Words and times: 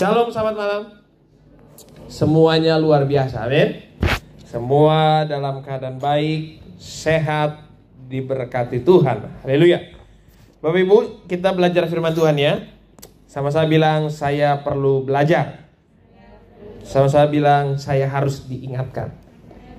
Shalom, 0.00 0.32
selamat 0.32 0.56
malam. 0.56 0.82
Semuanya 2.08 2.80
luar 2.80 3.04
biasa, 3.04 3.44
amin. 3.44 3.84
Semua 4.48 5.28
dalam 5.28 5.60
keadaan 5.60 6.00
baik, 6.00 6.56
sehat, 6.80 7.68
diberkati 8.08 8.80
Tuhan. 8.80 9.44
Haleluya. 9.44 9.92
Bapak 10.64 10.80
Ibu, 10.80 10.96
kita 11.28 11.52
belajar 11.52 11.84
firman 11.84 12.16
Tuhan 12.16 12.32
ya. 12.40 12.64
Sama 13.28 13.52
saya 13.52 13.68
bilang 13.68 14.08
saya 14.08 14.64
perlu 14.64 15.04
belajar. 15.04 15.68
Sama 16.80 17.12
saya 17.12 17.28
bilang 17.28 17.76
saya 17.76 18.08
harus 18.08 18.48
diingatkan. 18.48 19.12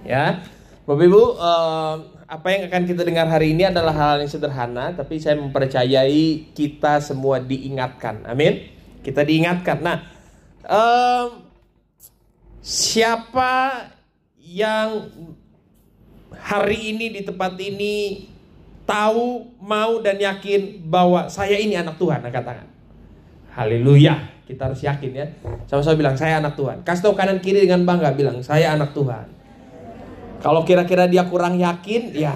Ya. 0.05 0.45
Bapak 0.85 1.01
Ibu, 1.01 1.23
eh, 1.33 1.93
apa 2.29 2.47
yang 2.53 2.69
akan 2.69 2.83
kita 2.85 3.01
dengar 3.09 3.25
hari 3.25 3.57
ini 3.57 3.73
adalah 3.73 3.97
hal 3.97 4.21
yang 4.21 4.29
sederhana, 4.29 4.93
tapi 4.93 5.17
saya 5.17 5.33
mempercayai 5.41 6.53
kita 6.53 7.01
semua 7.01 7.41
diingatkan. 7.41 8.21
Amin. 8.29 8.80
Kita 9.01 9.25
diingatkan. 9.25 9.81
Nah, 9.81 9.97
eh, 10.65 11.25
siapa 12.61 13.53
yang 14.37 15.09
hari 16.37 16.93
ini 16.93 17.09
di 17.13 17.21
tempat 17.25 17.57
ini 17.57 18.29
tahu, 18.85 19.57
mau 19.61 20.01
dan 20.01 20.17
yakin 20.17 20.85
bahwa 20.85 21.29
saya 21.31 21.57
ini 21.57 21.77
anak 21.77 21.97
Tuhan, 21.97 22.21
angkat 22.21 22.43
tangan. 22.43 22.67
Haleluya. 23.55 24.31
Kita 24.47 24.67
harus 24.67 24.83
yakin 24.83 25.11
ya. 25.15 25.27
Sama-sama 25.63 25.95
bilang 25.95 26.15
saya 26.19 26.43
anak 26.43 26.59
Tuhan. 26.59 26.83
Kasih 26.83 27.07
tahu 27.07 27.15
kanan 27.15 27.39
kiri 27.39 27.63
dengan 27.63 27.87
bangga 27.87 28.11
bilang 28.11 28.43
saya 28.43 28.75
anak 28.75 28.91
Tuhan. 28.91 29.31
Kalau 30.43 30.65
kira-kira 30.67 31.05
dia 31.07 31.23
kurang 31.29 31.55
yakin, 31.55 32.11
ya 32.11 32.33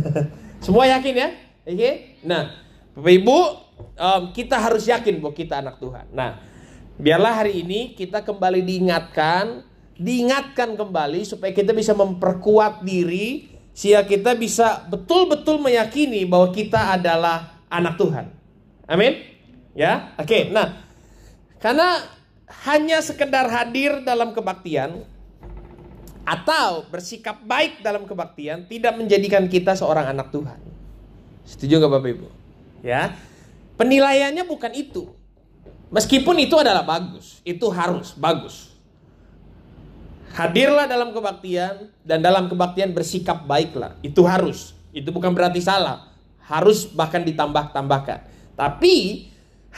semua 0.64 0.88
yakin 0.88 1.14
ya. 1.14 1.28
Oke. 1.68 2.18
Nah, 2.26 2.50
Bapak 2.96 3.12
Ibu, 3.22 3.38
um, 3.94 4.22
kita 4.32 4.56
harus 4.56 4.88
yakin 4.88 5.20
bahwa 5.20 5.34
kita 5.36 5.60
anak 5.60 5.76
Tuhan. 5.80 6.08
Nah, 6.14 6.40
biarlah 6.96 7.44
hari 7.44 7.60
ini 7.60 7.92
kita 7.92 8.24
kembali 8.24 8.64
diingatkan 8.64 9.66
diingatkan 9.94 10.74
kembali 10.74 11.22
supaya 11.22 11.54
kita 11.54 11.70
bisa 11.70 11.94
memperkuat 11.94 12.82
diri 12.82 13.50
sehingga 13.74 14.06
kita 14.06 14.34
bisa 14.38 14.86
betul-betul 14.86 15.58
meyakini 15.58 16.26
bahwa 16.26 16.50
kita 16.50 16.94
adalah 16.94 17.62
anak 17.70 17.98
Tuhan. 17.98 18.26
Amin. 18.86 19.18
Ya. 19.74 20.14
Oke, 20.18 20.50
nah 20.50 20.82
karena 21.58 22.02
hanya 22.66 23.02
sekedar 23.02 23.50
hadir 23.50 24.02
dalam 24.06 24.30
kebaktian 24.30 25.02
atau 26.24 26.88
bersikap 26.88 27.42
baik 27.44 27.82
dalam 27.84 28.08
kebaktian 28.08 28.64
tidak 28.70 28.96
menjadikan 28.96 29.50
kita 29.50 29.74
seorang 29.74 30.14
anak 30.14 30.30
Tuhan. 30.30 30.58
Setuju 31.44 31.82
nggak 31.82 31.92
Bapak 31.92 32.10
Ibu? 32.14 32.28
Ya. 32.80 33.12
Penilaiannya 33.74 34.46
bukan 34.46 34.72
itu. 34.74 35.10
Meskipun 35.90 36.42
itu 36.42 36.58
adalah 36.58 36.82
bagus, 36.82 37.38
itu 37.46 37.66
harus 37.70 38.14
bagus. 38.18 38.74
Hadirlah 40.34 40.90
dalam 40.90 41.14
kebaktian 41.14 41.94
dan 42.02 42.18
dalam 42.18 42.50
kebaktian 42.50 42.90
bersikap 42.90 43.46
baiklah. 43.46 43.94
Itu 44.02 44.26
harus. 44.26 44.74
Itu 44.90 45.14
bukan 45.14 45.30
berarti 45.30 45.62
salah. 45.62 46.10
Harus 46.42 46.90
bahkan 46.90 47.22
ditambah-tambahkan. 47.22 48.26
Tapi 48.58 49.26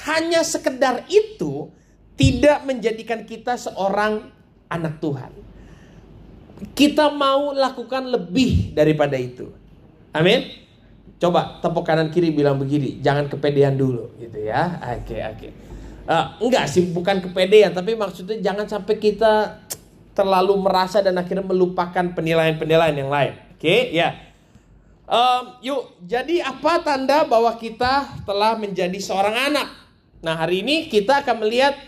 hanya 0.08 0.41
sekedar 0.41 1.05
itu 1.12 1.69
tidak 2.17 2.64
menjadikan 2.64 3.28
kita 3.28 3.61
seorang 3.61 4.33
anak 4.72 4.97
Tuhan. 5.00 5.33
Kita 6.72 7.12
mau 7.12 7.52
lakukan 7.52 8.08
lebih 8.08 8.72
daripada 8.72 9.20
itu. 9.20 9.52
Amin. 10.17 10.66
Coba 11.17 11.64
tepuk 11.64 11.81
kanan 11.81 12.12
kiri 12.12 12.28
bilang 12.28 12.61
begini, 12.61 13.00
jangan 13.00 13.28
kepedean 13.33 13.81
dulu 13.81 14.12
gitu 14.20 14.36
ya. 14.36 14.77
Oke, 15.00 15.17
oke. 15.17 15.48
Uh, 16.06 16.39
enggak 16.45 16.69
sih, 16.69 16.92
bukan 16.92 17.25
kepedean, 17.25 17.73
tapi 17.73 17.97
maksudnya 17.97 18.39
jangan 18.39 18.69
sampai 18.69 18.95
kita 19.00 19.64
terlalu 20.12 20.55
merasa 20.61 21.00
dan 21.00 21.17
akhirnya 21.17 21.42
melupakan 21.42 22.05
penilaian-penilaian 22.12 22.97
yang 22.97 23.11
lain. 23.11 23.33
Oke, 23.56 23.64
okay, 23.64 23.81
ya. 23.97 24.12
Um, 25.07 25.57
yuk, 25.63 25.98
jadi 26.02 26.42
apa 26.42 26.83
tanda 26.83 27.23
bahwa 27.24 27.55
kita 27.57 28.23
telah 28.27 28.58
menjadi 28.58 28.98
seorang 28.98 29.52
anak? 29.52 29.69
Nah, 30.20 30.35
hari 30.35 30.67
ini 30.67 30.90
kita 30.90 31.23
akan 31.23 31.46
melihat 31.46 31.79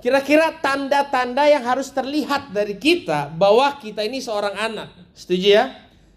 kira-kira 0.00 0.56
tanda-tanda 0.62 1.44
yang 1.50 1.64
harus 1.66 1.92
terlihat 1.92 2.54
dari 2.54 2.80
kita 2.80 3.28
bahwa 3.34 3.76
kita 3.76 4.04
ini 4.04 4.24
seorang 4.24 4.56
anak. 4.56 4.88
Setuju 5.12 5.48
ya? 5.48 5.64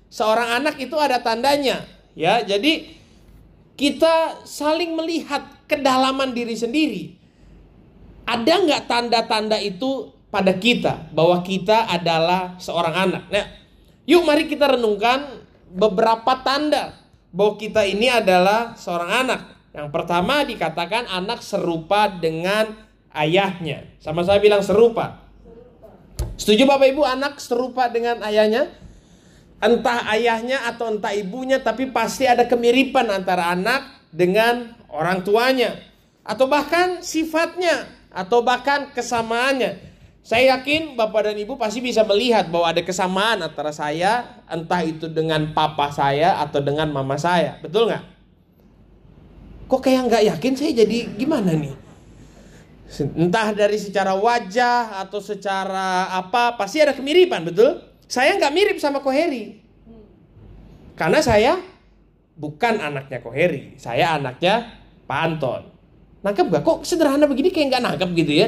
Seorang 0.10 0.64
anak 0.64 0.76
itu 0.80 0.96
ada 0.96 1.20
tandanya, 1.20 1.84
ya. 2.14 2.42
Jadi 2.46 2.96
kita 3.80 4.44
saling 4.44 4.94
melihat 4.96 5.46
kedalaman 5.70 6.36
diri 6.36 6.56
sendiri. 6.58 7.04
Ada 8.28 8.62
nggak 8.62 8.84
tanda-tanda 8.86 9.58
itu 9.58 10.14
pada 10.30 10.54
kita 10.54 11.10
bahwa 11.10 11.42
kita 11.42 11.90
adalah 11.90 12.58
seorang 12.62 12.96
anak. 13.10 13.24
Nah, 13.34 13.46
yuk 14.06 14.22
mari 14.26 14.46
kita 14.46 14.78
renungkan 14.78 15.42
beberapa 15.74 16.38
tanda 16.46 16.94
bahwa 17.34 17.58
kita 17.58 17.86
ini 17.86 18.10
adalah 18.10 18.78
seorang 18.78 19.26
anak. 19.26 19.42
Yang 19.74 19.90
pertama 19.94 20.42
dikatakan 20.46 21.06
anak 21.10 21.42
serupa 21.46 22.10
dengan 22.10 22.74
ayahnya. 23.14 23.86
Sama 24.02 24.26
saya 24.26 24.42
bilang 24.42 24.66
serupa. 24.66 25.26
Setuju 26.36 26.66
Bapak 26.66 26.90
Ibu 26.90 27.04
anak 27.06 27.38
serupa 27.38 27.88
dengan 27.88 28.22
ayahnya? 28.26 28.70
Entah 29.60 30.08
ayahnya 30.16 30.64
atau 30.72 30.88
entah 30.88 31.12
ibunya 31.12 31.60
tapi 31.60 31.92
pasti 31.92 32.24
ada 32.24 32.48
kemiripan 32.48 33.12
antara 33.12 33.52
anak 33.52 34.08
dengan 34.08 34.72
orang 34.88 35.20
tuanya 35.22 35.76
atau 36.24 36.48
bahkan 36.48 37.04
sifatnya 37.04 37.92
atau 38.08 38.40
bahkan 38.40 38.90
kesamaannya. 38.96 39.92
Saya 40.24 40.56
yakin 40.56 40.94
Bapak 40.94 41.32
dan 41.32 41.38
Ibu 41.42 41.58
pasti 41.58 41.82
bisa 41.82 42.06
melihat 42.06 42.54
bahwa 42.54 42.70
ada 42.70 42.86
kesamaan 42.86 43.42
antara 43.42 43.74
saya, 43.74 44.46
entah 44.46 44.86
itu 44.86 45.10
dengan 45.10 45.56
papa 45.58 45.90
saya 45.90 46.38
atau 46.38 46.62
dengan 46.62 46.92
mama 46.94 47.18
saya. 47.18 47.58
Betul 47.64 47.90
nggak? 47.90 48.04
Kok 49.66 49.82
kayak 49.82 50.02
nggak 50.06 50.24
yakin 50.30 50.54
saya 50.54 50.72
jadi 50.86 50.98
gimana 51.18 51.58
nih? 51.58 51.74
Entah 53.18 53.54
dari 53.58 53.82
secara 53.82 54.14
wajah 54.18 55.02
atau 55.02 55.18
secara 55.18 56.14
apa, 56.14 56.58
pasti 56.58 56.78
ada 56.78 56.94
kemiripan, 56.94 57.50
betul? 57.50 57.89
Saya 58.10 58.42
nggak 58.42 58.54
mirip 58.58 58.78
sama 58.82 59.06
Koheri. 59.06 59.62
Karena 60.98 61.22
saya 61.22 61.62
bukan 62.34 62.82
anaknya 62.82 63.22
Koheri. 63.22 63.78
Saya 63.78 64.18
anaknya 64.18 64.66
Pak 65.06 65.20
Anton. 65.22 65.62
Nangkep 66.26 66.46
gak? 66.52 66.62
Kok 66.66 66.84
sederhana 66.84 67.30
begini 67.30 67.54
kayak 67.54 67.70
nggak 67.70 67.84
nangkep 67.86 68.10
gitu 68.18 68.34
ya? 68.34 68.48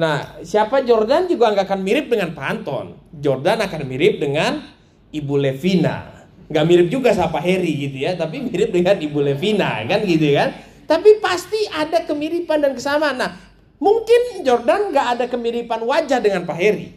Nah, 0.00 0.40
siapa 0.42 0.82
Jordan 0.82 1.28
juga 1.28 1.52
nggak 1.52 1.68
akan 1.68 1.80
mirip 1.84 2.08
dengan 2.08 2.32
Pak 2.32 2.46
Anton. 2.48 2.96
Jordan 3.20 3.62
akan 3.62 3.82
mirip 3.84 4.16
dengan 4.16 4.64
Ibu 5.12 5.34
Levina. 5.44 6.26
Nggak 6.48 6.64
mirip 6.66 6.88
juga 6.88 7.12
sama 7.12 7.38
Harry 7.44 7.86
gitu 7.86 8.00
ya, 8.00 8.16
tapi 8.16 8.42
mirip 8.42 8.72
dengan 8.72 8.96
Ibu 8.96 9.18
Levina 9.22 9.84
kan 9.84 10.00
gitu 10.08 10.34
kan. 10.34 10.56
Tapi 10.88 11.20
pasti 11.20 11.68
ada 11.68 12.02
kemiripan 12.02 12.64
dan 12.64 12.72
kesamaan. 12.72 13.20
Nah, 13.20 13.30
mungkin 13.76 14.42
Jordan 14.42 14.90
nggak 14.90 15.06
ada 15.18 15.24
kemiripan 15.28 15.84
wajah 15.84 16.18
dengan 16.18 16.48
Pak 16.48 16.56
Harry. 16.58 16.96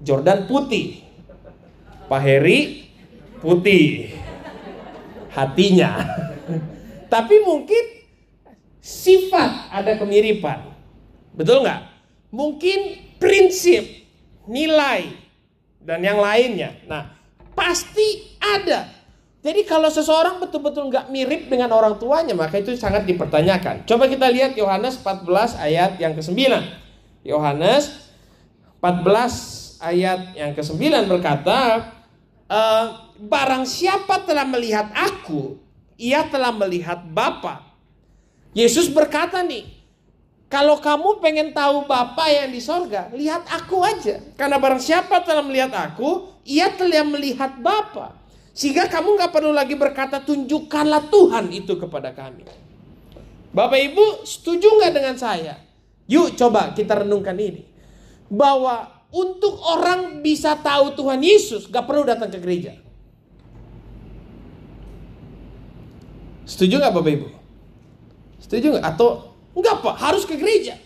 Jordan 0.00 0.48
putih. 0.48 1.05
Pak 2.06 2.20
Harry 2.22 2.90
putih. 3.42 4.14
Hatinya. 5.34 6.00
Tapi 7.12 7.34
mungkin 7.44 7.84
sifat 8.80 9.68
ada 9.74 9.98
kemiripan. 10.00 10.72
Betul 11.36 11.66
nggak? 11.66 11.80
Mungkin 12.32 12.78
prinsip, 13.20 13.84
nilai, 14.48 15.12
dan 15.82 16.00
yang 16.02 16.18
lainnya. 16.18 16.74
Nah, 16.88 17.12
pasti 17.52 18.36
ada. 18.40 18.88
Jadi 19.46 19.62
kalau 19.62 19.86
seseorang 19.86 20.42
betul-betul 20.42 20.90
nggak 20.90 21.06
mirip 21.12 21.46
dengan 21.46 21.70
orang 21.70 21.94
tuanya, 22.02 22.34
maka 22.34 22.58
itu 22.58 22.74
sangat 22.74 23.06
dipertanyakan. 23.06 23.86
Coba 23.86 24.10
kita 24.10 24.26
lihat 24.26 24.58
Yohanes 24.58 24.98
14 24.98 25.54
ayat 25.62 26.02
yang 26.02 26.18
ke-9. 26.18 26.34
Yohanes 27.22 28.10
14 28.82 29.78
ayat 29.78 30.34
yang 30.34 30.50
ke-9 30.50 30.82
berkata, 31.06 31.94
e, 32.46 32.60
barang 33.20 33.64
siapa 33.66 34.22
telah 34.26 34.46
melihat 34.46 34.90
aku, 34.94 35.58
ia 36.00 36.26
telah 36.26 36.50
melihat 36.54 37.02
Bapa. 37.06 37.62
Yesus 38.56 38.88
berkata 38.88 39.44
nih, 39.44 39.68
kalau 40.46 40.78
kamu 40.78 41.18
pengen 41.18 41.50
tahu 41.50 41.84
Bapa 41.90 42.30
yang 42.30 42.54
di 42.54 42.62
sorga, 42.62 43.10
lihat 43.12 43.44
aku 43.50 43.82
aja. 43.82 44.22
Karena 44.38 44.56
barang 44.56 44.80
siapa 44.80 45.20
telah 45.26 45.42
melihat 45.42 45.74
aku, 45.74 46.40
ia 46.46 46.70
telah 46.72 47.04
melihat 47.04 47.58
Bapa. 47.58 48.14
Sehingga 48.56 48.88
kamu 48.88 49.20
nggak 49.20 49.32
perlu 49.36 49.52
lagi 49.52 49.76
berkata, 49.76 50.24
tunjukkanlah 50.24 51.12
Tuhan 51.12 51.52
itu 51.52 51.76
kepada 51.76 52.16
kami. 52.16 52.48
Bapak 53.52 53.80
Ibu, 53.92 54.24
setuju 54.24 54.80
nggak 54.80 54.92
dengan 54.96 55.16
saya? 55.20 55.60
Yuk 56.08 56.38
coba 56.40 56.72
kita 56.72 57.04
renungkan 57.04 57.36
ini. 57.36 57.68
Bahwa 58.32 58.95
untuk 59.16 59.56
orang 59.64 60.20
bisa 60.20 60.60
tahu 60.60 60.92
Tuhan 60.92 61.24
Yesus, 61.24 61.64
gak 61.72 61.88
perlu 61.88 62.04
datang 62.04 62.28
ke 62.28 62.36
gereja. 62.36 62.76
Setuju 66.46 66.78
nggak 66.78 66.94
Bapak 66.94 67.10
Ibu? 67.10 67.28
Setuju 68.38 68.66
nggak? 68.76 68.84
Atau 68.86 69.34
enggak 69.56 69.82
Pak, 69.82 69.94
harus 69.98 70.22
ke 70.22 70.38
gereja. 70.38 70.78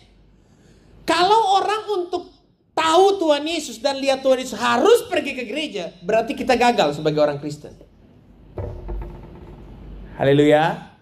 Kalau 1.04 1.60
orang 1.60 1.84
untuk 2.00 2.32
tahu 2.72 3.20
Tuhan 3.20 3.44
Yesus 3.44 3.76
dan 3.76 4.00
lihat 4.00 4.24
Tuhan 4.24 4.40
Yesus 4.40 4.56
harus 4.56 5.04
pergi 5.04 5.36
ke 5.36 5.44
gereja, 5.44 5.92
berarti 6.00 6.32
kita 6.32 6.56
gagal 6.56 6.96
sebagai 6.96 7.20
orang 7.20 7.36
Kristen. 7.36 7.76
Haleluya. 10.16 10.96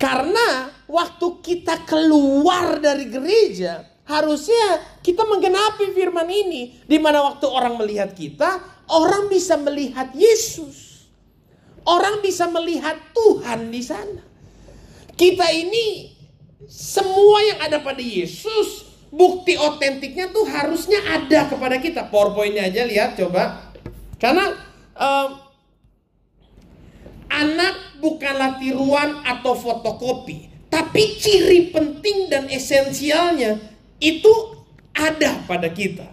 Karena 0.00 0.72
waktu 0.88 1.26
kita 1.44 1.84
keluar 1.84 2.80
dari 2.80 3.12
gereja, 3.12 3.91
harusnya 4.06 4.82
kita 5.02 5.22
menggenapi 5.22 5.94
firman 5.94 6.26
ini. 6.26 6.82
Di 6.86 6.98
mana 6.98 7.22
waktu 7.22 7.46
orang 7.46 7.78
melihat 7.78 8.12
kita, 8.14 8.62
orang 8.90 9.30
bisa 9.30 9.54
melihat 9.58 10.10
Yesus. 10.14 11.06
Orang 11.82 12.22
bisa 12.22 12.46
melihat 12.46 12.94
Tuhan 13.10 13.74
di 13.74 13.82
sana. 13.82 14.22
Kita 15.18 15.50
ini 15.50 16.14
semua 16.70 17.42
yang 17.42 17.58
ada 17.58 17.82
pada 17.82 17.98
Yesus, 17.98 18.86
bukti 19.10 19.58
otentiknya 19.58 20.30
tuh 20.30 20.46
harusnya 20.46 21.02
ada 21.10 21.50
kepada 21.50 21.82
kita. 21.82 22.06
PowerPoint-nya 22.06 22.70
aja 22.70 22.82
lihat 22.86 23.18
coba. 23.18 23.74
Karena 24.22 24.54
um, 24.94 25.30
anak 27.26 27.98
bukanlah 27.98 28.62
tiruan 28.62 29.26
atau 29.26 29.58
fotokopi, 29.58 30.70
tapi 30.70 31.18
ciri 31.18 31.74
penting 31.74 32.30
dan 32.30 32.46
esensialnya 32.46 33.71
itu 34.02 34.58
ada 34.90 35.46
pada 35.46 35.70
kita. 35.70 36.10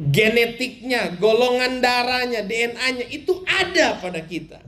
Genetiknya, 0.00 1.12
golongan 1.20 1.84
darahnya, 1.84 2.40
DNA-nya 2.40 3.04
itu 3.12 3.44
ada 3.44 4.00
pada 4.00 4.24
kita. 4.24 4.64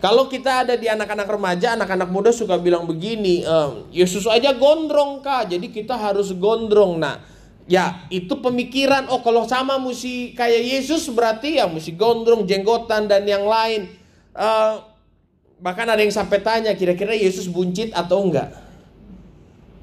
Kalau 0.00 0.30
kita 0.30 0.64
ada 0.64 0.74
di 0.78 0.88
anak-anak 0.88 1.28
remaja, 1.28 1.76
anak-anak 1.76 2.08
muda 2.08 2.30
suka 2.32 2.56
bilang 2.56 2.86
begini, 2.86 3.44
ehm, 3.44 3.90
Yesus 3.92 4.24
aja 4.30 4.54
gondrong 4.56 5.20
kak, 5.20 5.52
jadi 5.52 5.66
kita 5.68 5.92
harus 5.98 6.32
gondrong. 6.32 6.96
Nah, 6.96 7.20
ya 7.68 8.08
itu 8.08 8.32
pemikiran, 8.40 9.12
oh 9.12 9.20
kalau 9.20 9.44
sama 9.44 9.76
mesti 9.76 10.32
kayak 10.32 10.62
Yesus 10.64 11.04
berarti 11.12 11.60
ya 11.60 11.68
mesti 11.68 11.92
gondrong, 11.98 12.48
jenggotan 12.48 13.10
dan 13.10 13.28
yang 13.28 13.44
lain. 13.44 13.92
Uh, 14.32 14.80
bahkan 15.60 15.84
ada 15.84 16.00
yang 16.00 16.14
sampai 16.14 16.40
tanya, 16.40 16.72
kira-kira 16.72 17.12
Yesus 17.12 17.50
buncit 17.50 17.92
atau 17.92 18.24
enggak? 18.24 18.69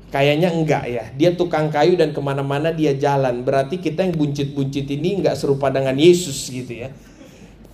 Kayaknya 0.07 0.49
enggak 0.55 0.83
ya. 0.87 1.05
Dia 1.15 1.35
tukang 1.35 1.67
kayu 1.67 1.99
dan 1.99 2.15
ke 2.15 2.21
mana-mana 2.23 2.71
dia 2.71 2.95
jalan. 2.95 3.43
Berarti 3.43 3.83
kita 3.83 4.07
yang 4.07 4.15
buncit-buncit 4.15 4.87
ini 4.87 5.19
enggak 5.19 5.35
serupa 5.35 5.67
dengan 5.67 5.99
Yesus 5.99 6.47
gitu 6.47 6.87
ya. 6.87 6.89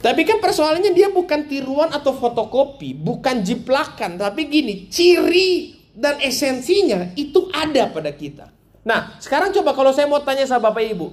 Tapi 0.04 0.28
kan 0.28 0.44
persoalannya 0.44 0.92
dia 0.92 1.08
bukan 1.08 1.48
tiruan 1.48 1.88
atau 1.96 2.12
fotokopi, 2.12 2.92
bukan 2.92 3.40
jiplakan, 3.40 4.20
tapi 4.20 4.52
gini, 4.52 4.92
ciri 4.92 5.80
dan 5.96 6.20
esensinya 6.20 7.16
itu 7.16 7.48
ada 7.56 7.88
pada 7.88 8.12
kita. 8.12 8.52
Nah, 8.84 9.16
sekarang 9.24 9.56
coba 9.56 9.72
kalau 9.72 9.96
saya 9.96 10.12
mau 10.12 10.20
tanya 10.20 10.44
sama 10.44 10.76
Bapak 10.76 10.84
Ibu. 10.92 11.08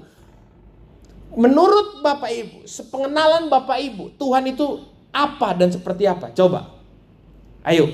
Menurut 1.39 2.03
Bapak 2.03 2.35
Ibu, 2.35 2.67
sepengenalan 2.67 3.47
Bapak 3.47 3.79
Ibu, 3.79 4.19
Tuhan 4.19 4.51
itu 4.51 4.83
apa 5.15 5.55
dan 5.55 5.71
seperti 5.71 6.11
apa? 6.11 6.35
Coba. 6.35 6.75
Ayo. 7.63 7.87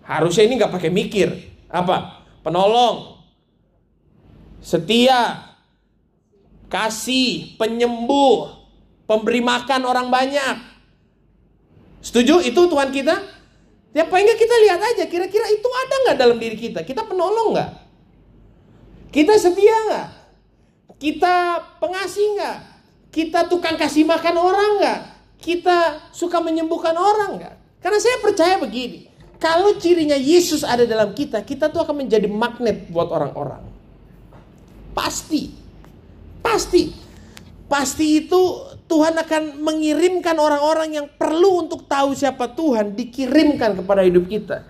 Harusnya 0.00 0.48
ini 0.48 0.56
nggak 0.56 0.72
pakai 0.72 0.88
mikir. 0.88 1.28
Apa? 1.68 2.17
Penolong. 2.42 3.18
Setia. 4.62 5.48
Kasih, 6.68 7.56
penyembuh, 7.56 8.52
pemberi 9.08 9.40
makan 9.40 9.88
orang 9.88 10.12
banyak. 10.12 10.56
Setuju? 12.04 12.44
Itu 12.44 12.68
Tuhan 12.68 12.92
kita? 12.92 13.16
Ya 13.96 14.04
nggak 14.04 14.36
kita 14.36 14.54
lihat 14.68 14.80
aja, 14.84 15.04
kira-kira 15.08 15.48
itu 15.48 15.64
ada 15.64 15.94
nggak 16.04 16.18
dalam 16.20 16.36
diri 16.36 16.60
kita? 16.60 16.84
Kita 16.84 17.08
penolong 17.08 17.56
nggak? 17.56 17.70
Kita 19.08 19.32
setia 19.40 19.76
nggak? 19.88 20.08
Kita 21.00 21.34
pengasih 21.80 22.36
nggak? 22.36 22.58
Kita 23.08 23.48
tukang 23.48 23.80
kasih 23.80 24.04
makan 24.04 24.36
orang 24.36 24.70
nggak? 24.78 25.00
Kita 25.40 26.10
suka 26.12 26.44
menyembuhkan 26.44 26.92
orang 26.92 27.40
nggak? 27.40 27.54
Karena 27.80 27.98
saya 27.98 28.20
percaya 28.20 28.60
begini, 28.60 29.08
kalau 29.38 29.78
cirinya 29.78 30.18
Yesus 30.18 30.66
ada 30.66 30.82
dalam 30.82 31.14
kita, 31.14 31.46
kita 31.46 31.70
tuh 31.70 31.86
akan 31.86 32.02
menjadi 32.02 32.26
magnet 32.26 32.90
buat 32.90 33.06
orang-orang. 33.06 33.62
Pasti. 34.90 35.54
Pasti. 36.42 36.90
Pasti 37.70 38.26
itu 38.26 38.40
Tuhan 38.90 39.14
akan 39.14 39.62
mengirimkan 39.62 40.34
orang-orang 40.34 40.98
yang 40.98 41.06
perlu 41.06 41.68
untuk 41.68 41.86
tahu 41.86 42.18
siapa 42.18 42.50
Tuhan 42.50 42.98
dikirimkan 42.98 43.78
kepada 43.78 44.02
hidup 44.02 44.26
kita. 44.26 44.66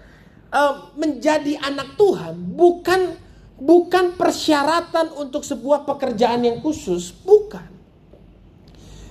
Uh, 0.48 0.92
menjadi 0.96 1.60
anak 1.60 1.96
Tuhan 2.00 2.56
bukan 2.56 3.20
bukan 3.60 4.16
persyaratan 4.16 5.12
untuk 5.16 5.44
sebuah 5.44 5.88
pekerjaan 5.88 6.44
yang 6.44 6.60
khusus, 6.60 7.12
bukan. 7.24 7.68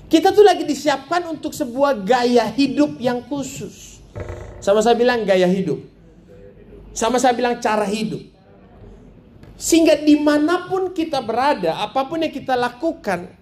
Kita 0.08 0.32
tuh 0.32 0.46
lagi 0.46 0.64
disiapkan 0.64 1.28
untuk 1.28 1.52
sebuah 1.52 2.06
gaya 2.06 2.48
hidup 2.48 2.96
yang 3.02 3.26
khusus. 3.26 4.00
Sama 4.60 4.82
saya 4.82 4.98
bilang 4.98 5.24
gaya 5.24 5.46
hidup. 5.46 5.80
Sama 6.94 7.22
saya 7.22 7.38
bilang 7.38 7.62
cara 7.62 7.86
hidup. 7.86 8.22
Sehingga 9.58 9.98
di 9.98 10.18
mana 10.18 10.70
pun 10.70 10.94
kita 10.94 11.22
berada, 11.22 11.82
apa 11.82 12.06
pun 12.06 12.22
yang 12.22 12.34
kita 12.34 12.54
lakukan, 12.54 13.38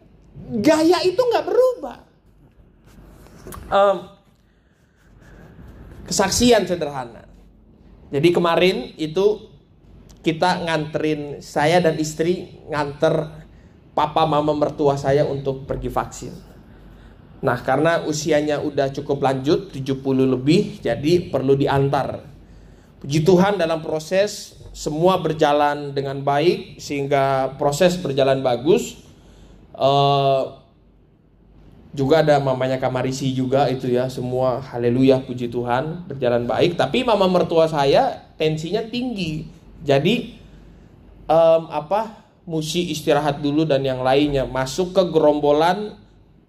Gaya 0.46 1.02
itu 1.02 1.18
nggak 1.18 1.46
berubah. 1.48 1.98
Um, 3.72 3.98
kesaksian 6.06 6.70
sederhana. 6.70 7.26
Jadi 8.14 8.30
kemarin 8.30 8.94
itu 9.00 9.50
kita 10.22 10.66
nganterin 10.66 11.42
saya 11.42 11.82
dan 11.82 11.98
istri 11.98 12.62
nganter 12.70 13.46
papa 13.98 14.26
mama 14.30 14.54
mertua 14.54 14.98
saya 14.98 15.26
untuk 15.26 15.66
pergi 15.66 15.90
vaksin. 15.90 16.34
Nah, 17.46 17.62
karena 17.62 18.02
usianya 18.02 18.58
udah 18.58 18.90
cukup 18.90 19.22
lanjut 19.22 19.70
70 19.70 20.02
lebih, 20.26 20.82
jadi 20.82 21.30
perlu 21.30 21.54
diantar. 21.54 22.26
Puji 23.06 23.22
Tuhan 23.22 23.62
dalam 23.62 23.86
proses 23.86 24.58
semua 24.74 25.22
berjalan 25.22 25.94
dengan 25.94 26.26
baik 26.26 26.82
sehingga 26.82 27.54
proses 27.62 28.02
berjalan 28.02 28.42
bagus. 28.42 28.98
Uh, 29.78 30.66
juga 31.96 32.26
ada 32.26 32.42
mamanya 32.44 32.76
Kamarisi 32.76 33.32
juga 33.32 33.72
itu 33.72 33.88
ya 33.88 34.12
semua 34.12 34.60
haleluya 34.60 35.24
puji 35.24 35.48
Tuhan 35.48 36.04
berjalan 36.12 36.44
baik 36.44 36.76
tapi 36.76 37.08
mama 37.08 37.24
mertua 37.32 37.72
saya 37.72 38.20
tensinya 38.36 38.84
tinggi 38.84 39.48
jadi 39.80 40.36
um, 41.32 41.72
apa 41.72 42.20
musi 42.44 42.92
istirahat 42.92 43.40
dulu 43.40 43.64
dan 43.64 43.82
yang 43.88 44.04
lainnya 44.04 44.44
masuk 44.44 44.92
ke 44.92 45.08
gerombolan 45.08 45.96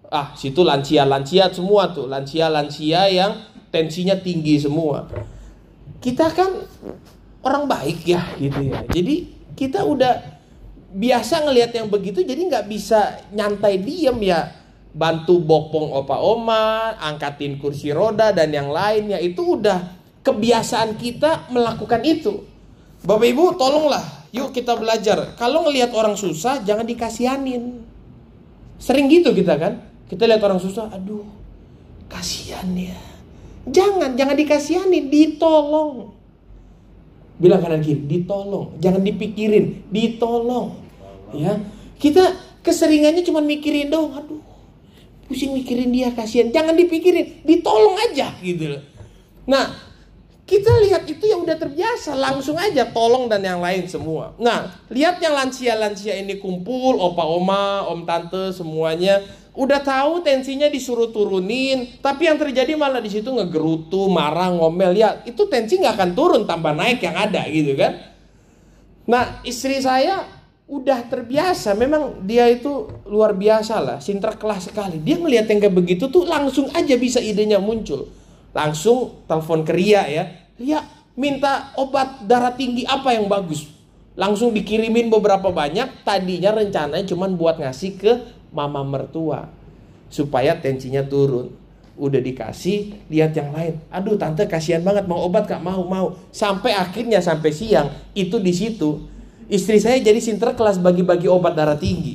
ah 0.07 0.31
situ 0.39 0.63
lansia 0.63 1.03
lansia 1.03 1.51
semua 1.51 1.91
tuh 1.91 2.07
lansia 2.07 2.47
lansia 2.47 3.11
yang 3.11 3.43
tensinya 3.71 4.15
tinggi 4.15 4.55
semua. 4.59 5.07
Kita 5.99 6.31
kan 6.31 6.63
orang 7.43 7.67
baik 7.67 8.07
ya 8.07 8.23
gitu 8.39 8.71
ya. 8.71 8.79
Jadi 8.87 9.15
kita 9.57 9.83
udah 9.83 10.39
biasa 10.93 11.43
ngelihat 11.43 11.71
yang 11.75 11.87
begitu 11.91 12.23
jadi 12.23 12.39
nggak 12.39 12.65
bisa 12.71 13.27
nyantai 13.35 13.81
diem 13.81 14.17
ya. 14.23 14.41
Bantu 14.97 15.37
bopong 15.37 15.93
opa 15.93 16.17
oma 16.17 16.95
angkatin 16.97 17.61
kursi 17.61 17.93
roda 17.93 18.33
dan 18.33 18.49
yang 18.49 18.71
lainnya. 18.71 19.21
Itu 19.21 19.59
udah 19.59 19.93
kebiasaan 20.25 20.97
kita 20.97 21.51
melakukan 21.53 22.01
itu. 22.01 22.41
Bapak 23.05 23.27
ibu 23.29 23.53
tolonglah. 23.59 24.25
Yuk 24.33 24.51
kita 24.51 24.73
belajar. 24.73 25.37
Kalau 25.37 25.63
ngelihat 25.69 25.93
orang 25.93 26.17
susah 26.17 26.65
jangan 26.65 26.83
dikasihanin. 26.87 27.83
Sering 28.77 29.09
gitu 29.09 29.33
kita 29.33 29.57
kan 29.57 29.87
kita 30.07 30.23
lihat 30.23 30.41
orang 30.43 30.59
susah 30.59 30.87
aduh 30.91 31.27
kasihan 32.07 32.67
ya. 32.73 32.95
Jangan 33.67 34.15
jangan 34.15 34.35
dikasihanin 34.39 35.11
ditolong. 35.11 36.15
Bilang 37.37 37.59
kanan 37.59 37.83
kiri 37.83 38.01
ditolong. 38.07 38.79
Jangan 38.79 39.03
dipikirin 39.03 39.83
ditolong. 39.91 40.79
Ya 41.35 41.59
kita 41.99 42.33
keseringannya 42.63 43.27
cuma 43.27 43.43
mikirin 43.43 43.91
dong 43.91 44.15
aduh. 44.15 44.39
Pusing 45.27 45.51
mikirin 45.51 45.91
dia 45.91 46.15
kasihan. 46.15 46.47
Jangan 46.49 46.79
dipikirin 46.79 47.43
ditolong 47.43 47.99
aja 47.99 48.31
gitu 48.39 48.79
nah 49.47 49.71
kita 50.47 50.71
lihat 50.83 51.03
itu 51.07 51.23
yang 51.23 51.43
udah 51.43 51.55
terbiasa 51.59 52.15
langsung 52.15 52.59
aja 52.59 52.87
tolong 52.87 53.27
dan 53.31 53.43
yang 53.43 53.59
lain 53.59 53.87
semua. 53.87 54.35
Nah 54.39 54.75
lihat 54.91 55.19
yang 55.23 55.35
lansia 55.35 55.75
lansia 55.75 56.15
ini 56.19 56.39
kumpul 56.39 56.99
opa 56.99 57.23
oma 57.23 57.87
om 57.87 58.03
tante 58.07 58.51
semuanya 58.55 59.23
udah 59.57 59.81
tahu 59.81 60.21
tensinya 60.21 60.69
disuruh 60.69 61.09
turunin, 61.09 61.97
tapi 61.97 62.29
yang 62.29 62.37
terjadi 62.37 62.77
malah 62.77 63.01
di 63.01 63.09
situ 63.09 63.33
ngegerutu, 63.33 64.05
marah, 64.05 64.53
ngomel 64.53 64.93
ya 64.93 65.25
itu 65.25 65.49
tensi 65.49 65.81
nggak 65.81 65.97
akan 65.97 66.11
turun 66.13 66.41
tambah 66.45 66.77
naik 66.77 67.01
yang 67.01 67.17
ada 67.17 67.41
gitu 67.49 67.73
kan. 67.73 67.97
Nah 69.09 69.41
istri 69.41 69.81
saya 69.81 70.29
udah 70.69 71.09
terbiasa, 71.09 71.73
memang 71.73 72.21
dia 72.27 72.45
itu 72.53 72.85
luar 73.09 73.33
biasa 73.33 73.81
lah, 73.81 73.97
sinterklas 73.97 74.69
sekali. 74.69 75.01
Dia 75.01 75.17
melihat 75.17 75.49
yang 75.49 75.63
kayak 75.63 75.73
begitu 75.73 76.05
tuh 76.11 76.29
langsung 76.29 76.69
aja 76.77 76.93
bisa 76.99 77.17
idenya 77.17 77.57
muncul, 77.57 78.13
langsung 78.53 79.25
telepon 79.25 79.65
ke 79.65 79.73
Ria 79.73 80.05
ya, 80.05 80.23
Ria 80.61 80.85
minta 81.17 81.73
obat 81.81 82.29
darah 82.29 82.53
tinggi 82.53 82.85
apa 82.85 83.15
yang 83.15 83.25
bagus, 83.25 83.65
langsung 84.13 84.53
dikirimin 84.53 85.09
beberapa 85.09 85.49
banyak. 85.49 86.05
Tadinya 86.05 86.53
rencananya 86.53 87.09
cuma 87.09 87.25
buat 87.25 87.57
ngasih 87.57 87.91
ke 87.97 88.13
mama 88.51 88.83
mertua 88.83 89.49
supaya 90.07 90.55
tensinya 90.57 91.03
turun. 91.03 91.51
Udah 91.97 92.21
dikasih, 92.21 93.09
lihat 93.09 93.33
yang 93.33 93.49
lain. 93.49 93.81
Aduh, 93.89 94.21
tante 94.21 94.45
kasihan 94.45 94.85
banget 94.85 95.09
mau 95.09 95.17
obat 95.25 95.49
kak 95.49 95.65
mau 95.65 95.81
mau. 95.81 96.13
Sampai 96.29 96.77
akhirnya 96.77 97.17
sampai 97.17 97.49
siang 97.49 97.89
itu 98.13 98.37
di 98.37 98.53
situ 98.53 99.01
istri 99.49 99.79
saya 99.81 99.97
jadi 99.97 100.19
sinterklas 100.19 100.77
bagi-bagi 100.77 101.25
obat 101.25 101.57
darah 101.57 101.79
tinggi. 101.79 102.13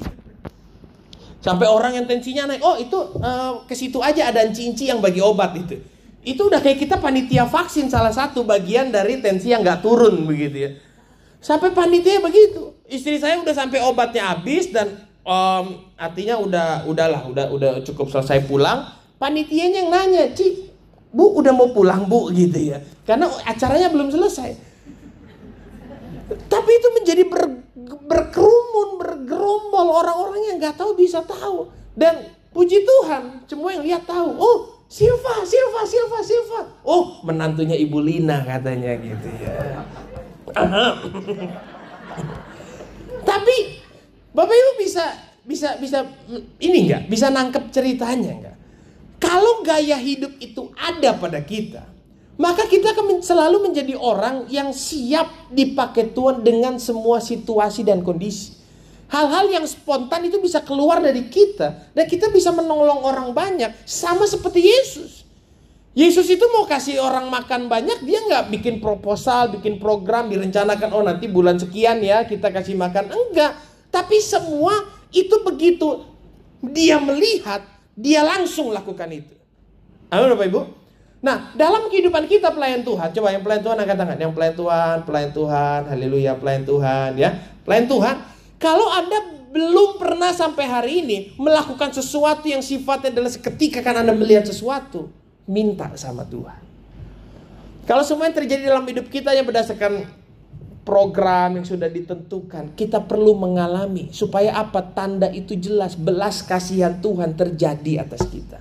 Sampai 1.43 1.67
orang 1.67 1.99
yang 1.99 2.07
tensinya 2.07 2.47
naik, 2.47 2.63
oh 2.63 2.79
itu 2.79 2.95
uh, 3.19 3.67
ke 3.67 3.75
situ 3.75 3.99
aja 3.99 4.31
ada 4.31 4.47
cinci 4.55 4.87
yang 4.87 5.03
bagi 5.03 5.19
obat 5.19 5.51
itu. 5.59 5.75
Itu 6.23 6.47
udah 6.47 6.63
kayak 6.63 6.79
kita 6.87 7.03
panitia 7.03 7.51
vaksin 7.51 7.91
salah 7.91 8.15
satu 8.15 8.47
bagian 8.47 8.95
dari 8.95 9.19
tensi 9.19 9.51
yang 9.51 9.67
nggak 9.67 9.83
turun 9.83 10.23
begitu 10.23 10.71
ya. 10.71 10.71
Sampai 11.43 11.75
panitia 11.75 12.23
begitu. 12.23 12.79
Istri 12.87 13.19
saya 13.19 13.43
udah 13.43 13.51
sampai 13.51 13.83
obatnya 13.83 14.31
habis 14.31 14.71
dan 14.71 15.11
um, 15.27 15.67
artinya 15.99 16.39
udah 16.39 16.69
udahlah 16.87 17.23
udah 17.27 17.47
udah 17.51 17.71
cukup 17.87 18.11
selesai 18.11 18.47
pulang. 18.47 18.87
Panitianya 19.19 19.87
yang 19.87 19.91
nanya, 19.91 20.35
Ci, 20.35 20.67
Bu 21.15 21.39
udah 21.39 21.55
mau 21.55 21.71
pulang 21.71 22.11
Bu 22.11 22.31
gitu 22.35 22.59
ya. 22.59 22.83
Karena 23.07 23.31
acaranya 23.47 23.89
belum 23.93 24.11
selesai. 24.11 24.51
Tapi 26.33 26.71
itu 26.73 26.89
menjadi 26.97 27.23
ber, 27.29 27.45
berkerumun, 28.09 28.99
bergerombol 28.99 29.87
orang-orang 30.03 30.43
yang 30.49 30.57
nggak 30.59 30.75
tahu 30.75 30.97
bisa 30.99 31.23
tahu. 31.23 31.71
Dan 31.93 32.33
puji 32.51 32.83
Tuhan, 32.83 33.45
semua 33.47 33.77
yang 33.77 33.85
lihat 33.85 34.09
tahu. 34.09 34.33
Oh, 34.41 34.57
Silva, 34.89 35.45
Silva, 35.45 35.85
Silva, 35.85 36.19
Silva. 36.25 36.61
Oh, 36.85 37.21
menantunya 37.25 37.77
Ibu 37.77 38.01
Lina 38.01 38.45
katanya 38.45 38.97
gitu 38.97 39.29
ya. 39.41 39.85
Tapi 43.29 43.57
Bapak 44.33 44.53
Ibu 44.57 44.73
bisa 44.81 45.05
bisa 45.45 45.77
bisa 45.77 46.09
ini 46.61 46.89
enggak? 46.89 47.09
Bisa 47.09 47.29
nangkep 47.29 47.69
ceritanya 47.69 48.33
enggak? 48.33 48.57
Kalau 49.21 49.63
gaya 49.63 50.01
hidup 50.01 50.35
itu 50.43 50.73
ada 50.75 51.15
pada 51.15 51.39
kita, 51.45 51.87
maka 52.41 52.67
kita 52.67 52.91
akan 52.91 53.23
selalu 53.23 53.71
menjadi 53.71 53.95
orang 53.95 54.51
yang 54.51 54.75
siap 54.75 55.53
dipakai 55.53 56.11
Tuhan 56.11 56.43
dengan 56.43 56.75
semua 56.81 57.23
situasi 57.23 57.87
dan 57.87 58.03
kondisi. 58.03 58.59
Hal-hal 59.13 59.53
yang 59.53 59.69
spontan 59.69 60.25
itu 60.25 60.41
bisa 60.41 60.65
keluar 60.65 61.05
dari 61.05 61.29
kita 61.29 61.93
dan 61.93 62.05
kita 62.09 62.33
bisa 62.33 62.49
menolong 62.49 63.05
orang 63.05 63.31
banyak 63.37 63.85
sama 63.85 64.25
seperti 64.25 64.65
Yesus. 64.65 65.23
Yesus 65.93 66.25
itu 66.33 66.49
mau 66.49 66.65
kasih 66.65 66.97
orang 67.05 67.29
makan 67.29 67.69
banyak, 67.69 68.01
dia 68.09 68.25
nggak 68.25 68.49
bikin 68.49 68.81
proposal, 68.81 69.53
bikin 69.53 69.77
program, 69.77 70.33
direncanakan, 70.33 70.89
oh 70.97 71.05
nanti 71.05 71.29
bulan 71.29 71.61
sekian 71.61 72.01
ya 72.01 72.25
kita 72.25 72.49
kasih 72.49 72.73
makan. 72.81 73.13
Enggak, 73.13 73.53
tapi 73.93 74.19
semua 74.25 74.89
itu 75.13 75.37
begitu 75.45 76.09
dia 76.65 76.97
melihat, 76.97 77.61
dia 77.93 78.25
langsung 78.25 78.73
lakukan 78.73 79.13
itu. 79.13 79.37
Amin 80.09 80.33
Bapak 80.33 80.47
Ibu? 80.49 80.61
Nah, 81.23 81.55
dalam 81.55 81.87
kehidupan 81.87 82.27
kita 82.27 82.51
pelayan 82.51 82.83
Tuhan, 82.83 83.15
coba 83.15 83.29
yang 83.31 83.47
pelayan 83.47 83.63
Tuhan 83.63 83.77
angkat 83.79 83.97
tangan, 84.01 84.19
yang 84.19 84.35
pelayan 84.35 84.57
Tuhan, 84.59 84.97
pelayan 85.07 85.31
Tuhan, 85.31 85.81
haleluya, 85.87 86.33
pelayan 86.35 86.65
Tuhan 86.67 87.11
ya. 87.15 87.31
Pelayan 87.63 87.87
Tuhan, 87.87 88.17
kalau 88.59 88.91
Anda 88.91 89.19
belum 89.53 90.01
pernah 90.01 90.33
sampai 90.35 90.65
hari 90.67 90.93
ini 91.05 91.19
melakukan 91.37 91.93
sesuatu 91.95 92.49
yang 92.49 92.65
sifatnya 92.65 93.13
adalah 93.13 93.31
seketika 93.31 93.85
kan 93.85 94.03
Anda 94.03 94.17
melihat 94.17 94.49
sesuatu, 94.49 95.13
minta 95.47 95.93
sama 95.95 96.27
Tuhan. 96.27 96.59
Kalau 97.87 98.03
semua 98.03 98.31
yang 98.31 98.37
terjadi 98.39 98.63
dalam 98.67 98.87
hidup 98.87 99.07
kita 99.13 99.31
yang 99.35 99.47
berdasarkan 99.47 100.07
program 100.83 101.59
yang 101.59 101.67
sudah 101.67 101.87
ditentukan, 101.87 102.75
kita 102.75 102.99
perlu 103.03 103.39
mengalami 103.39 104.11
supaya 104.11 104.59
apa 104.59 104.83
tanda 104.83 105.31
itu 105.31 105.55
jelas 105.55 105.95
belas 105.95 106.43
kasihan 106.43 106.99
Tuhan 106.99 107.39
terjadi 107.39 108.03
atas 108.03 108.27
kita. 108.27 108.59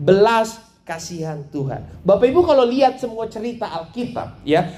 Belas 0.00 0.56
kasihan 0.88 1.44
Tuhan. 1.52 2.00
Bapak 2.00 2.26
Ibu 2.32 2.40
kalau 2.48 2.64
lihat 2.64 2.96
semua 2.96 3.28
cerita 3.28 3.68
Alkitab 3.68 4.40
ya, 4.48 4.72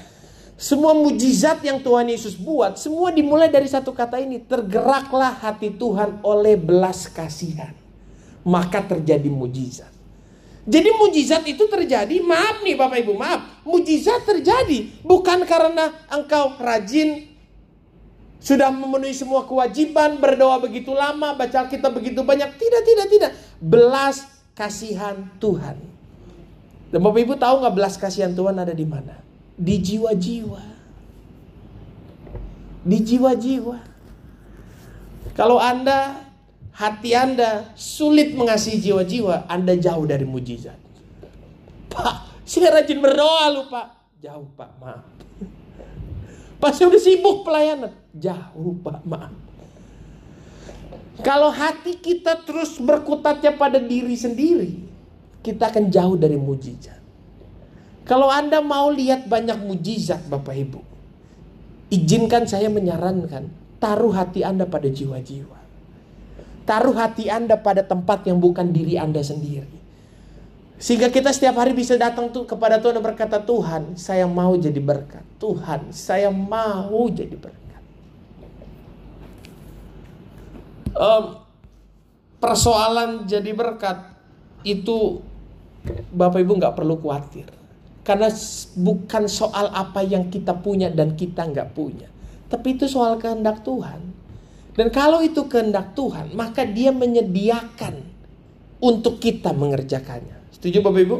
semua 0.59 0.91
mujizat 0.91 1.63
yang 1.63 1.79
Tuhan 1.79 2.11
Yesus 2.11 2.35
buat, 2.35 2.75
semua 2.75 3.09
dimulai 3.15 3.47
dari 3.47 3.65
satu 3.65 3.95
kata 3.95 4.19
ini. 4.19 4.43
Tergeraklah 4.43 5.39
hati 5.39 5.71
Tuhan 5.71 6.19
oleh 6.21 6.59
belas 6.59 7.07
kasihan. 7.07 7.71
Maka 8.43 8.83
terjadi 8.83 9.31
mujizat. 9.31 9.92
Jadi 10.63 10.89
mujizat 10.95 11.43
itu 11.43 11.67
terjadi, 11.67 12.23
maaf 12.23 12.63
nih 12.63 12.79
Bapak 12.79 12.97
Ibu, 13.03 13.13
maaf. 13.19 13.63
Mujizat 13.67 14.23
terjadi 14.23 15.03
bukan 15.03 15.43
karena 15.43 15.91
engkau 16.07 16.55
rajin, 16.55 17.27
sudah 18.39 18.71
memenuhi 18.71 19.11
semua 19.11 19.43
kewajiban, 19.43 20.23
berdoa 20.23 20.63
begitu 20.63 20.95
lama, 20.95 21.35
baca 21.35 21.67
Alkitab 21.67 21.91
begitu 21.91 22.23
banyak. 22.23 22.55
Tidak, 22.55 22.81
tidak, 22.87 23.07
tidak. 23.11 23.31
Belas 23.59 24.23
kasihan 24.55 25.27
Tuhan. 25.43 25.75
Dan 26.95 26.99
Bapak 27.03 27.19
Ibu 27.27 27.35
tahu 27.35 27.63
nggak 27.63 27.75
belas 27.75 27.99
kasihan 27.99 28.31
Tuhan 28.31 28.55
ada 28.55 28.71
di 28.71 28.87
mana? 28.87 29.23
di 29.57 29.75
jiwa-jiwa. 29.77 30.63
Di 32.83 32.97
jiwa-jiwa. 32.99 33.77
Kalau 35.33 35.57
Anda, 35.57 36.22
hati 36.73 37.13
Anda 37.13 37.73
sulit 37.77 38.33
mengasihi 38.33 38.81
jiwa-jiwa, 38.81 39.45
Anda 39.45 39.77
jauh 39.77 40.03
dari 40.09 40.25
mujizat. 40.25 40.77
Pak, 41.93 42.43
saya 42.43 42.73
rajin 42.73 42.97
berdoa 42.97 43.45
lu 43.53 43.61
Pak. 43.69 43.87
Jauh 44.19 44.49
Pak, 44.57 44.71
maaf. 44.81 45.05
Pak, 46.57 46.71
saya 46.73 46.89
udah 46.89 47.01
sibuk 47.01 47.45
pelayanan. 47.45 47.93
Jauh 48.17 48.73
Pak, 48.81 49.05
maaf. 49.05 49.33
Kalau 51.21 51.53
hati 51.53 52.01
kita 52.01 52.41
terus 52.41 52.81
berkutatnya 52.81 53.53
pada 53.53 53.77
diri 53.77 54.17
sendiri, 54.17 54.81
kita 55.45 55.69
akan 55.69 55.93
jauh 55.93 56.17
dari 56.17 56.35
mujizat. 56.35 56.99
Kalau 58.03 58.27
Anda 58.27 58.59
mau 58.59 58.91
lihat 58.91 59.31
banyak 59.31 59.63
mujizat 59.63 60.27
Bapak 60.27 60.55
Ibu, 60.57 60.81
izinkan 61.93 62.49
saya 62.49 62.67
menyarankan, 62.67 63.47
taruh 63.77 64.11
hati 64.11 64.43
Anda 64.43 64.67
pada 64.67 64.89
jiwa-jiwa. 64.91 65.62
Taruh 66.63 66.95
hati 66.95 67.27
Anda 67.27 67.59
pada 67.59 67.83
tempat 67.83 68.23
yang 68.23 68.39
bukan 68.39 68.71
diri 68.71 68.95
Anda 68.95 69.19
sendiri. 69.19 69.83
Sehingga 70.79 71.07
kita 71.07 71.31
setiap 71.31 71.59
hari 71.59 71.71
bisa 71.71 71.95
datang 71.95 72.31
tuh 72.31 72.43
kepada 72.43 72.79
Tuhan 72.79 72.99
dan 72.99 73.03
berkata, 73.03 73.39
Tuhan, 73.39 73.95
saya 73.95 74.27
mau 74.27 74.51
jadi 74.55 74.79
berkat. 74.83 75.23
Tuhan, 75.39 75.91
saya 75.95 76.27
mau 76.27 77.07
jadi 77.07 77.35
berkat. 77.35 77.81
Um, 80.93 81.39
persoalan 82.43 83.25
jadi 83.25 83.49
berkat 83.55 84.13
itu 84.67 85.23
Bapak 86.13 86.43
Ibu 86.43 86.59
nggak 86.59 86.75
perlu 86.77 86.95
khawatir 87.01 87.49
karena 88.03 88.27
bukan 88.75 89.31
soal 89.31 89.71
apa 89.71 90.03
yang 90.03 90.27
kita 90.27 90.51
punya 90.59 90.91
dan 90.91 91.15
kita 91.15 91.47
nggak 91.47 91.71
punya. 91.71 92.11
Tapi 92.51 92.75
itu 92.75 92.85
soal 92.85 93.15
kehendak 93.15 93.63
Tuhan. 93.63 94.11
Dan 94.73 94.89
kalau 94.89 95.21
itu 95.21 95.45
kehendak 95.45 95.93
Tuhan, 95.93 96.33
maka 96.33 96.65
dia 96.65 96.89
menyediakan 96.89 98.01
untuk 98.81 99.21
kita 99.21 99.53
mengerjakannya. 99.53 100.49
Setuju 100.57 100.81
Bapak 100.81 101.01
Ibu? 101.05 101.17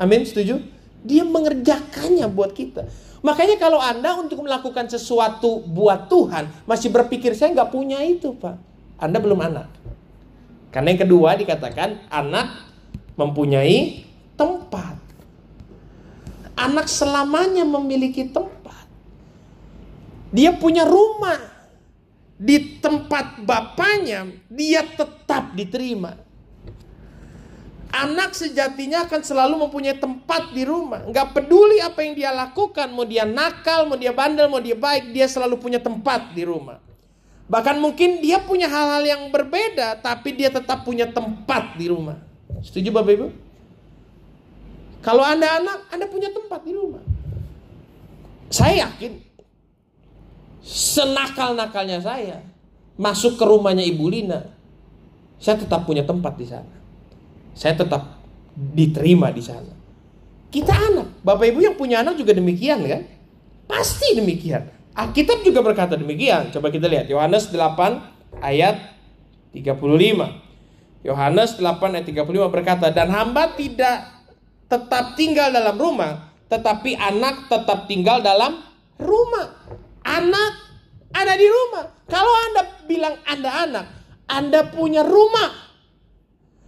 Amin, 0.00 0.24
setuju? 0.24 0.58
Dia 1.04 1.28
mengerjakannya 1.28 2.24
buat 2.32 2.56
kita. 2.56 2.88
Makanya 3.20 3.60
kalau 3.60 3.80
Anda 3.80 4.16
untuk 4.16 4.40
melakukan 4.44 4.88
sesuatu 4.88 5.60
buat 5.64 6.08
Tuhan, 6.08 6.64
masih 6.64 6.88
berpikir 6.88 7.36
saya 7.36 7.52
nggak 7.52 7.72
punya 7.72 8.00
itu 8.00 8.32
Pak. 8.36 8.56
Anda 9.00 9.20
belum 9.20 9.40
anak. 9.44 9.68
Karena 10.72 10.96
yang 10.96 11.02
kedua 11.04 11.36
dikatakan 11.36 12.08
anak 12.08 12.72
mempunyai 13.14 14.02
tempat 14.34 15.04
anak 16.58 16.86
selamanya 16.86 17.66
memiliki 17.66 18.26
tempat. 18.30 18.86
Dia 20.34 20.54
punya 20.54 20.82
rumah 20.82 21.38
di 22.34 22.82
tempat 22.82 23.42
bapaknya, 23.46 24.26
dia 24.50 24.82
tetap 24.82 25.54
diterima. 25.54 26.18
Anak 27.94 28.34
sejatinya 28.34 29.06
akan 29.06 29.22
selalu 29.22 29.54
mempunyai 29.54 29.94
tempat 29.94 30.50
di 30.50 30.66
rumah. 30.66 31.06
Nggak 31.06 31.30
peduli 31.30 31.78
apa 31.78 32.02
yang 32.02 32.18
dia 32.18 32.34
lakukan, 32.34 32.90
mau 32.90 33.06
dia 33.06 33.22
nakal, 33.22 33.86
mau 33.86 33.94
dia 33.94 34.10
bandel, 34.10 34.50
mau 34.50 34.58
dia 34.58 34.74
baik, 34.74 35.14
dia 35.14 35.30
selalu 35.30 35.62
punya 35.62 35.78
tempat 35.78 36.34
di 36.34 36.42
rumah. 36.42 36.82
Bahkan 37.46 37.78
mungkin 37.78 38.18
dia 38.18 38.42
punya 38.42 38.66
hal-hal 38.66 39.04
yang 39.06 39.22
berbeda, 39.30 40.02
tapi 40.02 40.34
dia 40.34 40.50
tetap 40.50 40.82
punya 40.82 41.06
tempat 41.06 41.78
di 41.78 41.86
rumah. 41.86 42.18
Setuju 42.66 42.90
Bapak 42.90 43.12
Ibu? 43.14 43.28
Kalau 45.04 45.22
Anda 45.22 45.62
anak, 45.62 45.78
Anda 45.94 46.10
punya 46.10 46.34
tempat 46.34 46.66
di 46.66 46.72
rumah. 46.74 47.04
Saya 48.50 48.90
yakin 48.90 49.33
senakal-nakalnya 50.64 52.00
saya 52.00 52.40
masuk 52.96 53.36
ke 53.36 53.44
rumahnya 53.44 53.84
Ibu 53.84 54.06
Lina, 54.08 54.40
saya 55.36 55.60
tetap 55.60 55.84
punya 55.84 56.02
tempat 56.08 56.40
di 56.40 56.46
sana. 56.48 56.74
Saya 57.52 57.76
tetap 57.76 58.18
diterima 58.56 59.28
di 59.30 59.42
sana. 59.44 59.70
Kita 60.48 60.72
anak, 60.72 61.20
Bapak 61.20 61.50
Ibu 61.50 61.60
yang 61.60 61.76
punya 61.76 62.00
anak 62.00 62.16
juga 62.16 62.32
demikian 62.32 62.80
kan? 62.86 63.02
Pasti 63.66 64.14
demikian. 64.14 64.70
Alkitab 64.94 65.42
juga 65.42 65.60
berkata 65.60 65.98
demikian. 65.98 66.54
Coba 66.54 66.70
kita 66.70 66.86
lihat 66.86 67.10
Yohanes 67.10 67.50
8 67.50 68.38
ayat 68.38 68.94
35. 69.50 71.02
Yohanes 71.02 71.58
8 71.58 71.98
ayat 71.98 72.06
35 72.06 72.46
berkata, 72.46 72.94
"Dan 72.94 73.10
hamba 73.10 73.58
tidak 73.58 74.06
tetap 74.70 75.18
tinggal 75.18 75.50
dalam 75.50 75.74
rumah, 75.74 76.30
tetapi 76.46 76.94
anak 76.94 77.50
tetap 77.50 77.90
tinggal 77.90 78.22
dalam 78.22 78.62
rumah." 79.02 79.63
Anak 80.04 80.52
ada 81.10 81.34
di 81.34 81.48
rumah. 81.48 81.84
Kalau 82.06 82.32
Anda 82.50 82.62
bilang 82.84 83.16
Anda 83.24 83.50
anak, 83.64 83.86
Anda 84.28 84.60
punya 84.68 85.00
rumah. 85.00 85.64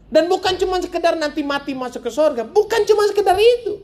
Dan 0.06 0.30
bukan 0.30 0.54
cuma 0.56 0.78
sekedar 0.78 1.18
nanti 1.18 1.42
mati 1.42 1.74
masuk 1.74 2.06
ke 2.06 2.10
surga, 2.14 2.46
bukan 2.46 2.86
cuma 2.86 3.04
sekedar 3.10 3.34
itu. 3.36 3.82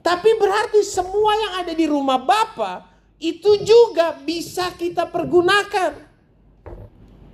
Tapi 0.00 0.32
berarti 0.40 0.80
semua 0.80 1.36
yang 1.36 1.52
ada 1.60 1.72
di 1.76 1.84
rumah 1.84 2.16
Bapa 2.16 2.88
itu 3.20 3.60
juga 3.60 4.16
bisa 4.24 4.72
kita 4.72 5.04
pergunakan. 5.12 5.92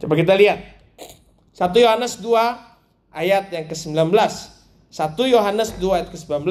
Coba 0.02 0.14
kita 0.18 0.34
lihat. 0.34 0.74
1 1.54 1.72
Yohanes 1.72 2.20
2 2.20 3.14
ayat 3.14 3.48
yang 3.54 3.64
ke-19. 3.70 4.12
1 4.12 5.32
Yohanes 5.32 5.70
2 5.78 5.96
ayat 5.96 6.08
ke-19. 6.10 6.44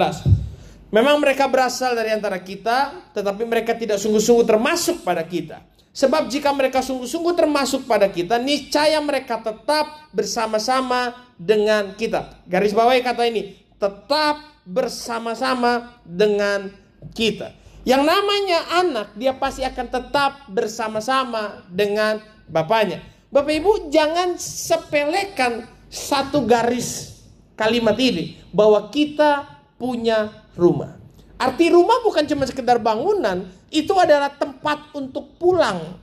Memang 0.95 1.19
mereka 1.19 1.51
berasal 1.51 1.91
dari 1.91 2.15
antara 2.15 2.39
kita, 2.39 3.11
tetapi 3.11 3.43
mereka 3.43 3.75
tidak 3.75 3.99
sungguh-sungguh 3.99 4.47
termasuk 4.47 5.03
pada 5.03 5.27
kita. 5.27 5.59
Sebab 5.91 6.31
jika 6.31 6.55
mereka 6.55 6.79
sungguh-sungguh 6.79 7.35
termasuk 7.35 7.83
pada 7.83 8.07
kita, 8.07 8.39
niscaya 8.39 8.95
mereka 9.03 9.43
tetap 9.43 10.07
bersama-sama 10.15 11.11
dengan 11.35 11.99
kita. 11.99 12.39
Garis 12.47 12.71
bawahi 12.71 13.03
kata 13.03 13.27
ini, 13.27 13.59
tetap 13.75 14.39
bersama-sama 14.63 15.99
dengan 16.07 16.71
kita. 17.11 17.51
Yang 17.83 18.03
namanya 18.07 18.59
anak, 18.79 19.07
dia 19.19 19.35
pasti 19.35 19.67
akan 19.67 19.87
tetap 19.91 20.47
bersama-sama 20.47 21.59
dengan 21.67 22.23
bapaknya. 22.47 23.03
Bapak 23.35 23.51
Ibu, 23.51 23.91
jangan 23.91 24.39
sepelekan 24.39 25.67
satu 25.91 26.47
garis 26.47 27.19
kalimat 27.59 27.99
ini 27.99 28.39
bahwa 28.55 28.87
kita 28.87 29.43
punya 29.75 30.44
rumah. 30.57 30.95
Arti 31.35 31.67
rumah 31.67 31.99
bukan 31.99 32.23
cuma 32.23 32.47
sekedar 32.47 32.79
bangunan, 32.79 33.43
itu 33.67 33.91
adalah 33.99 34.31
tempat 34.31 34.95
untuk 34.95 35.35
pulang, 35.35 35.99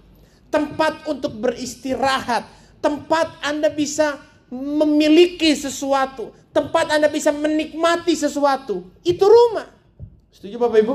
tempat 0.52 1.08
untuk 1.08 1.32
beristirahat, 1.40 2.44
tempat 2.84 3.32
Anda 3.40 3.72
bisa 3.72 4.20
memiliki 4.52 5.56
sesuatu, 5.56 6.36
tempat 6.52 6.92
Anda 6.92 7.08
bisa 7.08 7.32
menikmati 7.32 8.12
sesuatu. 8.12 8.92
Itu 9.00 9.24
rumah. 9.24 9.72
Setuju 10.28 10.60
Bapak 10.60 10.78
Ibu? 10.84 10.94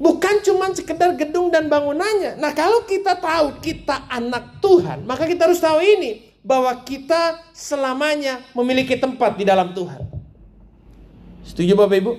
Bukan 0.00 0.34
cuma 0.46 0.70
sekedar 0.72 1.12
gedung 1.18 1.50
dan 1.50 1.66
bangunannya. 1.66 2.38
Nah, 2.38 2.54
kalau 2.54 2.86
kita 2.86 3.18
tahu 3.18 3.58
kita 3.60 4.06
anak 4.08 4.62
Tuhan, 4.62 5.04
maka 5.04 5.26
kita 5.26 5.50
harus 5.50 5.60
tahu 5.60 5.82
ini 5.82 6.30
bahwa 6.40 6.72
kita 6.86 7.36
selamanya 7.52 8.40
memiliki 8.56 8.96
tempat 8.96 9.36
di 9.36 9.44
dalam 9.44 9.76
Tuhan. 9.76 10.19
Setuju 11.44 11.74
Bapak 11.76 11.96
Ibu? 11.98 12.12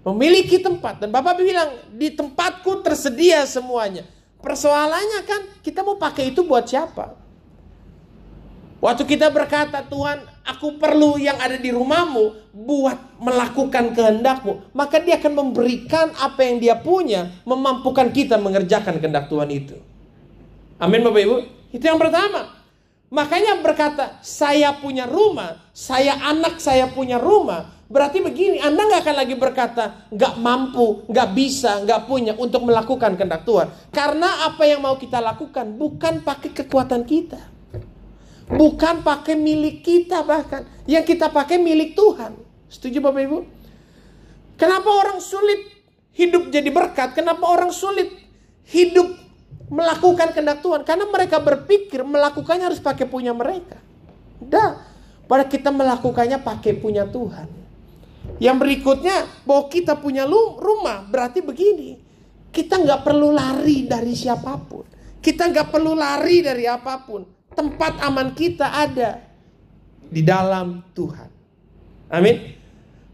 memiliki 0.00 0.56
tempat 0.60 1.00
dan 1.00 1.12
Bapak 1.12 1.36
bilang 1.36 1.76
di 1.92 2.08
tempatku 2.12 2.80
tersedia 2.80 3.44
semuanya. 3.44 4.08
Persoalannya 4.40 5.20
kan 5.28 5.40
kita 5.60 5.84
mau 5.84 6.00
pakai 6.00 6.32
itu 6.32 6.40
buat 6.40 6.64
siapa? 6.64 7.12
Waktu 8.80 9.04
kita 9.04 9.28
berkata 9.28 9.84
Tuhan 9.84 10.24
aku 10.40 10.80
perlu 10.80 11.20
yang 11.20 11.36
ada 11.36 11.60
di 11.60 11.68
rumahmu 11.68 12.48
buat 12.56 13.20
melakukan 13.20 13.92
kehendakmu. 13.92 14.72
Maka 14.72 15.04
dia 15.04 15.20
akan 15.20 15.32
memberikan 15.36 16.16
apa 16.16 16.48
yang 16.48 16.56
dia 16.56 16.80
punya 16.80 17.28
memampukan 17.44 18.08
kita 18.08 18.40
mengerjakan 18.40 18.96
kehendak 18.96 19.28
Tuhan 19.28 19.52
itu. 19.52 19.76
Amin 20.80 21.04
Bapak 21.04 21.20
Ibu. 21.20 21.36
Itu 21.76 21.84
yang 21.84 22.00
pertama. 22.00 22.56
Makanya 23.12 23.60
berkata, 23.60 24.16
saya 24.24 24.72
punya 24.80 25.04
rumah, 25.04 25.60
saya 25.76 26.16
anak 26.16 26.56
saya 26.56 26.88
punya 26.88 27.20
rumah. 27.20 27.79
Berarti 27.90 28.22
begini, 28.22 28.62
Anda 28.62 28.86
nggak 28.86 29.02
akan 29.02 29.16
lagi 29.18 29.34
berkata, 29.34 30.06
nggak 30.14 30.34
mampu, 30.38 31.02
nggak 31.10 31.28
bisa, 31.34 31.82
nggak 31.82 32.06
punya 32.06 32.38
untuk 32.38 32.62
melakukan 32.62 33.18
kehendak 33.18 33.42
Tuhan. 33.42 33.66
Karena 33.90 34.46
apa 34.46 34.62
yang 34.62 34.78
mau 34.78 34.94
kita 34.94 35.18
lakukan 35.18 35.74
bukan 35.74 36.22
pakai 36.22 36.54
kekuatan 36.54 37.02
kita. 37.02 37.42
Bukan 38.46 39.02
pakai 39.02 39.34
milik 39.34 39.82
kita 39.82 40.22
bahkan. 40.22 40.70
Yang 40.86 41.18
kita 41.18 41.34
pakai 41.34 41.58
milik 41.58 41.98
Tuhan. 41.98 42.38
Setuju 42.70 43.02
Bapak 43.02 43.22
Ibu? 43.26 43.38
Kenapa 44.54 44.86
orang 44.86 45.18
sulit 45.18 45.58
hidup 46.14 46.46
jadi 46.46 46.70
berkat? 46.70 47.18
Kenapa 47.18 47.42
orang 47.42 47.74
sulit 47.74 48.06
hidup 48.70 49.18
melakukan 49.70 50.30
kehendak 50.34 50.62
Tuhan 50.62 50.82
karena 50.82 51.06
mereka 51.10 51.38
berpikir 51.38 52.02
melakukannya 52.02 52.70
harus 52.70 52.82
pakai 52.82 53.06
punya 53.06 53.34
mereka. 53.34 53.78
Dah, 54.42 54.82
pada 55.30 55.46
kita 55.46 55.70
melakukannya 55.70 56.42
pakai 56.42 56.74
punya 56.78 57.06
Tuhan. 57.06 57.59
Yang 58.40 58.56
berikutnya 58.56 59.28
bahwa 59.44 59.68
kita 59.68 60.00
punya 60.00 60.24
rumah 60.26 61.04
berarti 61.04 61.44
begini. 61.44 62.00
Kita 62.50 62.80
nggak 62.80 63.04
perlu 63.06 63.30
lari 63.30 63.86
dari 63.86 64.16
siapa 64.16 64.56
pun. 64.58 64.82
Kita 65.20 65.52
nggak 65.52 65.68
perlu 65.68 65.92
lari 65.92 66.40
dari 66.40 66.64
apa 66.64 67.04
pun. 67.04 67.22
Tempat 67.52 68.00
aman 68.00 68.32
kita 68.32 68.72
ada 68.72 69.20
di 70.08 70.24
dalam 70.24 70.82
Tuhan. 70.96 71.28
Amin. 72.10 72.56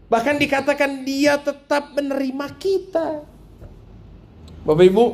Bahkan 0.07 0.35
dikatakan 0.39 1.03
dia 1.03 1.35
tetap 1.37 1.91
menerima 1.93 2.47
kita. 2.55 3.07
Bapak 4.63 4.85
Ibu, 4.87 5.05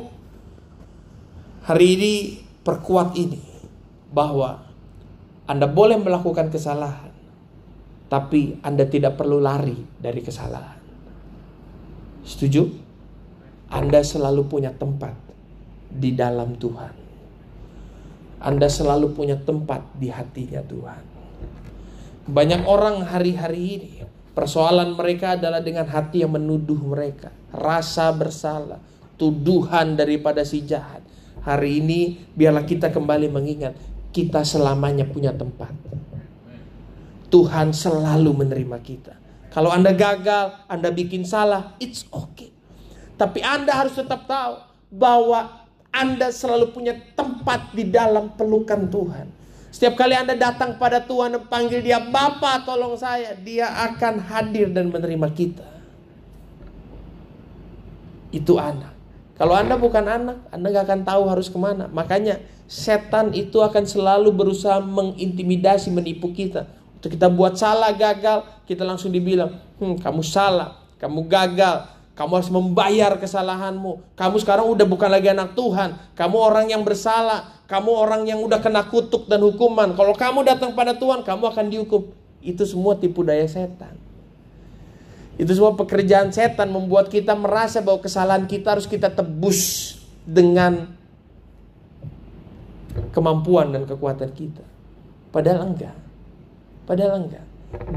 Hari 1.64 1.96
ini 1.96 2.12
perkuat 2.60 3.16
ini 3.16 3.40
bahwa 4.12 4.68
Anda 5.48 5.64
boleh 5.64 5.96
melakukan 5.96 6.52
kesalahan, 6.52 7.08
tapi 8.14 8.62
Anda 8.62 8.86
tidak 8.86 9.18
perlu 9.18 9.42
lari 9.42 9.74
dari 9.98 10.22
kesalahan. 10.22 10.78
Setuju? 12.22 12.62
Anda 13.74 14.06
selalu 14.06 14.46
punya 14.46 14.70
tempat 14.70 15.18
di 15.90 16.14
dalam 16.14 16.54
Tuhan. 16.54 16.94
Anda 18.38 18.70
selalu 18.70 19.18
punya 19.18 19.34
tempat 19.34 19.82
di 19.98 20.14
hatinya 20.14 20.62
Tuhan. 20.62 21.02
Banyak 22.30 22.62
orang 22.70 23.02
hari-hari 23.02 23.60
ini 23.74 23.92
persoalan 24.30 24.94
mereka 24.94 25.34
adalah 25.34 25.58
dengan 25.58 25.90
hati 25.90 26.22
yang 26.22 26.38
menuduh 26.38 26.78
mereka, 26.78 27.34
rasa 27.50 28.14
bersalah, 28.14 28.78
tuduhan 29.18 29.98
daripada 29.98 30.46
si 30.46 30.62
jahat 30.62 31.02
Hari 31.44 31.84
ini 31.84 32.16
biarlah 32.32 32.64
kita 32.64 32.88
kembali 32.88 33.28
mengingat 33.28 33.76
kita 34.16 34.40
selamanya 34.48 35.04
punya 35.04 35.28
tempat. 35.28 35.76
Tuhan 37.28 37.72
selalu 37.72 38.44
menerima 38.44 38.78
kita. 38.80 39.14
Kalau 39.54 39.70
Anda 39.70 39.94
gagal, 39.94 40.66
Anda 40.66 40.90
bikin 40.90 41.22
salah, 41.22 41.78
it's 41.78 42.02
okay. 42.10 42.50
Tapi 43.14 43.38
Anda 43.38 43.86
harus 43.86 43.94
tetap 43.94 44.26
tahu 44.26 44.58
bahwa 44.90 45.62
Anda 45.94 46.34
selalu 46.34 46.74
punya 46.74 46.98
tempat 47.14 47.70
di 47.70 47.86
dalam 47.86 48.34
pelukan 48.34 48.90
Tuhan. 48.90 49.26
Setiap 49.70 49.94
kali 49.94 50.14
Anda 50.14 50.34
datang 50.34 50.78
pada 50.78 51.02
Tuhan 51.02 51.34
dan 51.38 51.46
panggil 51.46 51.82
dia 51.82 52.02
Bapa 52.02 52.62
tolong 52.66 52.98
saya, 52.98 53.34
dia 53.34 53.70
akan 53.90 54.22
hadir 54.22 54.70
dan 54.70 54.90
menerima 54.90 55.28
kita. 55.34 55.66
Itu 58.34 58.58
anak. 58.58 58.94
Kalau 59.34 59.54
Anda 59.54 59.74
bukan 59.74 60.06
anak, 60.06 60.38
Anda 60.50 60.66
gak 60.70 60.86
akan 60.90 61.00
tahu 61.02 61.22
harus 61.26 61.50
ke 61.50 61.58
mana. 61.58 61.90
Makanya 61.90 62.38
setan 62.70 63.34
itu 63.34 63.62
akan 63.62 63.82
selalu 63.82 64.30
berusaha 64.30 64.78
mengintimidasi, 64.78 65.90
menipu 65.90 66.30
kita. 66.30 66.70
Untuk 67.04 67.20
kita 67.20 67.28
buat 67.28 67.52
salah, 67.60 67.92
gagal, 67.92 68.64
kita 68.64 68.80
langsung 68.80 69.12
dibilang, 69.12 69.52
hmm, 69.76 70.00
kamu 70.00 70.24
salah, 70.24 70.80
kamu 70.96 71.28
gagal, 71.28 71.84
kamu 72.16 72.32
harus 72.40 72.48
membayar 72.48 73.12
kesalahanmu. 73.20 74.16
Kamu 74.16 74.40
sekarang 74.40 74.64
udah 74.72 74.88
bukan 74.88 75.12
lagi 75.12 75.28
anak 75.28 75.52
Tuhan. 75.52 76.00
Kamu 76.16 76.32
orang 76.40 76.72
yang 76.72 76.80
bersalah. 76.80 77.60
Kamu 77.68 77.92
orang 77.92 78.24
yang 78.24 78.40
udah 78.40 78.56
kena 78.64 78.88
kutuk 78.88 79.28
dan 79.28 79.44
hukuman. 79.44 79.92
Kalau 79.92 80.16
kamu 80.16 80.48
datang 80.48 80.72
pada 80.72 80.96
Tuhan, 80.96 81.28
kamu 81.28 81.44
akan 81.52 81.64
dihukum. 81.68 82.08
Itu 82.40 82.64
semua 82.64 82.96
tipu 82.96 83.20
daya 83.20 83.44
setan. 83.44 84.00
Itu 85.36 85.52
semua 85.52 85.76
pekerjaan 85.76 86.32
setan 86.32 86.72
membuat 86.72 87.12
kita 87.12 87.36
merasa 87.36 87.84
bahwa 87.84 88.00
kesalahan 88.00 88.48
kita 88.48 88.80
harus 88.80 88.88
kita 88.88 89.12
tebus 89.12 89.92
dengan 90.24 90.88
kemampuan 93.12 93.76
dan 93.76 93.84
kekuatan 93.84 94.32
kita. 94.32 94.64
Padahal 95.28 95.68
enggak. 95.68 96.03
Padahal 96.84 97.26
enggak. 97.26 97.44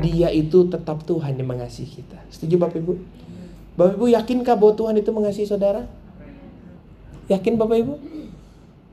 Dia 0.02 0.34
itu 0.34 0.65
tetap 0.67 1.06
Tuhan 1.06 1.38
yang 1.38 1.47
mengasihi 1.47 2.02
kita. 2.02 2.17
Setuju 2.34 2.58
Bapak 2.58 2.82
Ibu? 2.82 2.93
Bapak 3.78 3.93
Ibu 4.00 4.06
yakinkah 4.10 4.56
bahwa 4.58 4.73
Tuhan 4.73 4.95
itu 4.97 5.10
mengasihi 5.13 5.47
saudara? 5.47 5.86
Yakin 7.30 7.60
Bapak 7.60 7.78
Ibu? 7.78 7.93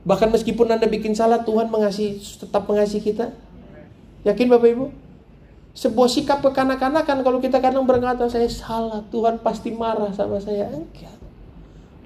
Bahkan 0.05 0.29
meskipun 0.29 0.69
Anda 0.69 0.85
bikin 0.85 1.17
salah, 1.17 1.41
Tuhan 1.41 1.73
mengasihi 1.73 2.21
tetap 2.21 2.69
mengasihi 2.69 3.01
kita. 3.01 3.33
Yakin 4.27 4.47
Bapak 4.51 4.69
Ibu? 4.69 4.85
sebuah 5.75 6.07
sikap 6.07 6.39
kekanak-kanakan 6.39 7.19
kalau 7.19 7.43
kita 7.43 7.59
kadang 7.59 7.83
berkata 7.83 8.31
saya 8.31 8.47
salah, 8.47 9.03
Tuhan 9.11 9.43
pasti 9.43 9.75
marah 9.75 10.09
sama 10.15 10.39
saya. 10.39 10.71
Enggak. 10.71 11.11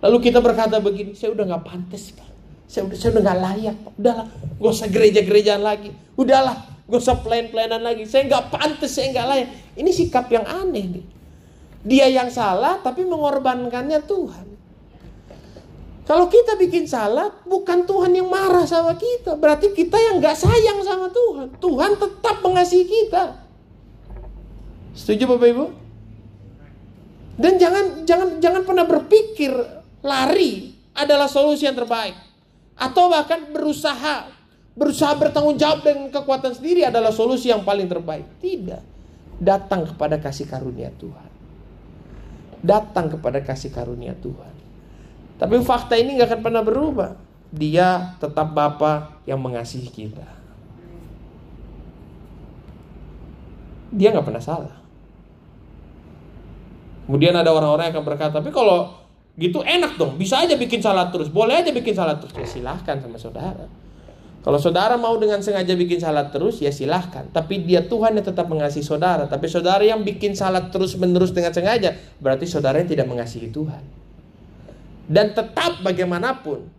Lalu 0.01 0.17
kita 0.25 0.41
berkata 0.41 0.81
begini, 0.81 1.13
saya 1.13 1.37
udah 1.37 1.45
nggak 1.45 1.63
pantas 1.63 2.09
Pak. 2.17 2.29
Saya 2.65 2.89
udah 2.89 2.97
saya 2.97 3.09
udah 3.13 3.23
nggak 3.29 3.39
layak. 3.45 3.77
Udahlah, 4.01 4.27
gak 4.57 4.73
usah 4.73 4.89
gereja-gerejaan 4.89 5.61
lagi. 5.61 5.93
Udahlah, 6.17 6.57
gak 6.89 6.99
usah 6.99 7.21
plan-planan 7.21 7.85
lagi. 7.85 8.09
Saya 8.09 8.25
nggak 8.25 8.49
pantas, 8.49 8.97
saya 8.97 9.13
nggak 9.13 9.27
layak. 9.29 9.49
Ini 9.77 9.89
sikap 9.93 10.25
yang 10.33 10.43
aneh 10.43 10.85
nih. 10.99 11.05
Dia 11.85 12.09
yang 12.11 12.27
salah 12.33 12.81
tapi 12.81 13.05
mengorbankannya 13.05 14.01
Tuhan. 14.03 14.47
Kalau 16.09 16.25
kita 16.25 16.57
bikin 16.57 16.89
salah, 16.89 17.29
bukan 17.45 17.85
Tuhan 17.85 18.17
yang 18.17 18.25
marah 18.25 18.65
sama 18.65 18.97
kita. 18.97 19.37
Berarti 19.37 19.69
kita 19.77 19.93
yang 19.93 20.17
nggak 20.17 20.33
sayang 20.33 20.81
sama 20.81 21.13
Tuhan. 21.13 21.53
Tuhan 21.61 21.91
tetap 22.01 22.41
mengasihi 22.41 22.85
kita. 22.89 23.37
Setuju 24.97 25.29
Bapak 25.29 25.47
Ibu? 25.53 25.65
Dan 27.37 27.61
jangan 27.61 28.03
jangan 28.09 28.41
jangan 28.41 28.61
pernah 28.65 28.89
berpikir 28.89 29.53
lari 30.01 30.73
adalah 30.97 31.29
solusi 31.29 31.69
yang 31.69 31.77
terbaik. 31.77 32.17
Atau 32.73 33.13
bahkan 33.13 33.53
berusaha 33.53 34.38
berusaha 34.79 35.11
bertanggung 35.19 35.59
jawab 35.59 35.83
dengan 35.83 36.07
kekuatan 36.07 36.55
sendiri 36.55 36.87
adalah 36.87 37.11
solusi 37.11 37.51
yang 37.51 37.67
paling 37.67 37.91
terbaik. 37.91 38.23
Tidak. 38.39 38.79
Datang 39.43 39.91
kepada 39.91 40.15
kasih 40.23 40.47
karunia 40.47 40.87
Tuhan. 40.95 41.29
Datang 42.63 43.11
kepada 43.11 43.43
kasih 43.43 43.75
karunia 43.75 44.15
Tuhan. 44.15 44.55
Tapi 45.35 45.55
fakta 45.67 45.99
ini 45.99 46.15
nggak 46.15 46.31
akan 46.31 46.41
pernah 46.43 46.63
berubah. 46.63 47.11
Dia 47.51 48.15
tetap 48.23 48.55
Bapa 48.55 49.19
yang 49.27 49.43
mengasihi 49.43 49.91
kita. 49.91 50.27
Dia 53.91 54.15
nggak 54.15 54.27
pernah 54.27 54.43
salah. 54.43 54.75
Kemudian 57.09 57.33
ada 57.33 57.49
orang-orang 57.49 57.89
yang 57.89 57.95
akan 57.99 58.05
berkata, 58.05 58.37
tapi 58.37 58.53
kalau 58.53 58.93
gitu 59.33 59.65
enak 59.65 59.97
dong, 59.97 60.13
bisa 60.13 60.45
aja 60.45 60.53
bikin 60.53 60.77
salah 60.77 61.09
terus, 61.09 61.25
boleh 61.25 61.57
aja 61.57 61.73
bikin 61.73 61.97
salah 61.97 62.21
terus. 62.21 62.37
Ya 62.37 62.45
silahkan 62.45 63.01
sama 63.01 63.17
saudara. 63.17 63.65
Kalau 64.39 64.55
saudara 64.55 64.95
mau 64.95 65.19
dengan 65.19 65.43
sengaja 65.43 65.75
bikin 65.75 65.99
salah 65.99 66.31
terus, 66.31 66.63
ya 66.63 66.71
silahkan. 66.71 67.27
Tapi 67.27 67.67
dia 67.67 67.83
Tuhan 67.83 68.15
yang 68.15 68.23
tetap 68.23 68.47
mengasihi 68.47 68.85
saudara. 68.85 69.27
Tapi 69.27 69.51
saudara 69.51 69.83
yang 69.83 69.99
bikin 70.01 70.31
salah 70.31 70.71
terus 70.71 70.95
menerus 70.95 71.35
dengan 71.35 71.51
sengaja, 71.51 71.91
berarti 72.23 72.47
saudara 72.47 72.79
yang 72.79 72.87
tidak 72.87 73.07
mengasihi 73.11 73.51
Tuhan. 73.51 73.83
Dan 75.09 75.35
tetap 75.35 75.83
bagaimanapun, 75.83 76.71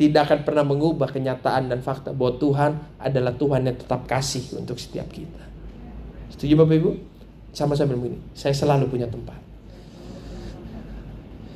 tidak 0.00 0.32
akan 0.32 0.38
pernah 0.48 0.64
mengubah 0.64 1.12
kenyataan 1.12 1.68
dan 1.68 1.84
fakta 1.84 2.16
bahwa 2.16 2.40
Tuhan 2.40 2.72
adalah 3.00 3.36
Tuhan 3.36 3.68
yang 3.68 3.76
tetap 3.76 4.08
kasih 4.08 4.56
untuk 4.56 4.80
setiap 4.80 5.12
kita. 5.12 5.44
Setuju 6.32 6.56
Bapak 6.56 6.76
Ibu? 6.80 6.92
sama-sama 7.56 7.96
begini, 7.96 8.20
saya 8.36 8.52
selalu 8.52 8.84
punya 8.92 9.08
tempat. 9.08 9.40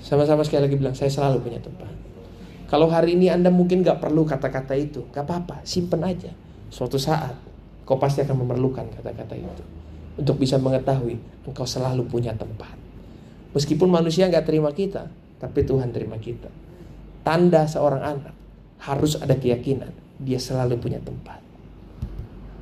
Sama-sama 0.01 0.41
sekali 0.49 0.65
lagi 0.65 0.77
bilang, 0.81 0.97
saya 0.97 1.13
selalu 1.13 1.45
punya 1.45 1.61
tempat. 1.61 1.93
Kalau 2.71 2.87
hari 2.87 3.19
ini 3.19 3.27
Anda 3.27 3.51
mungkin 3.51 3.83
gak 3.83 3.99
perlu 3.99 4.23
kata-kata 4.23 4.79
itu, 4.79 5.03
gak 5.11 5.27
apa-apa, 5.27 5.67
simpen 5.67 6.07
aja. 6.07 6.31
Suatu 6.71 7.03
saat, 7.03 7.35
kau 7.83 7.99
pasti 7.99 8.23
akan 8.23 8.47
memerlukan 8.47 8.87
kata-kata 8.95 9.35
itu. 9.35 9.63
Untuk 10.15 10.39
bisa 10.39 10.55
mengetahui, 10.55 11.19
engkau 11.51 11.67
selalu 11.67 12.07
punya 12.07 12.31
tempat. 12.39 12.79
Meskipun 13.59 13.91
manusia 13.91 14.31
gak 14.31 14.47
terima 14.47 14.71
kita, 14.71 15.11
tapi 15.43 15.67
Tuhan 15.67 15.91
terima 15.91 16.15
kita. 16.23 16.47
Tanda 17.27 17.67
seorang 17.67 18.03
anak 18.07 18.35
harus 18.87 19.19
ada 19.19 19.35
keyakinan, 19.35 19.91
dia 20.23 20.39
selalu 20.39 20.79
punya 20.79 21.03
tempat. 21.03 21.43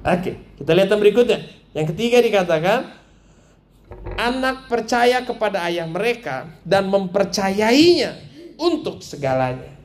Oke, 0.08 0.56
kita 0.56 0.72
lihat 0.72 0.88
yang 0.88 1.04
berikutnya. 1.04 1.38
Yang 1.76 1.92
ketiga 1.92 2.24
dikatakan, 2.24 2.80
anak 4.16 4.72
percaya 4.72 5.20
kepada 5.28 5.68
ayah 5.68 5.84
mereka 5.84 6.48
dan 6.64 6.88
mempercayainya 6.88 8.16
untuk 8.56 9.04
segalanya. 9.04 9.77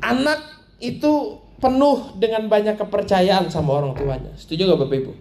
Anak 0.00 0.40
itu 0.80 1.40
penuh 1.60 2.16
dengan 2.16 2.48
banyak 2.48 2.80
kepercayaan 2.80 3.52
sama 3.52 3.80
orang 3.80 3.92
tuanya. 3.92 4.32
Setuju 4.36 4.72
gak 4.72 4.80
Bapak 4.80 4.96
Ibu? 4.96 5.12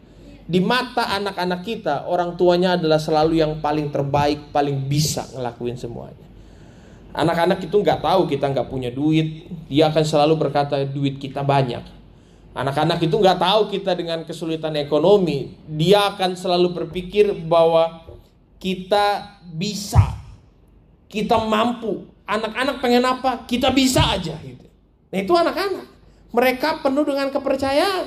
Di 0.50 0.60
mata 0.64 1.14
anak-anak 1.14 1.62
kita, 1.62 2.10
orang 2.10 2.34
tuanya 2.34 2.74
adalah 2.74 2.98
selalu 2.98 3.38
yang 3.38 3.62
paling 3.62 3.94
terbaik, 3.94 4.50
paling 4.50 4.90
bisa 4.90 5.30
ngelakuin 5.36 5.78
semuanya. 5.78 6.26
Anak-anak 7.14 7.62
itu 7.62 7.78
nggak 7.78 8.02
tahu 8.02 8.26
kita 8.26 8.50
nggak 8.50 8.66
punya 8.66 8.90
duit, 8.90 9.46
dia 9.70 9.94
akan 9.94 10.02
selalu 10.02 10.34
berkata 10.42 10.82
duit 10.86 11.22
kita 11.22 11.42
banyak 11.42 12.00
Anak-anak 12.60 13.00
itu 13.06 13.16
nggak 13.16 13.40
tahu 13.40 13.62
kita 13.70 13.94
dengan 13.94 14.26
kesulitan 14.26 14.74
ekonomi, 14.76 15.54
dia 15.70 16.12
akan 16.12 16.34
selalu 16.34 16.76
berpikir 16.76 17.30
bahwa 17.46 18.10
kita 18.58 19.38
bisa, 19.54 20.18
kita 21.08 21.38
mampu. 21.40 22.10
Anak-anak 22.26 22.82
pengen 22.82 23.06
apa? 23.06 23.46
Kita 23.46 23.70
bisa 23.72 24.02
aja 24.12 24.36
gitu. 24.42 24.66
Nah 25.10 25.18
itu 25.18 25.34
anak-anak. 25.34 25.88
Mereka 26.30 26.86
penuh 26.86 27.06
dengan 27.06 27.34
kepercayaan. 27.34 28.06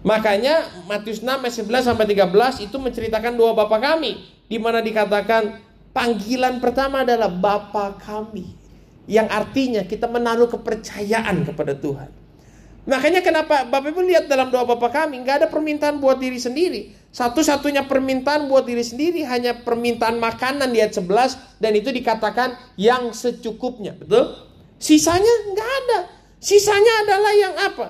Makanya 0.00 0.84
Matius 0.88 1.20
6 1.20 1.28
ayat 1.28 1.56
11 1.60 1.88
sampai 1.92 2.06
13 2.08 2.64
itu 2.64 2.76
menceritakan 2.80 3.36
dua 3.36 3.52
bapak 3.52 3.80
kami 3.84 4.16
di 4.48 4.56
mana 4.56 4.80
dikatakan 4.80 5.60
panggilan 5.92 6.56
pertama 6.56 7.04
adalah 7.04 7.28
Bapa 7.28 8.00
kami 8.00 8.48
yang 9.04 9.28
artinya 9.28 9.84
kita 9.84 10.08
menaruh 10.08 10.48
kepercayaan 10.48 11.44
kepada 11.44 11.76
Tuhan. 11.76 12.10
Makanya 12.88 13.20
kenapa 13.20 13.68
Bapak 13.68 13.92
Ibu 13.92 14.02
lihat 14.08 14.24
dalam 14.24 14.48
doa 14.48 14.64
Bapak 14.64 15.04
kami 15.04 15.20
nggak 15.20 15.44
ada 15.44 15.46
permintaan 15.52 16.00
buat 16.00 16.16
diri 16.16 16.40
sendiri. 16.40 16.96
Satu-satunya 17.12 17.84
permintaan 17.84 18.48
buat 18.48 18.64
diri 18.64 18.80
sendiri 18.80 19.26
hanya 19.26 19.60
permintaan 19.66 20.16
makanan 20.16 20.72
di 20.72 20.80
ayat 20.80 20.96
11 20.96 21.60
dan 21.60 21.72
itu 21.76 21.92
dikatakan 21.92 22.56
yang 22.80 23.12
secukupnya, 23.12 23.92
betul? 23.98 24.49
Sisanya 24.80 25.34
nggak 25.52 25.70
ada. 25.84 25.98
Sisanya 26.40 27.04
adalah 27.04 27.32
yang 27.36 27.54
apa? 27.54 27.86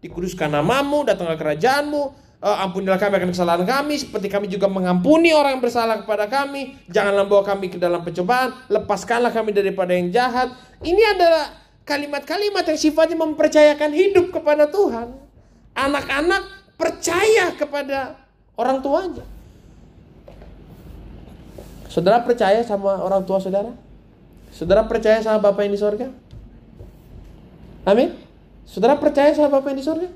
Dikuduskan 0.00 0.48
namamu, 0.48 1.04
datanglah 1.04 1.36
kerajaanmu, 1.36 2.02
uh, 2.40 2.64
ampunilah 2.64 2.96
kami 2.96 3.20
akan 3.20 3.30
kesalahan 3.36 3.68
kami 3.68 4.00
seperti 4.00 4.32
kami 4.32 4.48
juga 4.48 4.64
mengampuni 4.64 5.36
orang 5.36 5.60
yang 5.60 5.64
bersalah 5.68 6.00
kepada 6.00 6.24
kami 6.24 6.72
janganlah 6.88 7.28
bawa 7.28 7.44
kami 7.44 7.68
ke 7.68 7.76
dalam 7.76 8.00
pencobaan 8.00 8.56
lepaskanlah 8.72 9.28
kami 9.28 9.52
daripada 9.52 9.92
yang 9.92 10.08
jahat 10.08 10.56
ini 10.80 11.04
adalah 11.04 11.60
kalimat-kalimat 11.90 12.62
yang 12.62 12.78
sifatnya 12.78 13.18
mempercayakan 13.18 13.90
hidup 13.90 14.30
kepada 14.30 14.70
Tuhan. 14.70 15.10
Anak-anak 15.74 16.42
percaya 16.78 17.50
kepada 17.58 18.14
orang 18.54 18.78
tuanya. 18.78 19.24
Saudara 21.90 22.22
percaya 22.22 22.62
sama 22.62 23.02
orang 23.02 23.26
tua 23.26 23.42
saudara? 23.42 23.74
Saudara 24.54 24.86
percaya 24.86 25.18
sama 25.18 25.42
Bapak 25.42 25.66
yang 25.66 25.74
di 25.74 25.80
sorga? 25.80 26.06
Amin. 27.90 28.14
Saudara 28.62 28.94
percaya 28.94 29.34
sama 29.34 29.58
Bapak 29.58 29.74
yang 29.74 29.78
di 29.82 29.86
sorga? 29.86 30.08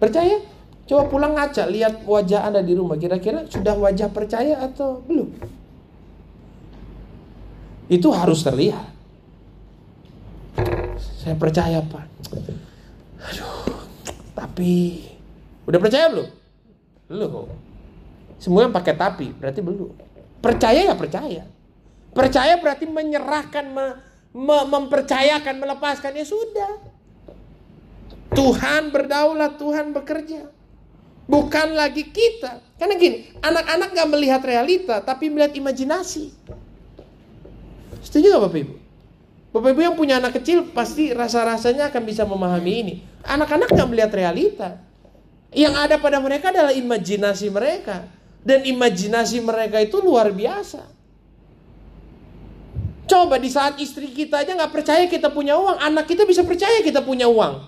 Percaya? 0.00 0.40
Coba 0.88 1.08
pulang 1.08 1.32
ngaca, 1.36 1.68
lihat 1.68 2.08
wajah 2.08 2.48
Anda 2.48 2.64
di 2.64 2.72
rumah. 2.72 2.96
Kira-kira 2.96 3.44
sudah 3.48 3.76
wajah 3.76 4.08
percaya 4.08 4.60
atau 4.64 5.04
belum? 5.04 5.28
Itu 7.92 8.08
harus 8.16 8.40
terlihat. 8.40 8.92
Saya 11.20 11.36
percaya 11.36 11.84
Pak. 11.84 12.04
Aduh, 13.32 13.80
tapi 14.36 15.04
udah 15.68 15.80
percaya 15.80 16.08
belum? 16.12 16.28
Belum. 17.08 17.48
Semua 18.40 18.68
yang 18.68 18.72
pakai 18.76 18.92
tapi 18.96 19.32
berarti 19.32 19.60
belum. 19.64 19.92
Percaya 20.40 20.92
ya 20.92 20.94
percaya. 20.96 21.44
Percaya 22.12 22.60
berarti 22.60 22.84
menyerahkan, 22.84 23.64
me, 23.72 23.84
me, 23.96 24.13
mempercayakan, 24.34 25.62
melepaskan 25.62 26.12
ya 26.18 26.26
sudah. 26.26 26.82
Tuhan 28.34 28.90
berdaulat, 28.90 29.54
Tuhan 29.56 29.94
bekerja. 29.94 30.50
Bukan 31.30 31.78
lagi 31.78 32.10
kita. 32.10 32.58
Karena 32.76 32.98
gini, 32.98 33.30
anak-anak 33.38 33.94
gak 33.94 34.10
melihat 34.10 34.42
realita, 34.42 34.98
tapi 35.00 35.30
melihat 35.30 35.54
imajinasi. 35.54 36.34
Setuju 38.02 38.34
gak 38.34 38.42
Bapak 38.50 38.60
Ibu? 38.60 38.74
Bapak 39.54 39.70
Ibu 39.70 39.80
yang 39.86 39.94
punya 39.94 40.18
anak 40.18 40.42
kecil 40.42 40.66
pasti 40.74 41.14
rasa-rasanya 41.14 41.94
akan 41.94 42.02
bisa 42.02 42.26
memahami 42.26 42.72
ini. 42.82 42.94
Anak-anak 43.22 43.70
nggak 43.70 43.88
melihat 43.88 44.12
realita. 44.12 44.82
Yang 45.54 45.74
ada 45.78 45.96
pada 46.02 46.18
mereka 46.18 46.50
adalah 46.50 46.74
imajinasi 46.74 47.54
mereka. 47.54 48.02
Dan 48.42 48.66
imajinasi 48.66 49.38
mereka 49.40 49.78
itu 49.78 50.02
luar 50.02 50.34
biasa. 50.34 50.93
Coba 53.04 53.36
di 53.36 53.52
saat 53.52 53.76
istri 53.76 54.08
kita 54.08 54.40
aja 54.40 54.56
nggak 54.56 54.72
percaya 54.72 55.04
kita 55.04 55.28
punya 55.28 55.60
uang, 55.60 55.76
anak 55.76 56.08
kita 56.08 56.24
bisa 56.24 56.40
percaya 56.40 56.80
kita 56.80 57.04
punya 57.04 57.28
uang. 57.28 57.60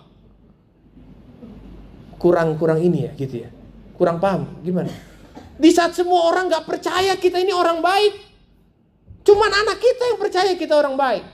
Kurang-kurang 2.16 2.81
ini 2.81 3.05
ya 3.05 3.12
gitu 3.12 3.44
ya. 3.44 3.51
Kurang 3.96 4.16
paham 4.16 4.49
gimana? 4.64 4.88
Di 5.57 5.68
saat 5.72 5.92
semua 5.92 6.25
orang 6.29 6.49
nggak 6.49 6.64
percaya 6.64 7.12
kita 7.20 7.37
ini 7.40 7.53
orang 7.53 7.85
baik, 7.85 8.12
cuman 9.25 9.51
anak 9.53 9.77
kita 9.81 10.03
yang 10.12 10.18
percaya 10.20 10.53
kita 10.57 10.75
orang 10.77 10.96
baik. 10.96 11.25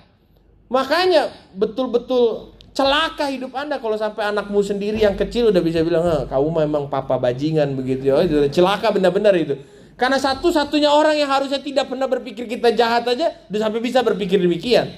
Makanya 0.66 1.30
betul-betul 1.54 2.54
celaka 2.72 3.28
hidup 3.28 3.52
Anda 3.52 3.76
kalau 3.78 3.94
sampai 3.94 4.32
anakmu 4.32 4.64
sendiri 4.64 4.98
yang 4.98 5.14
kecil 5.14 5.52
udah 5.52 5.62
bisa 5.62 5.84
bilang, 5.84 6.26
"Kamu 6.26 6.48
memang 6.66 6.88
papa 6.88 7.20
bajingan 7.20 7.76
begitu 7.78 8.10
ya." 8.10 8.24
Celaka 8.50 8.90
benar-benar 8.90 9.36
itu. 9.38 9.58
Karena 9.96 10.18
satu-satunya 10.18 10.88
orang 10.88 11.14
yang 11.14 11.31
harusnya 11.31 11.61
tidak 11.61 11.87
pernah 11.87 12.09
berpikir 12.09 12.48
kita 12.48 12.72
jahat 12.72 13.07
aja, 13.07 13.46
udah 13.48 13.61
sampai 13.61 13.81
bisa 13.81 14.00
berpikir 14.00 14.40
demikian. 14.40 14.88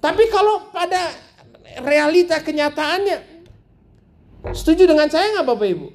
Tapi 0.00 0.28
kalau 0.32 0.70
pada 0.72 1.12
realita 1.84 2.40
kenyataannya, 2.40 3.18
setuju 4.56 4.88
dengan 4.88 5.08
saya 5.12 5.36
nggak 5.36 5.46
Bapak 5.46 5.68
Ibu? 5.68 5.88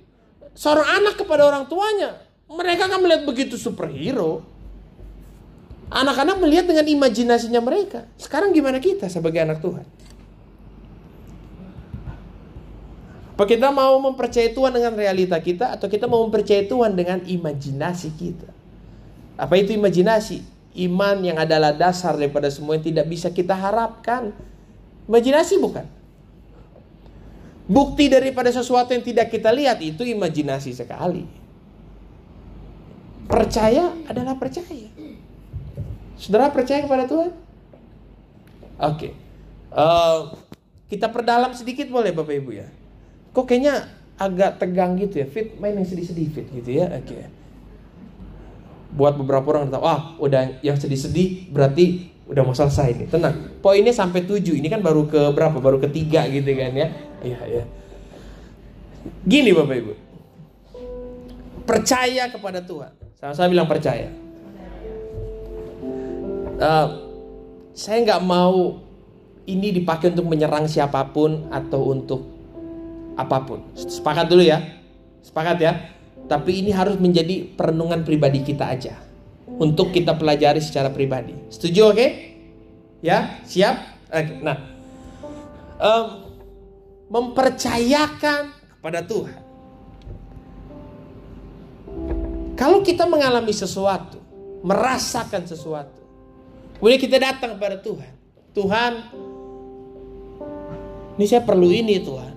Seorang 0.56 0.88
anak 1.04 1.16
kepada 1.20 1.44
orang 1.46 1.66
tuanya, 1.68 2.22
mereka 2.48 2.88
kan 2.88 3.00
melihat 3.02 3.26
begitu 3.26 3.58
superhero. 3.58 4.46
Anak-anak 5.86 6.42
melihat 6.42 6.66
dengan 6.66 6.86
imajinasinya 6.86 7.62
mereka. 7.62 8.10
Sekarang 8.18 8.50
gimana 8.50 8.82
kita 8.82 9.06
sebagai 9.06 9.38
anak 9.46 9.62
Tuhan? 9.62 9.86
Apa 13.36 13.52
kita 13.52 13.68
mau 13.68 14.00
mempercayai 14.00 14.56
Tuhan 14.56 14.72
dengan 14.72 14.96
realita 14.96 15.36
kita 15.44 15.76
atau 15.76 15.92
kita 15.92 16.08
mau 16.08 16.24
mempercayai 16.24 16.72
Tuhan 16.72 16.96
dengan 16.96 17.20
imajinasi 17.20 18.16
kita? 18.16 18.48
Apa 19.36 19.60
itu 19.60 19.76
imajinasi? 19.76 20.40
Iman 20.80 21.20
yang 21.20 21.36
adalah 21.36 21.76
dasar 21.76 22.16
daripada 22.16 22.48
semua 22.48 22.80
yang 22.80 22.88
tidak 22.88 23.12
bisa 23.12 23.28
kita 23.36 23.52
harapkan. 23.52 24.32
Imajinasi 25.12 25.60
bukan? 25.60 25.84
Bukti 27.68 28.08
daripada 28.08 28.48
sesuatu 28.56 28.96
yang 28.96 29.04
tidak 29.04 29.28
kita 29.28 29.52
lihat 29.52 29.84
itu 29.84 30.08
imajinasi 30.08 30.72
sekali. 30.72 31.28
Percaya 33.28 33.92
adalah 34.08 34.40
percaya. 34.40 34.88
Saudara 36.16 36.56
percaya 36.56 36.88
kepada 36.88 37.04
Tuhan? 37.04 37.36
Oke. 38.80 39.12
Okay. 39.12 39.12
Uh, 39.76 39.84
eh, 39.84 40.20
kita 40.88 41.12
perdalam 41.12 41.52
sedikit 41.52 41.92
boleh 41.92 42.16
Bapak 42.16 42.32
Ibu 42.32 42.52
ya 42.56 42.85
kok 43.36 43.44
kayaknya 43.44 43.92
agak 44.16 44.64
tegang 44.64 44.96
gitu 44.96 45.20
ya? 45.20 45.28
Fit 45.28 45.60
main 45.60 45.76
yang 45.76 45.84
sedih-sedih 45.84 46.28
fit 46.32 46.48
gitu 46.48 46.72
ya? 46.72 46.88
Oke. 46.96 47.12
Okay. 47.12 47.28
buat 48.96 49.20
beberapa 49.20 49.44
orang 49.52 49.68
tahu 49.68 49.84
ah 49.84 50.16
udah 50.24 50.64
yang 50.64 50.80
sedih-sedih 50.80 51.52
berarti 51.52 52.16
udah 52.32 52.48
mau 52.48 52.56
selesai 52.56 52.96
nih. 52.96 53.08
Tenang 53.12 53.60
poinnya 53.60 53.92
sampai 53.92 54.24
tujuh. 54.24 54.56
Ini 54.56 54.72
kan 54.72 54.80
baru 54.80 55.04
ke 55.04 55.36
berapa? 55.36 55.60
Baru 55.60 55.84
ketiga 55.84 56.24
gitu 56.32 56.48
kan 56.56 56.72
ya? 56.72 56.88
Iya 57.20 57.40
ya 57.44 57.64
gini 59.26 59.54
bapak 59.54 59.76
ibu. 59.78 59.94
Percaya 61.66 62.30
kepada 62.30 62.62
Tuhan. 62.62 62.94
Sama-sama 63.18 63.48
bilang 63.50 63.70
percaya. 63.70 64.10
Uh, 66.56 66.88
saya 67.76 68.06
nggak 68.06 68.22
mau 68.24 68.80
ini 69.46 69.74
dipakai 69.76 70.14
untuk 70.14 70.30
menyerang 70.30 70.70
siapa 70.70 71.02
pun 71.12 71.50
atau 71.50 71.92
untuk 71.92 72.35
apa 73.16 73.38
pun. 73.44 73.64
Sepakat 73.76 74.28
dulu 74.28 74.44
ya. 74.44 74.62
Sepakat 75.24 75.58
ya. 75.60 75.74
Tapi 76.26 76.62
ini 76.64 76.72
harus 76.76 77.00
menjadi 77.00 77.48
perenungan 77.56 78.04
pribadi 78.04 78.44
kita 78.44 78.68
aja. 78.68 78.96
Untuk 79.56 79.96
kita 79.96 80.16
pelajari 80.20 80.60
secara 80.60 80.92
pribadi. 80.92 81.34
Setuju 81.48 81.82
oke? 81.92 81.96
Okay? 81.96 82.10
Ya, 83.00 83.40
siap? 83.48 83.76
Oke. 84.12 84.34
Nah, 84.44 84.58
um, 85.80 86.08
mempercayakan 87.10 88.52
kepada 88.52 89.00
Tuhan. 89.06 89.42
Kalau 92.56 92.80
kita 92.82 93.04
mengalami 93.06 93.52
sesuatu, 93.52 94.20
merasakan 94.64 95.44
sesuatu, 95.44 96.02
kemudian 96.80 97.00
kita 97.00 97.18
datang 97.20 97.60
kepada 97.60 97.78
Tuhan. 97.84 98.14
Tuhan, 98.56 98.92
ini 101.20 101.26
saya 101.28 101.44
perlu 101.44 101.68
ini 101.68 102.00
Tuhan. 102.00 102.35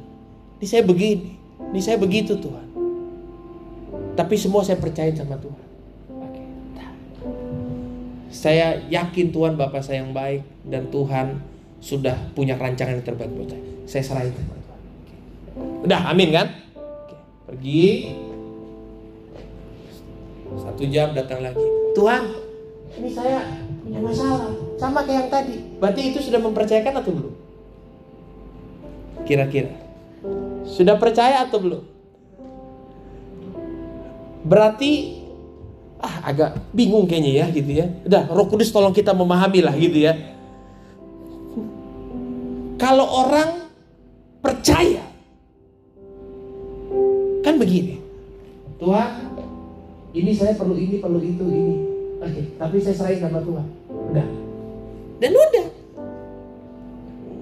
Ini 0.59 0.67
saya 0.67 0.83
begini, 0.83 1.39
ini 1.71 1.79
saya 1.79 2.03
begitu 2.03 2.35
Tuhan. 2.35 2.67
Tapi 4.19 4.35
semua 4.35 4.67
saya 4.67 4.75
percaya 4.83 5.15
sama 5.15 5.39
Tuhan. 5.39 5.67
Saya 8.35 8.83
yakin 8.91 9.31
Tuhan 9.31 9.55
Bapak 9.55 9.87
saya 9.87 10.03
yang 10.03 10.11
baik 10.11 10.43
dan 10.67 10.91
Tuhan 10.91 11.39
sudah 11.79 12.19
punya 12.35 12.59
rancangan 12.59 12.99
yang 12.99 13.07
terbaik 13.07 13.31
buat 13.39 13.55
saya. 13.55 13.63
Saya 13.87 14.03
serahin 14.03 14.35
sama 14.35 14.55
Tuhan. 14.59 14.81
Udah, 15.87 16.01
amin 16.11 16.29
kan? 16.35 16.47
Pergi. 17.47 18.11
Satu 20.59 20.83
jam 20.91 21.15
datang 21.15 21.39
lagi. 21.47 21.63
Tuhan, 21.95 22.23
ini 22.99 23.11
saya 23.15 23.63
punya 23.87 24.03
masalah. 24.03 24.51
Sama 24.75 25.07
kayak 25.07 25.15
yang 25.23 25.29
tadi. 25.31 25.57
Berarti 25.79 26.01
itu 26.11 26.19
sudah 26.19 26.43
mempercayakan 26.43 26.99
atau 26.99 27.11
belum? 27.15 27.35
Kira-kira. 29.23 29.88
Sudah 30.69 31.01
percaya 31.01 31.49
atau 31.49 31.59
belum? 31.59 31.83
Berarti 34.45 35.19
ah 35.99 36.31
agak 36.31 36.71
bingung 36.71 37.09
kayaknya 37.09 37.33
ya 37.43 37.47
gitu 37.51 37.71
ya. 37.73 37.87
Udah 38.07 38.31
Roh 38.31 38.47
Kudus 38.47 38.71
tolong 38.71 38.95
kita 38.95 39.17
memahami 39.17 39.61
lah 39.65 39.75
gitu 39.75 39.99
ya. 39.99 40.15
Kalau 42.79 43.07
orang 43.27 43.67
percaya 44.39 45.03
kan 47.43 47.59
begini. 47.59 47.99
Tuhan, 48.79 49.11
ini 50.15 50.31
saya 50.31 50.55
perlu 50.55 50.79
ini, 50.79 51.03
perlu 51.03 51.19
itu, 51.19 51.43
ini. 51.43 51.77
Oke, 52.23 52.43
tapi 52.55 52.77
saya 52.79 52.95
serahin 52.95 53.19
sama 53.19 53.43
Tuhan. 53.43 53.67
Udah. 53.91 54.27
Dan 55.19 55.31
udah 55.35 55.58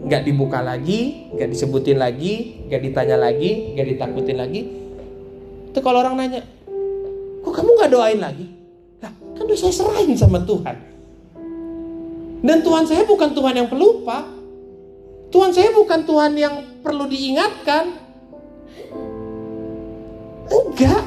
nggak 0.06 0.22
dibuka 0.22 0.62
lagi, 0.62 1.26
nggak 1.34 1.50
disebutin 1.50 1.98
lagi, 1.98 2.62
nggak 2.70 2.78
ditanya 2.78 3.18
lagi, 3.18 3.74
nggak 3.74 3.86
ditakutin 3.90 4.38
lagi. 4.38 4.60
Itu 5.74 5.82
kalau 5.82 6.06
orang 6.06 6.14
nanya, 6.14 6.46
kok 7.42 7.50
kamu 7.52 7.70
nggak 7.74 7.90
doain 7.90 8.20
lagi? 8.22 8.46
Lah, 9.02 9.10
kan 9.34 9.42
udah 9.42 9.58
saya 9.58 9.74
serahin 9.74 10.14
sama 10.14 10.38
Tuhan. 10.46 10.76
Dan 12.46 12.62
Tuhan 12.62 12.86
saya 12.86 13.02
bukan 13.02 13.34
Tuhan 13.34 13.54
yang 13.58 13.66
pelupa. 13.66 14.22
Tuhan 15.34 15.50
saya 15.50 15.74
bukan 15.74 16.06
Tuhan 16.06 16.32
yang 16.38 16.54
perlu 16.86 17.10
diingatkan. 17.10 17.98
Enggak. 20.46 21.04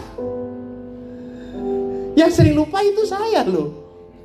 Yang 2.19 2.31
sering 2.35 2.59
lupa 2.59 2.83
itu 2.83 3.07
saya 3.07 3.47
loh. 3.47 3.71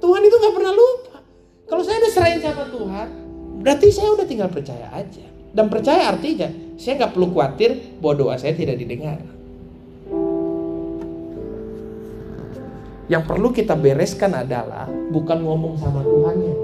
Tuhan 0.02 0.26
itu 0.26 0.34
nggak 0.34 0.54
pernah 0.58 0.74
lupa. 0.74 1.22
Kalau 1.70 1.82
saya 1.86 2.02
udah 2.02 2.10
serahin 2.10 2.42
sama 2.42 2.66
Tuhan, 2.66 3.08
Berarti 3.64 3.88
saya 3.88 4.12
udah 4.12 4.28
tinggal 4.28 4.52
percaya 4.52 4.92
aja. 4.92 5.24
Dan 5.54 5.72
percaya 5.72 6.12
artinya 6.12 6.52
saya 6.76 7.00
nggak 7.00 7.12
perlu 7.16 7.32
khawatir 7.32 7.96
bahwa 8.02 8.14
doa 8.20 8.34
saya 8.36 8.52
tidak 8.52 8.76
didengar. 8.76 9.24
Yang 13.08 13.22
perlu 13.24 13.48
kita 13.56 13.72
bereskan 13.72 14.36
adalah 14.36 14.84
bukan 15.08 15.38
ngomong 15.40 15.80
sama 15.80 16.04
Tuhannya. 16.04 16.54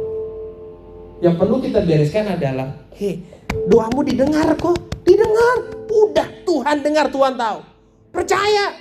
Yang 1.21 1.35
perlu 1.37 1.57
kita 1.61 1.81
bereskan 1.85 2.33
adalah, 2.33 2.69
hei, 2.97 3.21
doamu 3.69 4.01
didengar 4.05 4.49
kok, 4.57 4.77
didengar. 5.05 5.57
Udah 5.89 6.29
Tuhan 6.49 6.77
dengar, 6.81 7.13
Tuhan 7.13 7.37
tahu. 7.37 7.59
Percaya. 8.13 8.73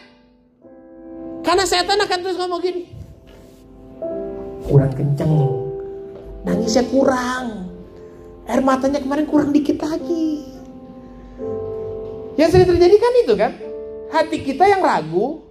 Karena 1.44 1.64
setan 1.68 2.00
akan 2.00 2.20
terus 2.24 2.40
ngomong 2.40 2.62
gini. 2.64 2.84
Kurang 4.64 4.92
kenceng. 4.96 5.34
Nangisnya 6.48 6.84
kurang. 6.88 7.69
Air 8.50 8.66
matanya 8.66 8.98
kemarin 8.98 9.30
kurang 9.30 9.54
dikit 9.54 9.78
lagi. 9.78 10.42
Yang 12.34 12.50
sering 12.58 12.68
terjadi 12.74 12.96
kan 12.98 13.14
itu 13.22 13.34
kan. 13.38 13.52
Hati 14.10 14.38
kita 14.42 14.66
yang 14.66 14.82
ragu. 14.82 15.46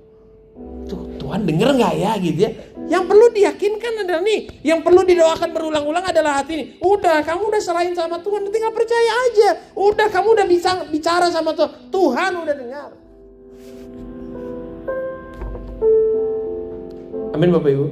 Tuh 0.90 1.06
Tuhan 1.22 1.46
denger 1.46 1.78
nggak 1.78 1.94
ya 1.94 2.12
gitu 2.18 2.38
ya. 2.42 2.50
Yang 2.88 3.04
perlu 3.06 3.26
diyakinkan 3.30 3.92
adalah 4.02 4.22
nih. 4.26 4.40
Yang 4.66 4.80
perlu 4.82 5.00
didoakan 5.06 5.48
berulang-ulang 5.54 6.10
adalah 6.10 6.42
hati 6.42 6.52
ini. 6.58 6.64
Udah 6.82 7.22
kamu 7.22 7.54
udah 7.54 7.62
serahin 7.62 7.94
sama 7.94 8.18
Tuhan. 8.18 8.50
Tinggal 8.50 8.74
percaya 8.74 9.12
aja. 9.30 9.48
Udah 9.78 10.08
kamu 10.10 10.28
udah 10.34 10.46
bisa 10.50 10.82
bicara 10.90 11.30
sama 11.30 11.54
Tuhan. 11.54 11.70
Tuhan 11.94 12.32
udah 12.34 12.54
dengar. 12.56 12.90
Amin 17.36 17.54
Bapak 17.54 17.70
Ibu. 17.70 17.86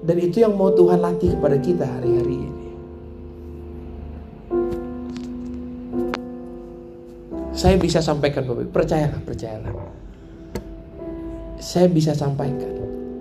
Dan 0.00 0.16
itu 0.22 0.40
yang 0.40 0.56
mau 0.56 0.72
Tuhan 0.72 0.96
latih 1.02 1.36
kepada 1.36 1.60
kita 1.60 1.84
hari-hari 1.84 2.48
ini. 2.48 2.57
Saya 7.58 7.74
bisa 7.74 7.98
sampaikan 7.98 8.46
Bapak 8.46 8.70
percayalah, 8.70 9.18
percayalah. 9.26 9.74
Saya 11.58 11.90
bisa 11.90 12.14
sampaikan. 12.14 12.70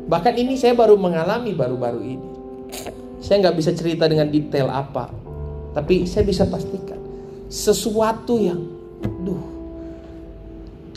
Bahkan 0.05 0.37
ini 0.37 0.53
saya 0.53 0.77
baru 0.77 0.93
mengalami 0.93 1.57
baru-baru 1.57 2.01
ini. 2.05 2.29
Saya 3.17 3.41
nggak 3.41 3.57
bisa 3.57 3.73
cerita 3.73 4.05
dengan 4.05 4.29
detail 4.29 4.69
apa, 4.69 5.09
tapi 5.73 6.05
saya 6.05 6.21
bisa 6.21 6.45
pastikan 6.45 7.01
sesuatu 7.49 8.37
yang, 8.37 8.61
duh, 9.25 9.41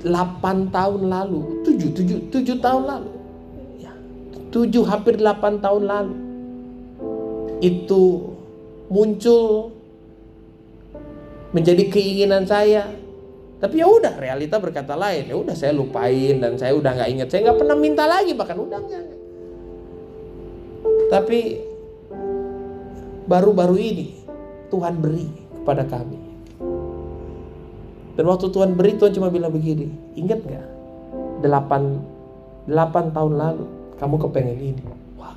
8 0.05 0.69
tahun 0.69 1.09
lalu, 1.09 1.65
7, 1.65 1.97
7, 1.97 2.29
7 2.29 2.61
tahun 2.61 2.83
lalu, 2.85 3.13
ya, 3.81 3.93
7 4.53 4.85
hampir 4.85 5.17
8 5.17 5.65
tahun 5.65 5.83
lalu, 5.89 6.17
itu 7.65 8.37
muncul 8.93 9.73
menjadi 11.57 11.89
keinginan 11.89 12.45
saya 12.45 13.00
Tapi 13.61 13.77
ya 13.77 13.87
udah, 13.87 14.17
realita 14.17 14.57
berkata 14.57 14.97
lain. 14.97 15.29
Ya 15.29 15.37
udah 15.37 15.53
saya 15.53 15.77
lupain 15.77 16.41
dan 16.41 16.57
saya 16.57 16.73
udah 16.73 16.97
nggak 16.97 17.11
inget. 17.13 17.29
Saya 17.29 17.41
nggak 17.53 17.59
pernah 17.61 17.77
minta 17.77 18.09
lagi 18.09 18.33
bahkan 18.33 18.57
udah 18.57 18.79
nggak. 18.81 19.05
Tapi 21.13 21.41
baru-baru 23.29 23.77
ini 23.77 24.09
Tuhan 24.73 24.97
beri 24.97 25.29
kepada 25.61 25.85
kami. 25.85 26.21
Dan 28.17 28.25
waktu 28.27 28.49
Tuhan 28.49 28.73
beri 28.75 28.97
Tuhan 28.97 29.13
cuma 29.13 29.29
bilang 29.29 29.53
begini, 29.53 29.93
ingat 30.17 30.41
nggak? 30.41 30.67
Delapan, 31.45 32.01
delapan 32.65 33.05
tahun 33.13 33.33
lalu 33.37 33.65
kamu 34.01 34.17
kepengen 34.25 34.59
ini. 34.73 34.85
Wah. 35.21 35.37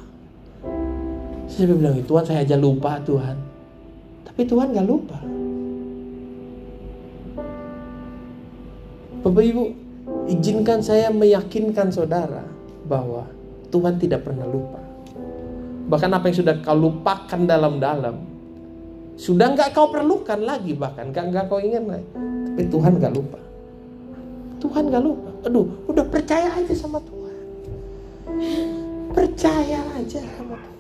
Saya 1.52 1.76
bilang, 1.76 2.00
Tuhan 2.08 2.24
saya 2.24 2.40
aja 2.48 2.56
lupa 2.56 3.04
Tuhan. 3.04 3.36
Tapi 4.24 4.42
Tuhan 4.48 4.72
nggak 4.72 4.88
lupa. 4.88 5.20
Bapak 9.24 9.40
Ibu, 9.40 9.64
izinkan 10.28 10.84
saya 10.84 11.08
meyakinkan 11.08 11.88
saudara 11.96 12.44
bahwa 12.84 13.24
Tuhan 13.72 13.96
tidak 13.96 14.28
pernah 14.28 14.44
lupa. 14.44 14.84
Bahkan 15.88 16.12
apa 16.12 16.28
yang 16.28 16.38
sudah 16.44 16.56
kau 16.60 16.76
lupakan 16.76 17.42
dalam-dalam, 17.48 18.20
sudah 19.16 19.56
nggak 19.56 19.72
kau 19.72 19.88
perlukan 19.88 20.44
lagi 20.44 20.76
bahkan 20.76 21.16
nggak 21.16 21.24
nggak 21.32 21.46
kau 21.48 21.64
ingat 21.64 21.88
lagi. 21.88 22.08
Tapi 22.52 22.64
Tuhan 22.68 22.92
nggak 23.00 23.14
lupa. 23.16 23.40
Tuhan 24.60 24.84
nggak 24.92 25.04
lupa. 25.04 25.32
Aduh, 25.48 25.68
udah 25.88 26.06
percaya 26.12 26.52
aja 26.52 26.76
sama 26.76 27.00
Tuhan. 27.00 27.38
Percaya 29.16 29.80
aja 29.96 30.20
sama 30.20 30.60
Tuhan. 30.60 30.73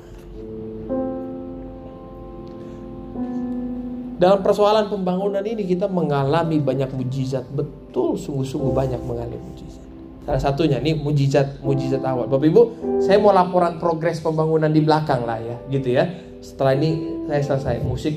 Dalam 4.13 4.39
persoalan 4.45 4.87
pembangunan 4.93 5.41
ini 5.41 5.65
kita 5.65 5.89
mengalami 5.89 6.61
banyak 6.61 6.93
mujizat, 6.93 7.49
betul 7.49 8.13
sungguh-sungguh 8.15 8.71
banyak 8.71 9.01
mengalami 9.01 9.37
mujizat. 9.41 9.83
Salah 10.23 10.41
satunya 10.41 10.79
nih 10.79 10.95
mujizat 10.95 11.59
mujizat 11.59 11.99
awal. 12.05 12.31
Bapak 12.31 12.47
Ibu, 12.47 12.61
saya 13.03 13.19
mau 13.19 13.35
laporan 13.35 13.81
progres 13.81 14.23
pembangunan 14.23 14.71
di 14.71 14.79
belakang 14.79 15.27
lah 15.27 15.41
ya, 15.41 15.55
gitu 15.67 15.91
ya. 15.91 16.07
Setelah 16.39 16.79
ini 16.79 16.89
saya 17.27 17.41
selesai 17.43 17.83
musik 17.83 18.15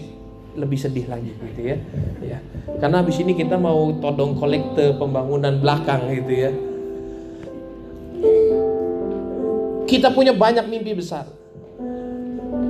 lebih 0.56 0.78
sedih 0.80 1.06
lagi 1.10 1.32
gitu 1.36 1.60
ya. 1.74 1.76
Ya. 2.24 2.38
Karena 2.80 3.04
habis 3.04 3.20
ini 3.20 3.36
kita 3.36 3.60
mau 3.60 3.92
todong 4.00 4.38
kolekte 4.38 4.96
pembangunan 4.96 5.60
belakang 5.60 6.08
gitu 6.12 6.32
ya. 6.32 6.50
Kita 9.86 10.10
punya 10.10 10.34
banyak 10.34 10.66
mimpi 10.66 10.98
besar. 10.98 11.26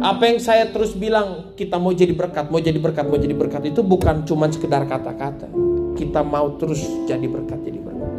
Apa 0.00 0.28
yang 0.28 0.38
saya 0.42 0.68
terus 0.68 0.92
bilang 0.92 1.56
kita 1.56 1.80
mau 1.80 1.92
jadi 1.94 2.12
berkat, 2.12 2.52
mau 2.52 2.60
jadi 2.60 2.76
berkat, 2.76 3.04
mau 3.08 3.16
jadi 3.16 3.32
berkat 3.32 3.62
itu 3.72 3.80
bukan 3.80 4.28
cuma 4.28 4.48
sekedar 4.52 4.84
kata-kata. 4.84 5.48
Kita 5.96 6.20
mau 6.20 6.52
terus 6.60 6.84
jadi 7.08 7.24
berkat, 7.24 7.64
jadi 7.64 7.80
berkat. 7.80 8.12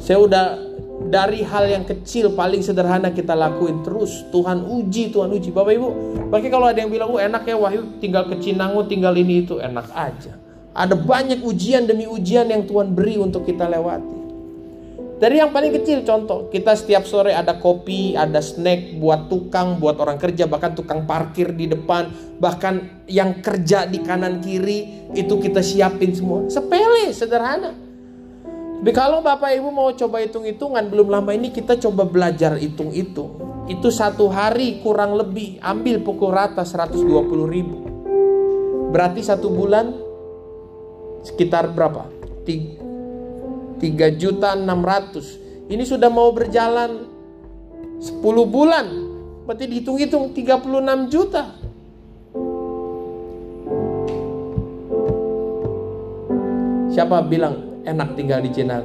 Saya 0.00 0.18
udah 0.24 0.46
dari 1.08 1.46
hal 1.46 1.64
yang 1.70 1.84
kecil 1.86 2.34
paling 2.34 2.64
sederhana 2.64 3.14
kita 3.14 3.36
lakuin 3.36 3.86
terus. 3.86 4.26
Tuhan 4.34 4.66
uji, 4.66 5.14
Tuhan 5.14 5.30
uji. 5.30 5.54
Bapak 5.54 5.72
Ibu, 5.76 5.88
bagi 6.32 6.48
kalau 6.50 6.66
ada 6.66 6.80
yang 6.82 6.90
bilang, 6.90 7.12
"Oh, 7.14 7.20
enak 7.20 7.46
ya 7.46 7.54
Wahyu, 7.54 8.00
tinggal 8.02 8.26
ke 8.26 8.40
Cinango, 8.42 8.82
tinggal 8.88 9.14
ini 9.14 9.46
itu." 9.46 9.62
Enak 9.62 9.94
aja. 9.94 10.34
Ada 10.74 10.94
banyak 10.98 11.42
ujian 11.42 11.86
demi 11.86 12.06
ujian 12.06 12.46
yang 12.50 12.66
Tuhan 12.66 12.94
beri 12.94 13.18
untuk 13.18 13.46
kita 13.46 13.66
lewati. 13.70 14.17
Dari 15.18 15.42
yang 15.42 15.50
paling 15.50 15.74
kecil 15.74 16.06
contoh, 16.06 16.46
kita 16.46 16.78
setiap 16.78 17.02
sore 17.02 17.34
ada 17.34 17.58
kopi, 17.58 18.14
ada 18.14 18.38
snack 18.38 19.02
buat 19.02 19.26
tukang, 19.26 19.82
buat 19.82 19.98
orang 19.98 20.14
kerja, 20.14 20.46
bahkan 20.46 20.78
tukang 20.78 21.10
parkir 21.10 21.50
di 21.58 21.66
depan, 21.66 22.06
bahkan 22.38 23.02
yang 23.10 23.42
kerja 23.42 23.82
di 23.90 23.98
kanan 23.98 24.38
kiri 24.38 25.10
itu 25.18 25.34
kita 25.42 25.58
siapin 25.58 26.14
semua. 26.14 26.46
Sepele, 26.46 27.10
sederhana. 27.10 27.74
Tapi 28.78 28.94
kalau 28.94 29.18
Bapak 29.18 29.58
Ibu 29.58 29.74
mau 29.74 29.90
coba 29.90 30.22
hitung-hitungan, 30.22 30.86
belum 30.86 31.10
lama 31.10 31.34
ini 31.34 31.50
kita 31.50 31.74
coba 31.82 32.06
belajar 32.06 32.54
hitung-hitung. 32.54 33.42
Itu 33.66 33.90
satu 33.90 34.30
hari 34.30 34.78
kurang 34.86 35.18
lebih, 35.18 35.58
ambil 35.58 35.98
pukul 35.98 36.30
rata 36.30 36.62
120 36.62 37.02
ribu. 37.50 37.78
Berarti 38.94 39.26
satu 39.26 39.50
bulan 39.50 39.90
sekitar 41.26 41.74
berapa? 41.74 42.06
3 43.78 44.18
juta 44.18 44.58
600 44.58 45.48
ini 45.68 45.84
sudah 45.84 46.08
mau 46.08 46.32
berjalan 46.32 47.04
10 48.00 48.24
bulan. 48.48 48.86
Berarti 49.44 49.64
dihitung-hitung 49.68 50.32
36 50.32 51.12
juta. 51.12 51.44
Siapa 56.88 57.20
bilang 57.28 57.84
enak 57.84 58.16
tinggal 58.16 58.40
di 58.40 58.50
Cina 58.50 58.80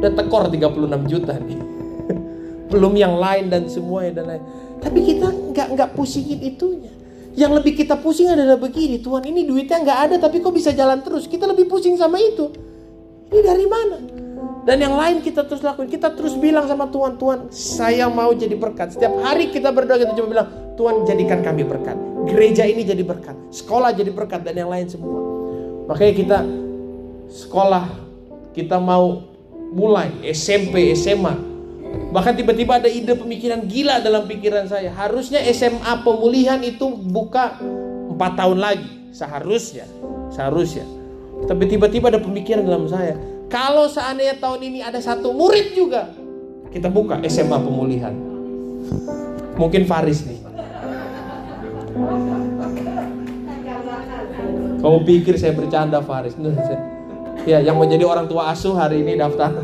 udah 0.00 0.12
tekor 0.16 0.48
36 0.48 1.12
juta 1.12 1.36
nih. 1.36 1.60
Belum 2.72 2.96
yang 2.96 3.20
lain 3.20 3.52
dan 3.52 3.68
semuanya 3.68 4.20
dan 4.20 4.24
lain. 4.32 4.42
Tapi 4.80 4.98
kita 5.04 5.28
nggak 5.28 5.68
nggak 5.76 5.90
pusingin 5.92 6.40
itunya. 6.40 6.92
Yang 7.36 7.60
lebih 7.60 7.84
kita 7.84 8.00
pusing 8.00 8.32
adalah 8.32 8.56
begini 8.56 8.96
Tuhan 8.96 9.28
ini 9.28 9.44
duitnya 9.44 9.82
nggak 9.84 9.98
ada 10.08 10.16
tapi 10.16 10.40
kok 10.40 10.56
bisa 10.56 10.72
jalan 10.72 11.04
terus? 11.04 11.28
Kita 11.28 11.44
lebih 11.44 11.68
pusing 11.68 12.00
sama 12.00 12.16
itu. 12.16 12.48
Ini 13.28 13.40
dari 13.44 13.66
mana 13.68 14.23
dan 14.64 14.80
yang 14.80 14.96
lain 14.96 15.20
kita 15.20 15.44
terus 15.44 15.60
lakuin. 15.60 15.92
Kita 15.92 16.16
terus 16.16 16.32
bilang 16.40 16.64
sama 16.64 16.88
Tuhan, 16.88 17.20
Tuhan 17.20 17.52
saya 17.52 18.08
mau 18.08 18.32
jadi 18.32 18.56
berkat. 18.56 18.96
Setiap 18.96 19.20
hari 19.20 19.52
kita 19.52 19.68
berdoa 19.68 20.00
kita 20.00 20.16
cuma 20.16 20.28
bilang, 20.32 20.48
Tuhan 20.80 21.04
jadikan 21.04 21.44
kami 21.44 21.68
berkat. 21.68 21.96
Gereja 22.24 22.64
ini 22.64 22.80
jadi 22.80 23.04
berkat. 23.04 23.36
Sekolah 23.52 23.92
jadi 23.92 24.08
berkat 24.08 24.40
dan 24.40 24.56
yang 24.56 24.72
lain 24.72 24.88
semua. 24.88 25.20
Makanya 25.84 26.14
kita 26.16 26.38
sekolah, 27.28 27.84
kita 28.56 28.80
mau 28.80 29.28
mulai 29.76 30.08
SMP, 30.32 30.96
SMA. 30.96 31.36
Bahkan 32.16 32.32
tiba-tiba 32.32 32.80
ada 32.80 32.88
ide 32.88 33.12
pemikiran 33.12 33.68
gila 33.68 34.00
dalam 34.00 34.24
pikiran 34.24 34.64
saya. 34.64 34.88
Harusnya 34.96 35.44
SMA 35.52 35.92
pemulihan 36.00 36.58
itu 36.64 36.88
buka 36.88 37.60
4 37.60 38.16
tahun 38.16 38.58
lagi. 38.64 39.12
Seharusnya. 39.12 39.84
Seharusnya. 40.32 40.88
Tapi 41.44 41.68
tiba-tiba 41.68 42.08
ada 42.08 42.18
pemikiran 42.18 42.64
dalam 42.64 42.88
saya 42.88 43.33
kalau 43.54 43.86
seandainya 43.86 44.34
tahun 44.42 44.66
ini 44.66 44.82
ada 44.82 44.98
satu 44.98 45.30
murid 45.30 45.78
juga, 45.78 46.10
kita 46.74 46.90
buka 46.90 47.22
SMA 47.30 47.54
pemulihan. 47.54 48.10
Mungkin 49.54 49.86
Faris 49.86 50.26
nih. 50.26 50.42
Kamu 54.82 54.98
pikir 55.06 55.38
saya 55.38 55.54
bercanda 55.54 56.02
Faris? 56.02 56.34
Ya, 57.44 57.60
yang 57.60 57.76
menjadi 57.76 58.08
orang 58.08 58.24
tua 58.24 58.48
asuh 58.56 58.72
hari 58.72 59.04
ini 59.04 59.20
daftar. 59.20 59.52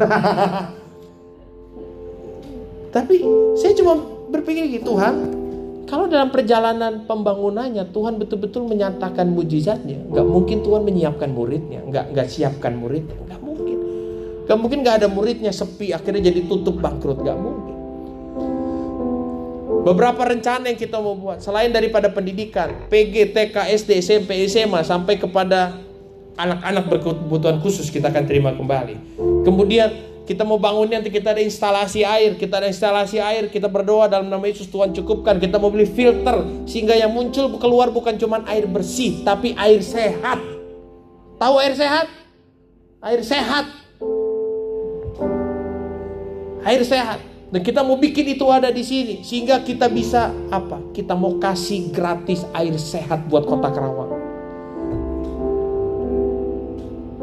Tapi 2.94 3.24
saya 3.56 3.72
cuma 3.72 3.96
berpikir 4.28 4.68
gitu, 4.68 4.92
Tuhan, 4.92 5.14
kalau 5.88 6.04
dalam 6.04 6.28
perjalanan 6.28 7.08
pembangunannya 7.08 7.88
Tuhan 7.88 8.20
betul-betul 8.20 8.68
menyatakan 8.68 9.32
mujizatnya, 9.32 10.04
nggak 10.12 10.26
mungkin 10.28 10.60
Tuhan 10.60 10.82
menyiapkan 10.84 11.32
muridnya, 11.32 11.80
nggak 11.88 12.12
nggak 12.12 12.28
siapkan 12.28 12.76
muridnya, 12.76 13.16
nggak. 13.16 13.39
Gak 14.50 14.58
mungkin 14.58 14.82
gak 14.82 14.98
ada 14.98 15.06
muridnya 15.06 15.54
sepi 15.54 15.94
akhirnya 15.94 16.26
jadi 16.26 16.42
tutup 16.50 16.82
bangkrut. 16.82 17.22
Gak 17.22 17.38
mungkin. 17.38 17.74
Beberapa 19.86 20.26
rencana 20.26 20.74
yang 20.74 20.74
kita 20.74 20.98
mau 20.98 21.14
buat 21.14 21.38
selain 21.38 21.70
daripada 21.70 22.10
pendidikan, 22.10 22.90
PG, 22.90 23.30
TK, 23.30 23.56
SD, 23.78 23.90
SMP, 24.02 24.42
SMA 24.50 24.82
sampai 24.82 25.22
kepada 25.22 25.78
anak-anak 26.34 26.84
berkebutuhan 26.90 27.62
khusus 27.62 27.94
kita 27.94 28.10
akan 28.10 28.26
terima 28.26 28.50
kembali. 28.50 29.22
Kemudian 29.46 29.88
kita 30.26 30.42
mau 30.42 30.58
bangun 30.58 30.90
nanti 30.90 31.14
kita 31.14 31.30
ada 31.30 31.40
instalasi 31.40 32.02
air, 32.02 32.34
kita 32.34 32.58
ada 32.58 32.66
instalasi 32.66 33.22
air, 33.22 33.48
kita 33.54 33.70
berdoa 33.70 34.10
dalam 34.10 34.26
nama 34.26 34.42
Yesus 34.50 34.66
Tuhan 34.66 34.90
cukupkan. 34.92 35.38
Kita 35.38 35.62
mau 35.62 35.70
beli 35.70 35.86
filter 35.86 36.66
sehingga 36.66 36.98
yang 36.98 37.14
muncul 37.14 37.54
keluar 37.56 37.94
bukan 37.94 38.18
cuma 38.18 38.42
air 38.50 38.66
bersih, 38.66 39.22
tapi 39.22 39.54
air 39.54 39.78
sehat. 39.78 40.42
Tahu 41.38 41.54
air 41.56 41.72
sehat? 41.78 42.10
Air 43.00 43.24
sehat 43.24 43.79
air 46.64 46.82
sehat. 46.84 47.20
Dan 47.50 47.66
kita 47.66 47.82
mau 47.82 47.98
bikin 47.98 48.38
itu 48.38 48.46
ada 48.46 48.70
di 48.70 48.86
sini 48.86 49.26
sehingga 49.26 49.58
kita 49.66 49.90
bisa 49.90 50.30
apa? 50.54 50.78
Kita 50.94 51.18
mau 51.18 51.34
kasih 51.42 51.90
gratis 51.90 52.46
air 52.54 52.78
sehat 52.78 53.26
buat 53.26 53.42
Kota 53.42 53.74
Karawang. 53.74 54.14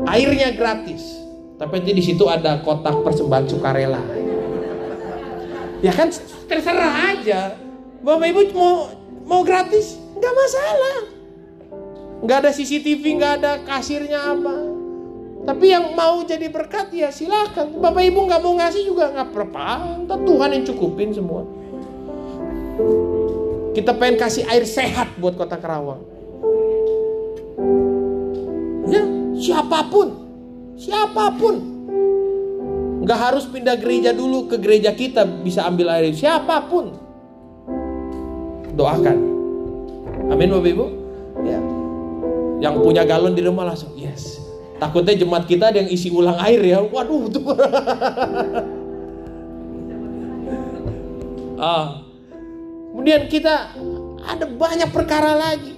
Airnya 0.04 0.52
gratis. 0.52 1.24
Tapi 1.56 1.80
di 1.80 2.04
situ 2.04 2.28
ada 2.28 2.60
kotak 2.60 3.02
persembahan 3.08 3.48
sukarela. 3.48 4.04
Ya 5.80 5.96
kan 5.96 6.12
terserah 6.46 7.16
aja. 7.16 7.56
Bapak 8.04 8.28
Ibu 8.28 8.42
mau 8.52 8.76
mau 9.24 9.42
gratis 9.48 9.96
nggak 9.96 10.34
masalah. 10.36 10.98
Nggak 12.18 12.38
ada 12.44 12.52
CCTV, 12.52 13.04
nggak 13.16 13.34
ada 13.42 13.52
kasirnya 13.64 14.20
apa. 14.36 14.67
Tapi 15.48 15.72
yang 15.72 15.96
mau 15.96 16.20
jadi 16.28 16.52
berkat 16.52 16.92
ya 16.92 17.08
silakan. 17.08 17.80
Bapak 17.80 18.04
Ibu 18.04 18.20
nggak 18.28 18.42
mau 18.44 18.60
ngasih 18.60 18.84
juga 18.84 19.16
nggak 19.16 19.32
apa-apa. 19.32 20.04
Tuhan 20.28 20.50
yang 20.60 20.64
cukupin 20.68 21.16
semua. 21.16 21.48
Kita 23.72 23.96
pengen 23.96 24.20
kasih 24.20 24.44
air 24.52 24.68
sehat 24.68 25.16
buat 25.16 25.40
kota 25.40 25.56
Kerawang. 25.56 26.04
Ya, 28.92 29.08
siapa 29.40 29.88
pun. 29.88 30.08
Siapa 30.76 31.32
pun. 31.40 31.56
Nggak 33.08 33.20
harus 33.32 33.48
pindah 33.48 33.80
gereja 33.80 34.12
dulu 34.12 34.52
ke 34.52 34.60
gereja 34.60 34.92
kita 34.92 35.24
bisa 35.24 35.64
ambil 35.64 35.96
air. 35.96 36.12
Siapa 36.12 36.68
pun. 36.68 36.92
Doakan. 38.76 39.18
Amin 40.28 40.52
Bapak 40.52 40.70
Ibu. 40.76 40.86
Ya. 41.48 41.60
Yang 42.68 42.76
punya 42.84 43.08
galon 43.08 43.32
di 43.32 43.48
rumah 43.48 43.64
langsung 43.64 43.96
yes. 43.96 44.37
Takutnya 44.78 45.18
jemaat 45.18 45.50
kita 45.50 45.74
ada 45.74 45.82
yang 45.82 45.90
isi 45.90 46.14
ulang 46.14 46.38
air 46.38 46.62
ya. 46.62 46.80
Waduh 46.86 47.24
tuh. 47.34 47.46
ah. 51.58 52.06
Kemudian 52.94 53.30
kita 53.30 53.74
ada 54.22 54.46
banyak 54.46 54.90
perkara 54.94 55.34
lagi. 55.34 55.74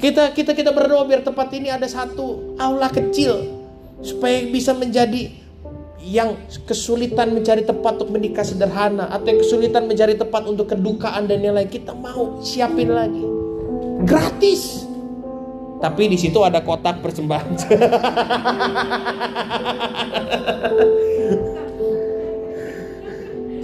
Kita 0.00 0.36
kita 0.36 0.52
kita 0.52 0.72
berdoa 0.72 1.08
biar 1.08 1.24
tempat 1.24 1.48
ini 1.56 1.72
ada 1.72 1.88
satu 1.88 2.56
aula 2.60 2.92
kecil 2.92 3.64
supaya 4.04 4.44
bisa 4.52 4.76
menjadi 4.76 5.32
yang 6.04 6.36
kesulitan 6.68 7.32
mencari 7.32 7.64
tempat 7.64 7.96
untuk 7.96 8.12
menikah 8.12 8.44
sederhana 8.44 9.08
atau 9.08 9.24
yang 9.24 9.40
kesulitan 9.40 9.88
mencari 9.88 10.12
tempat 10.12 10.44
untuk 10.44 10.68
kedukaan 10.68 11.24
dan 11.24 11.40
yang 11.40 11.56
lain 11.56 11.72
kita 11.72 11.96
mau 11.96 12.44
siapin 12.44 12.92
lagi 12.92 13.24
gratis 14.04 14.83
tapi 15.84 16.08
di 16.08 16.16
situ 16.16 16.40
ada 16.40 16.64
kotak 16.64 17.04
persembahan. 17.04 17.52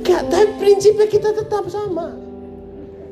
Gak, 0.04 0.22
tapi 0.28 0.48
prinsipnya 0.60 1.08
kita 1.08 1.32
tetap 1.32 1.64
sama. 1.72 2.12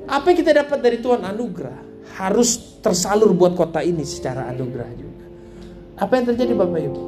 Apa 0.04 0.28
yang 0.28 0.44
kita 0.44 0.52
dapat 0.60 0.84
dari 0.84 1.00
Tuhan? 1.00 1.24
Anugerah. 1.24 1.88
Harus 2.20 2.80
tersalur 2.84 3.32
buat 3.32 3.56
kota 3.56 3.80
ini 3.80 4.04
secara 4.04 4.44
anugerah 4.52 4.90
juga. 4.92 5.24
Apa 5.96 6.20
yang 6.20 6.28
terjadi 6.28 6.52
Bapak 6.52 6.80
Ibu? 6.92 7.02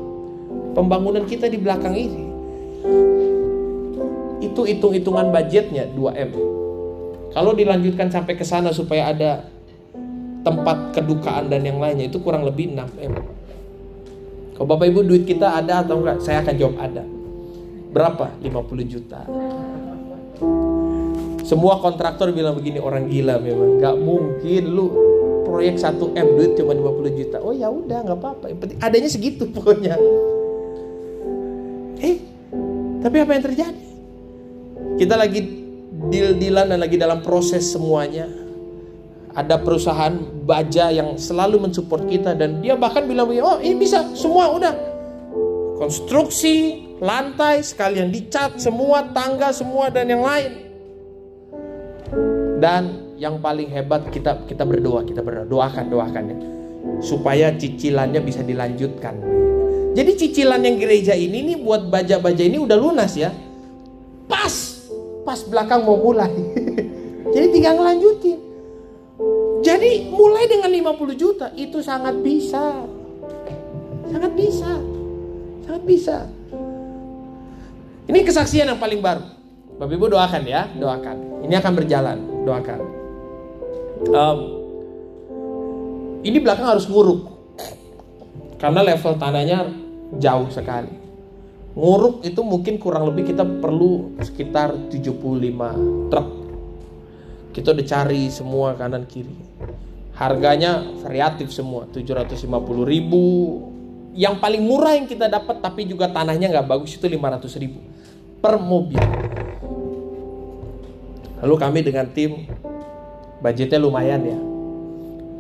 Pembangunan 0.72 1.28
kita 1.28 1.53
di 1.53 1.61
belakang 1.61 1.92
ini. 2.01 2.24
Itu 4.40 4.64
hitung-hitungan 4.64 5.28
budgetnya 5.28 5.84
2M. 5.92 6.32
Kalau 7.36 7.53
dilanjutkan 7.53 8.09
sampai 8.09 8.40
ke 8.40 8.44
sana 8.48 8.72
supaya 8.72 9.12
ada 9.12 9.44
tempat 10.41 10.97
kedukaan 10.97 11.53
dan 11.53 11.64
yang 11.64 11.78
lainnya 11.78 12.09
itu 12.09 12.18
kurang 12.20 12.49
lebih 12.49 12.72
6M. 12.72 13.12
Kalau 14.57 14.66
Bapak 14.68 14.93
Ibu 14.93 15.01
duit 15.09 15.24
kita 15.24 15.57
ada 15.57 15.80
atau 15.80 16.01
enggak? 16.01 16.20
Saya 16.20 16.45
akan 16.45 16.55
jawab 16.57 16.76
ada. 16.80 17.05
Berapa? 17.91 18.28
50 18.45 18.93
juta. 18.93 19.24
Semua 21.43 21.80
kontraktor 21.82 22.30
bilang 22.30 22.55
begini 22.55 22.78
orang 22.78 23.09
gila 23.09 23.41
memang. 23.41 23.80
Gak 23.80 23.97
mungkin 23.99 24.62
lu 24.70 24.86
proyek 25.49 25.82
1M 25.82 26.28
duit 26.38 26.53
cuma 26.55 26.76
50 26.76 27.18
juta. 27.18 27.36
Oh 27.43 27.51
ya 27.51 27.66
udah 27.72 28.07
nggak 28.07 28.18
apa-apa. 28.20 28.45
Penting 28.55 28.78
adanya 28.78 29.09
segitu 29.11 29.51
pokoknya. 29.51 29.99
Eh, 32.01 32.16
tapi 33.03 33.16
apa 33.18 33.30
yang 33.34 33.45
terjadi? 33.45 33.86
Kita 35.01 35.16
lagi 35.16 35.41
deal-dealan 36.12 36.76
dan 36.76 36.78
lagi 36.78 36.97
dalam 36.97 37.20
proses 37.24 37.66
semuanya. 37.68 38.28
Ada 39.31 39.62
perusahaan 39.62 40.11
baja 40.43 40.91
yang 40.91 41.14
selalu 41.14 41.70
mensupport 41.70 42.03
kita 42.11 42.35
dan 42.35 42.59
dia 42.59 42.74
bahkan 42.74 43.07
bilang 43.07 43.31
oh 43.31 43.62
ini 43.62 43.78
bisa 43.78 44.03
semua 44.18 44.51
udah. 44.51 44.74
Konstruksi, 45.78 46.91
lantai, 47.01 47.64
sekalian 47.64 48.12
dicat 48.12 48.59
semua, 48.61 49.07
tangga 49.14 49.55
semua 49.55 49.89
dan 49.89 50.11
yang 50.11 50.26
lain. 50.26 50.53
Dan 52.61 52.83
yang 53.16 53.41
paling 53.41 53.70
hebat 53.72 54.11
kita 54.12 54.45
kita 54.45 54.66
berdoa, 54.66 55.07
kita 55.07 55.24
berdoa, 55.24 55.49
doakan, 55.49 55.85
doakan 55.89 56.24
ya. 56.26 56.37
Supaya 57.01 57.55
cicilannya 57.55 58.20
bisa 58.20 58.45
dilanjutkan. 58.45 59.14
Jadi 59.95 60.11
cicilan 60.18 60.61
yang 60.62 60.76
gereja 60.76 61.14
ini 61.14 61.55
nih 61.55 61.57
buat 61.62 61.87
baja-baja 61.89 62.43
ini 62.45 62.59
udah 62.61 62.76
lunas 62.76 63.14
ya. 63.14 63.31
Pas, 64.26 64.87
pas 65.22 65.41
belakang 65.47 65.87
mau 65.87 65.97
mulai. 65.97 66.31
Jadi 67.35 67.47
tinggal 67.55 67.78
ngelanjutin. 67.78 68.49
Jadi 69.61 70.08
mulai 70.08 70.48
dengan 70.48 70.72
50 70.72 71.20
juta 71.20 71.46
itu 71.52 71.84
sangat 71.84 72.16
bisa. 72.24 72.84
Sangat 74.08 74.32
bisa. 74.32 74.72
Sangat 75.68 75.82
bisa. 75.84 76.16
Ini 78.08 78.18
kesaksian 78.26 78.66
yang 78.72 78.80
paling 78.80 78.98
baru. 79.04 79.22
Bapak 79.76 79.96
Ibu 79.96 80.06
doakan 80.12 80.42
ya, 80.44 80.68
doakan. 80.76 81.16
Ini 81.44 81.54
akan 81.61 81.72
berjalan, 81.72 82.18
doakan. 82.44 82.80
Um, 84.11 84.38
ini 86.24 86.36
belakang 86.40 86.68
harus 86.68 86.88
nguruk 86.88 87.32
karena 88.61 88.80
level 88.84 89.16
tanahnya 89.16 89.68
jauh 90.20 90.48
sekali. 90.52 90.92
Nguruk 91.76 92.26
itu 92.26 92.40
mungkin 92.44 92.76
kurang 92.76 93.08
lebih 93.08 93.32
kita 93.32 93.44
perlu 93.46 94.20
sekitar 94.20 94.74
75 94.92 96.11
truk. 96.12 96.39
Kita 97.51 97.74
udah 97.74 97.86
cari 97.86 98.30
semua 98.30 98.78
kanan 98.78 99.07
kiri. 99.11 99.34
Harganya 100.14 100.84
variatif 101.03 101.51
semua, 101.51 101.88
750 101.90 102.46
ribu. 102.86 103.24
Yang 104.14 104.34
paling 104.42 104.62
murah 104.62 104.94
yang 104.98 105.07
kita 105.07 105.30
dapat 105.30 105.62
tapi 105.62 105.86
juga 105.86 106.11
tanahnya 106.11 106.51
nggak 106.51 106.66
bagus 106.66 106.98
itu 106.98 107.07
500 107.07 107.62
ribu 107.62 107.78
per 108.42 108.59
mobil. 108.59 109.01
Lalu 111.40 111.55
kami 111.57 111.80
dengan 111.80 112.07
tim 112.11 112.44
budgetnya 113.40 113.80
lumayan 113.80 114.20
ya. 114.22 114.38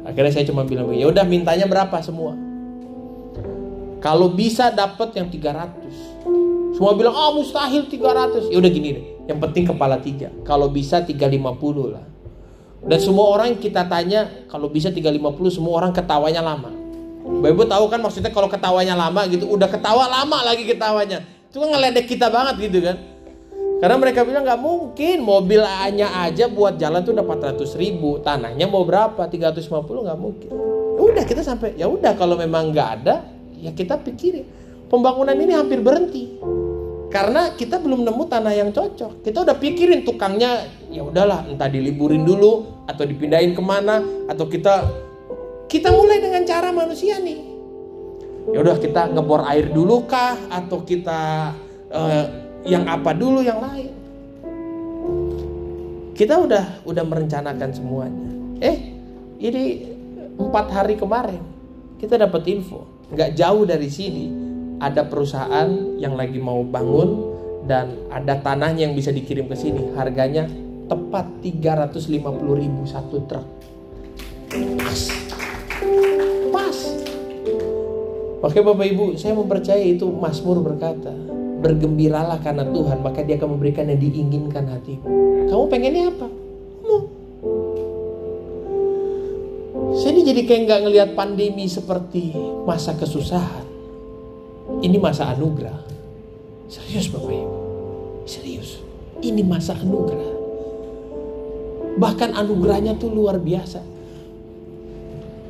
Akhirnya 0.08 0.32
saya 0.32 0.48
cuma 0.48 0.64
bilang, 0.64 0.88
ya 0.96 1.06
udah 1.12 1.24
mintanya 1.28 1.68
berapa 1.68 2.00
semua? 2.00 2.32
Kalau 4.00 4.32
bisa 4.32 4.72
dapat 4.72 5.12
yang 5.12 5.28
300. 5.28 5.92
Semua 6.72 6.96
bilang, 6.96 7.12
"Ah, 7.12 7.28
oh, 7.28 7.36
mustahil 7.36 7.84
300." 7.84 8.48
Ya 8.48 8.56
udah 8.56 8.70
gini 8.72 8.96
deh. 8.96 9.06
Yang 9.30 9.38
penting 9.46 9.64
kepala 9.70 10.02
tiga. 10.02 10.34
Kalau 10.42 10.66
bisa 10.66 11.06
350 11.06 11.94
lah. 11.94 12.02
Dan 12.82 12.98
semua 12.98 13.30
orang 13.30 13.54
kita 13.62 13.86
tanya, 13.86 14.26
kalau 14.50 14.66
bisa 14.66 14.90
350 14.90 15.54
semua 15.54 15.78
orang 15.78 15.94
ketawanya 15.94 16.42
lama. 16.42 16.74
Bapak 17.22 17.70
tahu 17.70 17.84
kan 17.86 18.00
maksudnya 18.02 18.34
kalau 18.34 18.50
ketawanya 18.50 18.98
lama 18.98 19.22
gitu, 19.30 19.46
udah 19.46 19.70
ketawa 19.70 20.10
lama 20.10 20.42
lagi 20.42 20.66
ketawanya. 20.66 21.22
Itu 21.46 21.62
kan 21.62 21.70
ngeledek 21.70 22.10
kita 22.10 22.26
banget 22.26 22.58
gitu 22.66 22.82
kan. 22.82 22.98
Karena 23.78 23.96
mereka 23.96 24.26
bilang 24.26 24.42
nggak 24.42 24.60
mungkin 24.60 25.22
mobil 25.22 25.62
hanya 25.62 26.10
aja 26.26 26.50
buat 26.50 26.76
jalan 26.76 27.00
tuh 27.06 27.14
udah 27.14 27.24
400 27.54 27.80
ribu, 27.80 28.18
tanahnya 28.20 28.66
mau 28.66 28.82
berapa? 28.82 29.24
350 29.30 29.70
nggak 30.10 30.18
mungkin. 30.18 30.50
Ya 30.98 31.02
udah 31.06 31.24
kita 31.24 31.40
sampai 31.40 31.78
ya 31.78 31.86
udah 31.88 32.12
kalau 32.18 32.36
memang 32.36 32.76
nggak 32.76 32.88
ada 33.00 33.24
ya 33.60 33.72
kita 33.76 34.00
pikirin 34.00 34.44
pembangunan 34.88 35.36
ini 35.36 35.52
hampir 35.52 35.84
berhenti 35.84 36.40
karena 37.10 37.58
kita 37.58 37.82
belum 37.82 38.06
nemu 38.06 38.24
tanah 38.30 38.54
yang 38.54 38.70
cocok. 38.70 39.26
Kita 39.26 39.42
udah 39.42 39.58
pikirin 39.58 40.06
tukangnya 40.06 40.70
ya 40.94 41.02
udahlah 41.02 41.42
entah 41.50 41.66
diliburin 41.66 42.22
dulu 42.22 42.86
atau 42.86 43.02
dipindahin 43.02 43.50
ke 43.50 43.62
mana 43.62 43.98
atau 44.30 44.46
kita 44.46 44.86
kita 45.66 45.90
mulai 45.90 46.22
dengan 46.22 46.46
cara 46.46 46.70
manusia 46.70 47.18
nih. 47.18 47.50
Ya 48.54 48.62
udah 48.62 48.78
kita 48.78 49.10
ngebor 49.10 49.42
air 49.42 49.74
dulu 49.74 50.06
kah 50.06 50.38
atau 50.48 50.86
kita 50.86 51.50
uh, 51.90 52.24
yang 52.62 52.86
apa 52.86 53.10
dulu 53.10 53.42
yang 53.42 53.58
lain? 53.58 53.90
Kita 56.14 56.38
udah 56.38 56.86
udah 56.86 57.04
merencanakan 57.04 57.70
semuanya. 57.74 58.30
Eh 58.62 58.76
ini 59.42 59.62
empat 60.38 60.66
hari 60.70 60.94
kemarin 60.94 61.42
kita 61.98 62.22
dapat 62.22 62.46
info. 62.46 62.86
Nggak 63.10 63.34
jauh 63.34 63.66
dari 63.66 63.90
sini 63.90 64.49
ada 64.80 65.04
perusahaan 65.04 65.68
yang 66.00 66.16
lagi 66.16 66.40
mau 66.40 66.64
bangun 66.64 67.36
dan 67.68 67.92
ada 68.08 68.40
tanahnya 68.40 68.88
yang 68.88 68.96
bisa 68.96 69.12
dikirim 69.12 69.46
ke 69.46 69.54
sini 69.54 69.92
harganya 69.92 70.48
tepat 70.88 71.28
350 71.44 72.16
ribu 72.56 72.82
satu 72.88 73.22
truk 73.28 73.46
pas 74.80 75.00
pas 76.50 76.78
Oke 78.40 78.64
Bapak 78.64 78.88
Ibu, 78.88 79.20
saya 79.20 79.36
mempercayai 79.36 80.00
itu 80.00 80.08
Mazmur 80.08 80.64
berkata, 80.64 81.12
bergembiralah 81.60 82.40
karena 82.40 82.64
Tuhan, 82.64 83.04
maka 83.04 83.20
Dia 83.20 83.36
akan 83.36 83.60
memberikan 83.60 83.84
yang 83.84 84.00
diinginkan 84.00 84.64
hatimu. 84.64 85.04
Kamu 85.44 85.64
pengennya 85.68 86.08
apa? 86.08 86.24
Mau. 86.80 87.04
Saya 89.92 90.16
ini 90.16 90.24
jadi 90.24 90.40
kayak 90.48 90.60
nggak 90.64 90.80
ngelihat 90.88 91.10
pandemi 91.12 91.68
seperti 91.68 92.32
masa 92.64 92.96
kesusahan. 92.96 93.69
Ini 94.80 94.96
masa 94.96 95.28
anugerah. 95.36 95.76
Serius 96.72 97.12
Bapak 97.12 97.28
Ibu. 97.28 97.56
Serius. 98.24 98.80
Ini 99.20 99.44
masa 99.44 99.76
anugerah. 99.76 100.32
Bahkan 102.00 102.32
anugerahnya 102.32 102.96
tuh 102.96 103.12
luar 103.12 103.36
biasa. 103.36 103.84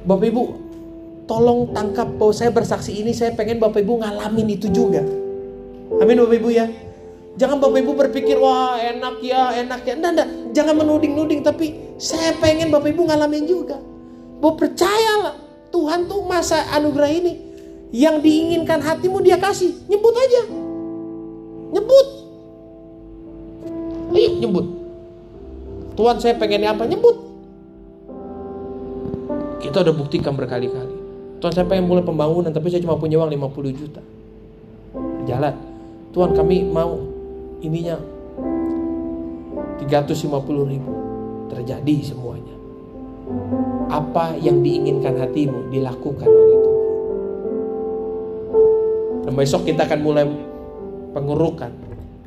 Bapak 0.03 0.27
Ibu, 0.35 0.43
tolong 1.31 1.71
tangkap 1.71 2.11
bahwa 2.19 2.35
saya 2.35 2.51
bersaksi 2.51 2.99
ini, 2.99 3.15
saya 3.15 3.31
pengen 3.39 3.63
Bapak 3.63 3.87
Ibu 3.87 4.03
ngalamin 4.03 4.49
itu 4.51 4.67
juga. 4.67 5.07
Amin 6.03 6.19
Bapak 6.19 6.37
Ibu 6.41 6.49
ya. 6.51 6.67
Jangan 7.39 7.63
Bapak 7.63 7.79
Ibu 7.87 7.93
berpikir, 7.95 8.35
wah 8.35 8.75
enak 8.83 9.23
ya, 9.23 9.55
enak 9.63 9.87
ya. 9.87 9.95
Enggak, 9.95 10.11
enggak. 10.19 10.29
Jangan 10.59 10.75
menuding-nuding, 10.75 11.47
tapi 11.47 11.95
saya 12.03 12.35
pengen 12.43 12.75
Bapak 12.75 12.91
Ibu 12.91 13.07
ngalamin 13.07 13.47
juga. 13.47 13.79
Bahwa 14.43 14.59
percayalah 14.59 15.39
Tuhan 15.71 16.11
tuh 16.11 16.27
masa 16.27 16.67
anugerah 16.75 17.13
ini 17.13 17.50
Yang 17.91 18.17
diinginkan 18.23 18.79
hatimu 18.79 19.19
dia 19.23 19.35
kasih. 19.39 19.75
Nyebut 19.91 20.15
aja. 20.15 20.43
Nyebut. 21.75 22.07
Ayo 24.11 24.31
nyebut. 24.43 24.67
Tuhan 25.95 26.17
saya 26.23 26.35
pengennya 26.39 26.75
apa? 26.75 26.87
Nyebut. 26.87 27.17
Kita 29.61 29.83
udah 29.87 29.95
buktikan 29.95 30.35
berkali-kali. 30.35 30.97
Tuhan 31.43 31.53
saya 31.55 31.67
pengen 31.67 31.89
mulai 31.89 32.05
pembangunan 32.05 32.53
tapi 32.53 32.69
saya 32.69 32.83
cuma 32.83 32.99
punya 32.99 33.19
uang 33.19 33.31
50 33.33 33.81
juta. 33.81 34.03
Jalan. 35.27 35.55
Tuhan 36.11 36.31
kami 36.35 36.67
mau 36.67 36.99
ininya 37.63 37.99
350 39.83 40.71
ribu. 40.71 40.93
Terjadi 41.51 41.97
semuanya. 42.07 42.55
Apa 43.91 44.39
yang 44.39 44.63
diinginkan 44.63 45.19
hatimu 45.19 45.71
dilakukan 45.71 46.27
oleh. 46.27 46.60
Dan 49.31 49.39
besok 49.39 49.63
kita 49.63 49.87
akan 49.87 50.01
mulai 50.03 50.27
pengurukan. 51.15 51.71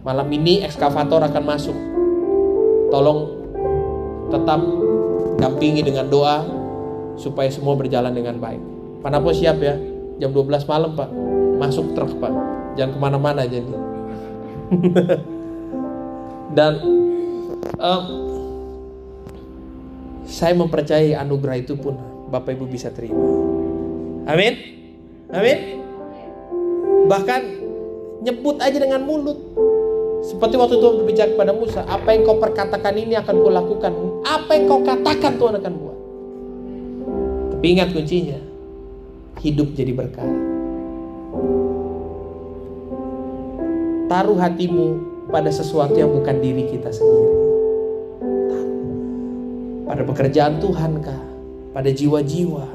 Malam 0.07 0.23
ini 0.39 0.63
ekskavator 0.63 1.19
akan 1.19 1.43
masuk. 1.43 1.75
Tolong 2.95 3.19
tetap 4.31 4.63
dampingi 5.35 5.83
dengan 5.83 6.07
doa 6.07 6.47
supaya 7.19 7.51
semua 7.51 7.75
berjalan 7.75 8.15
dengan 8.15 8.39
baik. 8.39 8.63
Panapo 9.03 9.35
siap 9.35 9.59
ya, 9.59 9.75
jam 10.15 10.31
12 10.31 10.63
malam 10.63 10.95
Pak. 10.95 11.11
Masuk 11.59 11.91
truk 11.91 12.23
Pak. 12.23 12.31
Jangan 12.79 12.95
ke 12.95 12.99
mana-mana 13.03 13.43
jadi. 13.51 13.67
Dan 16.55 16.73
um, 17.83 18.03
saya 20.23 20.55
mempercayai 20.55 21.19
anugerah 21.19 21.59
itu 21.59 21.75
pun 21.75 21.99
Bapak 22.31 22.55
Ibu 22.55 22.71
bisa 22.71 22.95
terima. 22.95 23.19
Amin. 24.23 24.55
Amin. 25.35 25.82
Bahkan 27.07 27.41
nyebut 28.23 28.57
aja 28.63 28.77
dengan 28.79 29.03
mulut. 29.03 29.39
Seperti 30.23 30.55
waktu 30.55 30.79
Tuhan 30.79 31.03
berbicara 31.03 31.29
kepada 31.35 31.51
Musa, 31.51 31.83
apa 31.83 32.15
yang 32.15 32.23
kau 32.23 32.39
perkatakan 32.39 32.95
ini 32.95 33.19
akan 33.19 33.35
kulakukan. 33.43 33.91
Apa 34.23 34.55
yang 34.55 34.71
kau 34.71 34.79
katakan 34.79 35.35
Tuhan 35.35 35.59
akan 35.59 35.73
buat. 35.75 35.97
Tapi 37.51 37.65
ingat 37.75 37.91
kuncinya, 37.91 38.39
hidup 39.43 39.75
jadi 39.75 39.91
berkah. 39.91 40.23
Taruh 44.07 44.39
hatimu 44.39 44.87
pada 45.27 45.51
sesuatu 45.51 45.99
yang 45.99 46.07
bukan 46.07 46.39
diri 46.39 46.71
kita 46.71 46.87
sendiri. 46.87 47.35
Pada 49.83 50.01
pekerjaan 50.07 50.63
Tuhan 50.63 51.03
kah? 51.03 51.21
Pada 51.75 51.91
jiwa-jiwa, 51.91 52.65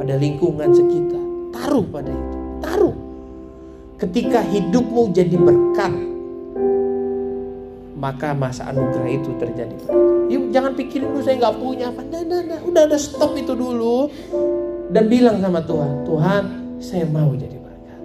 pada 0.00 0.14
lingkungan 0.16 0.72
sekitar. 0.72 1.24
Taruh 1.52 1.84
pada 1.92 2.08
itu. 2.08 2.36
Taruh. 2.64 3.05
Ketika 3.96 4.44
hidupmu 4.44 5.08
jadi 5.16 5.40
berkat, 5.40 5.88
maka 7.96 8.36
masa 8.36 8.68
anugerah 8.68 9.08
itu 9.08 9.32
terjadi. 9.40 9.72
Yuk 10.28 10.52
jangan 10.52 10.76
pikirin 10.76 11.16
dulu 11.16 11.24
saya 11.24 11.40
nggak 11.40 11.56
punya 11.56 11.88
apa. 11.88 12.04
Nah, 12.04 12.22
nah, 12.28 12.40
nah. 12.44 12.60
Udah 12.60 12.84
ada 12.84 12.98
stop 13.00 13.32
itu 13.40 13.56
dulu 13.56 14.12
dan 14.92 15.08
bilang 15.08 15.40
sama 15.40 15.64
Tuhan, 15.64 16.04
Tuhan 16.04 16.42
saya 16.76 17.08
mau 17.08 17.32
jadi 17.32 17.56
berkat. 17.56 18.00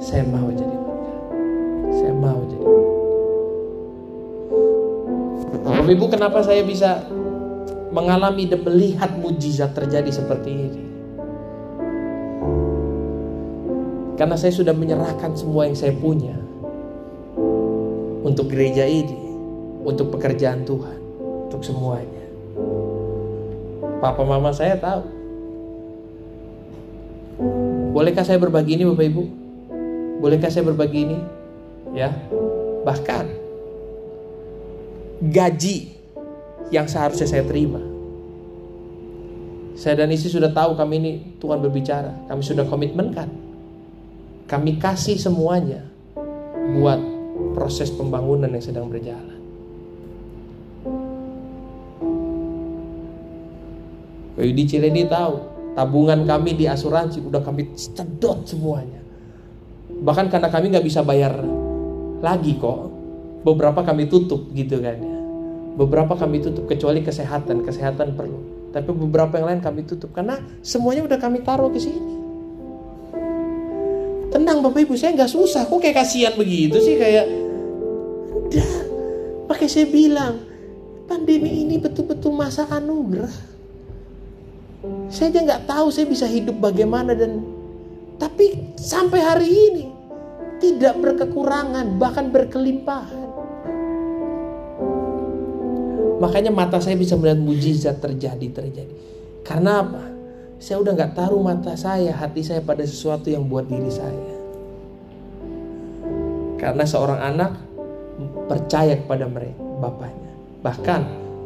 Saya 0.00 0.24
mau 0.24 0.48
jadi 0.48 0.76
berkat. 0.80 1.16
Saya 1.92 2.12
mau 2.16 2.40
jadi 2.48 2.64
berkat. 2.64 2.96
Bapak 5.60 5.92
Ibu 5.92 6.06
kenapa 6.08 6.40
saya 6.40 6.64
bisa 6.64 7.04
mengalami 7.92 8.48
dan 8.48 8.64
melihat 8.64 9.12
mujizat 9.20 9.76
terjadi 9.76 10.08
seperti 10.08 10.50
ini? 10.56 10.87
Karena 14.18 14.34
saya 14.34 14.50
sudah 14.50 14.74
menyerahkan 14.74 15.38
semua 15.38 15.70
yang 15.70 15.78
saya 15.78 15.94
punya 15.94 16.34
untuk 18.26 18.50
gereja 18.50 18.82
ini, 18.82 19.14
untuk 19.86 20.10
pekerjaan 20.10 20.66
Tuhan, 20.66 20.98
untuk 21.46 21.62
semuanya. 21.62 22.26
Papa 24.02 24.26
mama 24.26 24.50
saya 24.50 24.74
tahu. 24.74 25.06
Bolehkah 27.94 28.26
saya 28.26 28.42
berbagi 28.42 28.74
ini 28.74 28.82
Bapak 28.90 29.06
Ibu? 29.06 29.22
Bolehkah 30.18 30.50
saya 30.50 30.66
berbagi 30.66 31.06
ini? 31.06 31.18
Ya. 31.94 32.10
Bahkan 32.82 33.26
gaji 35.30 35.94
yang 36.74 36.90
seharusnya 36.90 37.30
saya 37.30 37.46
terima. 37.46 37.78
Saya 39.78 40.02
dan 40.02 40.10
istri 40.10 40.26
sudah 40.26 40.50
tahu 40.50 40.74
kami 40.74 40.98
ini 40.98 41.12
Tuhan 41.38 41.62
berbicara. 41.62 42.26
Kami 42.26 42.42
sudah 42.42 42.66
komitmen 42.66 43.14
kan 43.14 43.47
kami 44.48 44.80
kasih 44.80 45.20
semuanya 45.20 45.84
buat 46.80 46.96
proses 47.52 47.92
pembangunan 47.92 48.48
yang 48.48 48.64
sedang 48.64 48.88
berjalan. 48.88 49.36
di 54.38 54.64
Cileni 54.64 55.04
tahu 55.04 55.34
tabungan 55.74 56.24
kami 56.24 56.56
di 56.56 56.64
asuransi 56.64 57.20
udah 57.20 57.42
kami 57.44 57.74
sedot 57.76 58.48
semuanya. 58.48 59.02
Bahkan 59.98 60.30
karena 60.32 60.48
kami 60.48 60.72
nggak 60.72 60.86
bisa 60.86 61.02
bayar 61.02 61.42
lagi 62.22 62.56
kok, 62.56 62.88
beberapa 63.42 63.84
kami 63.84 64.08
tutup 64.08 64.48
gitu 64.54 64.80
kan 64.80 64.96
ya. 64.96 65.18
Beberapa 65.78 66.18
kami 66.18 66.42
tutup 66.42 66.66
kecuali 66.66 67.02
kesehatan, 67.02 67.62
kesehatan 67.62 68.14
perlu. 68.14 68.70
Tapi 68.74 68.90
beberapa 68.94 69.38
yang 69.38 69.46
lain 69.54 69.60
kami 69.62 69.86
tutup 69.86 70.14
karena 70.14 70.38
semuanya 70.62 71.06
udah 71.06 71.18
kami 71.18 71.42
taruh 71.42 71.70
ke 71.70 71.82
sini. 71.82 72.17
Tenang 74.28 74.60
Bapak 74.60 74.84
Ibu, 74.84 74.94
saya 74.94 75.16
nggak 75.16 75.32
susah. 75.32 75.64
Kok 75.64 75.80
kayak 75.80 76.04
kasihan 76.04 76.34
begitu 76.36 76.76
sih 76.84 77.00
kayak 77.00 77.26
udah. 78.28 78.70
Pakai 79.48 79.64
saya 79.64 79.88
bilang, 79.88 80.44
pandemi 81.08 81.64
ini 81.64 81.80
betul-betul 81.80 82.36
masa 82.36 82.68
anugerah. 82.68 83.32
Saya 85.08 85.32
aja 85.32 85.40
nggak 85.42 85.64
tahu 85.64 85.88
saya 85.90 86.06
bisa 86.06 86.28
hidup 86.28 86.60
bagaimana 86.60 87.16
dan 87.16 87.42
tapi 88.20 88.76
sampai 88.76 89.20
hari 89.24 89.48
ini 89.50 89.84
tidak 90.60 91.00
berkekurangan 91.00 91.96
bahkan 91.96 92.28
berkelimpahan. 92.28 93.26
Makanya 96.18 96.50
mata 96.50 96.82
saya 96.82 96.98
bisa 96.98 97.14
melihat 97.14 97.38
mujizat 97.38 98.02
terjadi 98.02 98.46
terjadi. 98.50 98.94
Karena 99.46 99.80
apa? 99.86 100.02
Saya 100.58 100.82
udah 100.82 100.92
nggak 100.98 101.14
taruh 101.14 101.38
mata 101.38 101.78
saya, 101.78 102.10
hati 102.10 102.42
saya 102.42 102.58
pada 102.58 102.82
sesuatu 102.82 103.30
yang 103.30 103.46
buat 103.46 103.70
diri 103.70 103.90
saya. 103.94 104.34
Karena 106.58 106.82
seorang 106.82 107.20
anak 107.22 107.54
percaya 108.50 108.98
kepada 108.98 109.30
mereka, 109.30 109.62
bapaknya. 109.78 110.32
Bahkan 110.66 111.00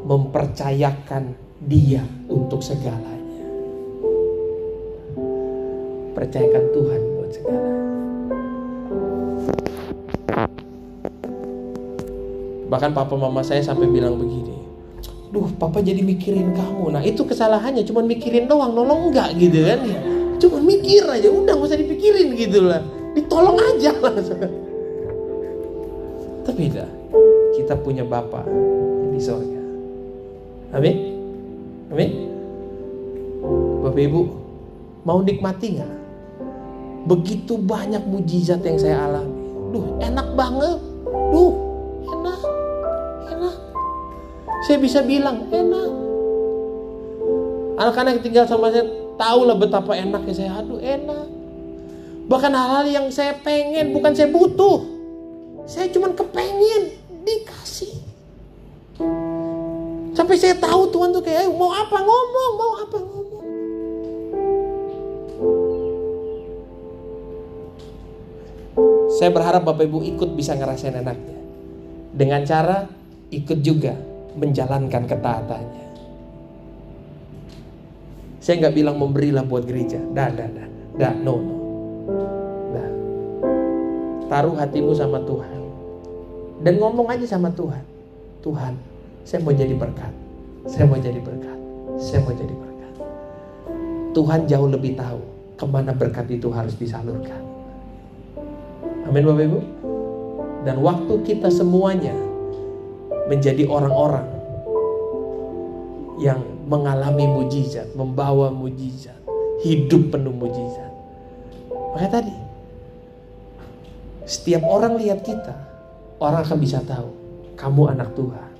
mempercayakan 0.08 1.36
dia 1.68 2.00
untuk 2.32 2.64
segalanya. 2.64 3.44
Percayakan 6.16 6.64
Tuhan 6.72 7.00
buat 7.20 7.30
segalanya. 7.36 7.84
Bahkan 12.72 12.90
papa 12.96 13.14
mama 13.20 13.44
saya 13.44 13.60
sampai 13.60 13.84
bilang 13.92 14.16
begini, 14.16 14.61
duh 15.32 15.48
papa 15.56 15.80
jadi 15.80 16.04
mikirin 16.04 16.52
kamu. 16.52 16.92
Nah 16.92 17.02
itu 17.02 17.24
kesalahannya, 17.24 17.88
cuman 17.88 18.04
mikirin 18.04 18.44
doang, 18.44 18.76
nolong 18.76 19.08
enggak 19.08 19.32
gitu 19.40 19.64
kan. 19.64 19.80
Cuman 20.36 20.62
mikir 20.68 21.08
aja, 21.08 21.32
udah 21.32 21.56
gak 21.56 21.66
usah 21.72 21.80
dipikirin 21.80 22.36
gitu 22.36 22.68
lah. 22.68 22.84
Ditolong 23.16 23.56
aja 23.56 23.96
langsung. 23.96 24.44
Tapi 26.44 26.62
dah, 26.68 26.90
kita 27.56 27.80
punya 27.80 28.04
Bapa 28.04 28.44
di 29.08 29.20
sorga. 29.22 29.60
Amin. 30.76 30.96
Amin. 31.88 32.10
Bapak 33.82 34.02
Ibu, 34.04 34.20
mau 35.08 35.20
nikmati 35.24 35.80
nggak? 35.80 35.92
Begitu 37.08 37.58
banyak 37.58 38.04
mujizat 38.06 38.62
yang 38.62 38.78
saya 38.78 38.96
alami. 39.08 39.42
Duh, 39.72 39.86
enak 40.02 40.28
banget. 40.36 40.78
Duh, 41.32 41.52
Saya 44.72 44.80
bisa 44.80 45.04
bilang, 45.04 45.52
enak. 45.52 45.90
Anak-anak 47.76 48.24
tinggal 48.24 48.48
sama 48.48 48.72
saya 48.72 48.88
tahu 49.20 49.44
lah 49.44 49.52
betapa 49.52 49.92
enaknya 49.92 50.32
saya. 50.32 50.64
Aduh, 50.64 50.80
enak. 50.80 51.28
Bahkan 52.24 52.52
hal-hal 52.56 52.88
yang 52.88 53.06
saya 53.12 53.36
pengen, 53.36 53.92
bukan 53.92 54.16
saya 54.16 54.32
butuh. 54.32 54.80
Saya 55.68 55.92
cuma 55.92 56.16
kepengen 56.16 56.88
dikasih. 57.20 58.00
Sampai 60.16 60.40
saya 60.40 60.56
tahu 60.56 60.88
Tuhan 60.88 61.12
tuh 61.12 61.20
kayak 61.20 61.52
mau 61.52 61.68
apa 61.68 61.98
ngomong, 62.00 62.52
mau 62.56 62.72
apa 62.80 62.96
ngomong. 62.96 63.44
Saya 69.20 69.28
berharap 69.36 69.68
Bapak 69.68 69.84
Ibu 69.84 70.00
ikut 70.16 70.32
bisa 70.32 70.56
ngerasain 70.56 70.96
enaknya. 70.96 71.36
Dengan 72.16 72.40
cara 72.48 72.88
ikut 73.28 73.60
juga 73.60 74.11
menjalankan 74.36 75.04
ketaatannya. 75.08 75.86
Saya 78.42 78.54
nggak 78.58 78.74
bilang 78.74 78.96
memberilah 78.98 79.46
buat 79.46 79.62
gereja. 79.62 80.02
Dah, 80.10 80.26
dah, 80.34 80.48
dah. 80.50 80.68
Dah, 80.98 81.14
no, 81.14 81.34
no. 81.38 81.56
Nah, 82.74 82.88
taruh 84.26 84.58
hatimu 84.58 84.92
sama 84.98 85.22
Tuhan. 85.22 85.60
Dan 86.62 86.82
ngomong 86.82 87.06
aja 87.06 87.26
sama 87.26 87.54
Tuhan. 87.54 87.82
Tuhan, 88.42 88.74
saya 89.22 89.40
mau 89.46 89.54
jadi 89.54 89.74
berkat. 89.78 90.10
Saya 90.66 90.90
mau 90.90 90.98
jadi 90.98 91.22
berkat. 91.22 91.58
Saya 92.02 92.18
mau 92.26 92.34
jadi 92.34 92.50
berkat. 92.50 92.94
Tuhan 94.12 94.40
jauh 94.50 94.68
lebih 94.68 94.98
tahu 94.98 95.22
ke 95.54 95.64
mana 95.64 95.94
berkat 95.94 96.26
itu 96.26 96.50
harus 96.50 96.74
disalurkan. 96.74 97.38
Amin 99.06 99.22
Bapak 99.22 99.46
Ibu. 99.46 99.60
Dan 100.66 100.82
waktu 100.82 101.14
kita 101.26 101.50
semuanya 101.50 102.14
menjadi 103.32 103.64
orang-orang 103.64 104.28
yang 106.20 106.44
mengalami 106.68 107.24
mujizat, 107.24 107.88
membawa 107.96 108.52
mujizat, 108.52 109.16
hidup 109.64 110.12
penuh 110.12 110.36
mujizat. 110.36 110.92
Makanya 111.72 112.20
tadi, 112.20 112.36
setiap 114.28 114.68
orang 114.68 115.00
lihat 115.00 115.24
kita, 115.24 115.56
orang 116.20 116.44
akan 116.44 116.58
bisa 116.60 116.84
tahu, 116.84 117.08
kamu 117.56 117.96
anak 117.96 118.12
Tuhan. 118.12 118.50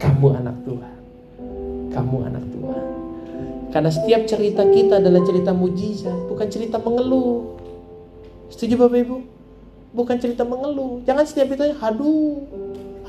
Kamu 0.00 0.26
anak 0.40 0.56
Tuhan. 0.64 0.96
Kamu 1.92 2.16
anak 2.32 2.44
Tuhan. 2.48 2.84
Karena 3.68 3.90
setiap 3.92 4.24
cerita 4.24 4.64
kita 4.64 5.04
adalah 5.04 5.20
cerita 5.28 5.52
mujizat, 5.52 6.16
bukan 6.32 6.48
cerita 6.48 6.80
mengeluh. 6.80 7.60
Setuju 8.48 8.80
Bapak 8.80 9.04
Ibu? 9.04 9.16
Bukan 9.92 10.16
cerita 10.16 10.48
mengeluh. 10.48 11.04
Jangan 11.04 11.24
setiap 11.28 11.52
itu 11.52 11.76
haduh, 11.76 12.48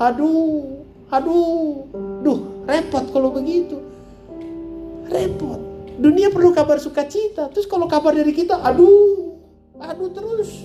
haduh, 0.00 0.80
haduh. 1.12 1.84
Duh, 2.24 2.40
repot 2.64 3.04
kalau 3.12 3.28
begitu. 3.36 3.76
Repot. 5.12 5.60
Dunia 6.00 6.32
perlu 6.32 6.56
kabar 6.56 6.80
sukacita. 6.80 7.52
Terus 7.52 7.68
kalau 7.68 7.84
kabar 7.84 8.16
dari 8.16 8.32
kita, 8.32 8.56
aduh, 8.56 9.36
aduh 9.76 10.08
terus. 10.16 10.64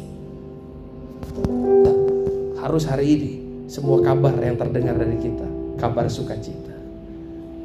Harus 2.63 2.87
hari 2.87 3.05
ini 3.19 3.31
semua 3.67 3.99
kabar 3.99 4.31
yang 4.39 4.55
terdengar 4.55 4.95
dari 4.95 5.19
kita, 5.19 5.45
kabar 5.75 6.07
sukacita. 6.07 6.71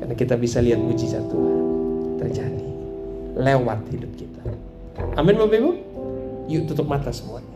Karena 0.03 0.15
kita 0.19 0.35
bisa 0.35 0.59
lihat 0.59 0.83
mujizat 0.83 1.23
Tuhan 1.31 1.59
terjadi 2.19 2.69
lewat 3.39 3.87
hidup 3.95 4.13
kita. 4.19 4.43
Amin 5.15 5.39
Bapak 5.39 5.57
Ibu. 5.61 5.73
Yuk 6.51 6.67
tutup 6.67 6.91
mata 6.91 7.15
semuanya. 7.15 7.50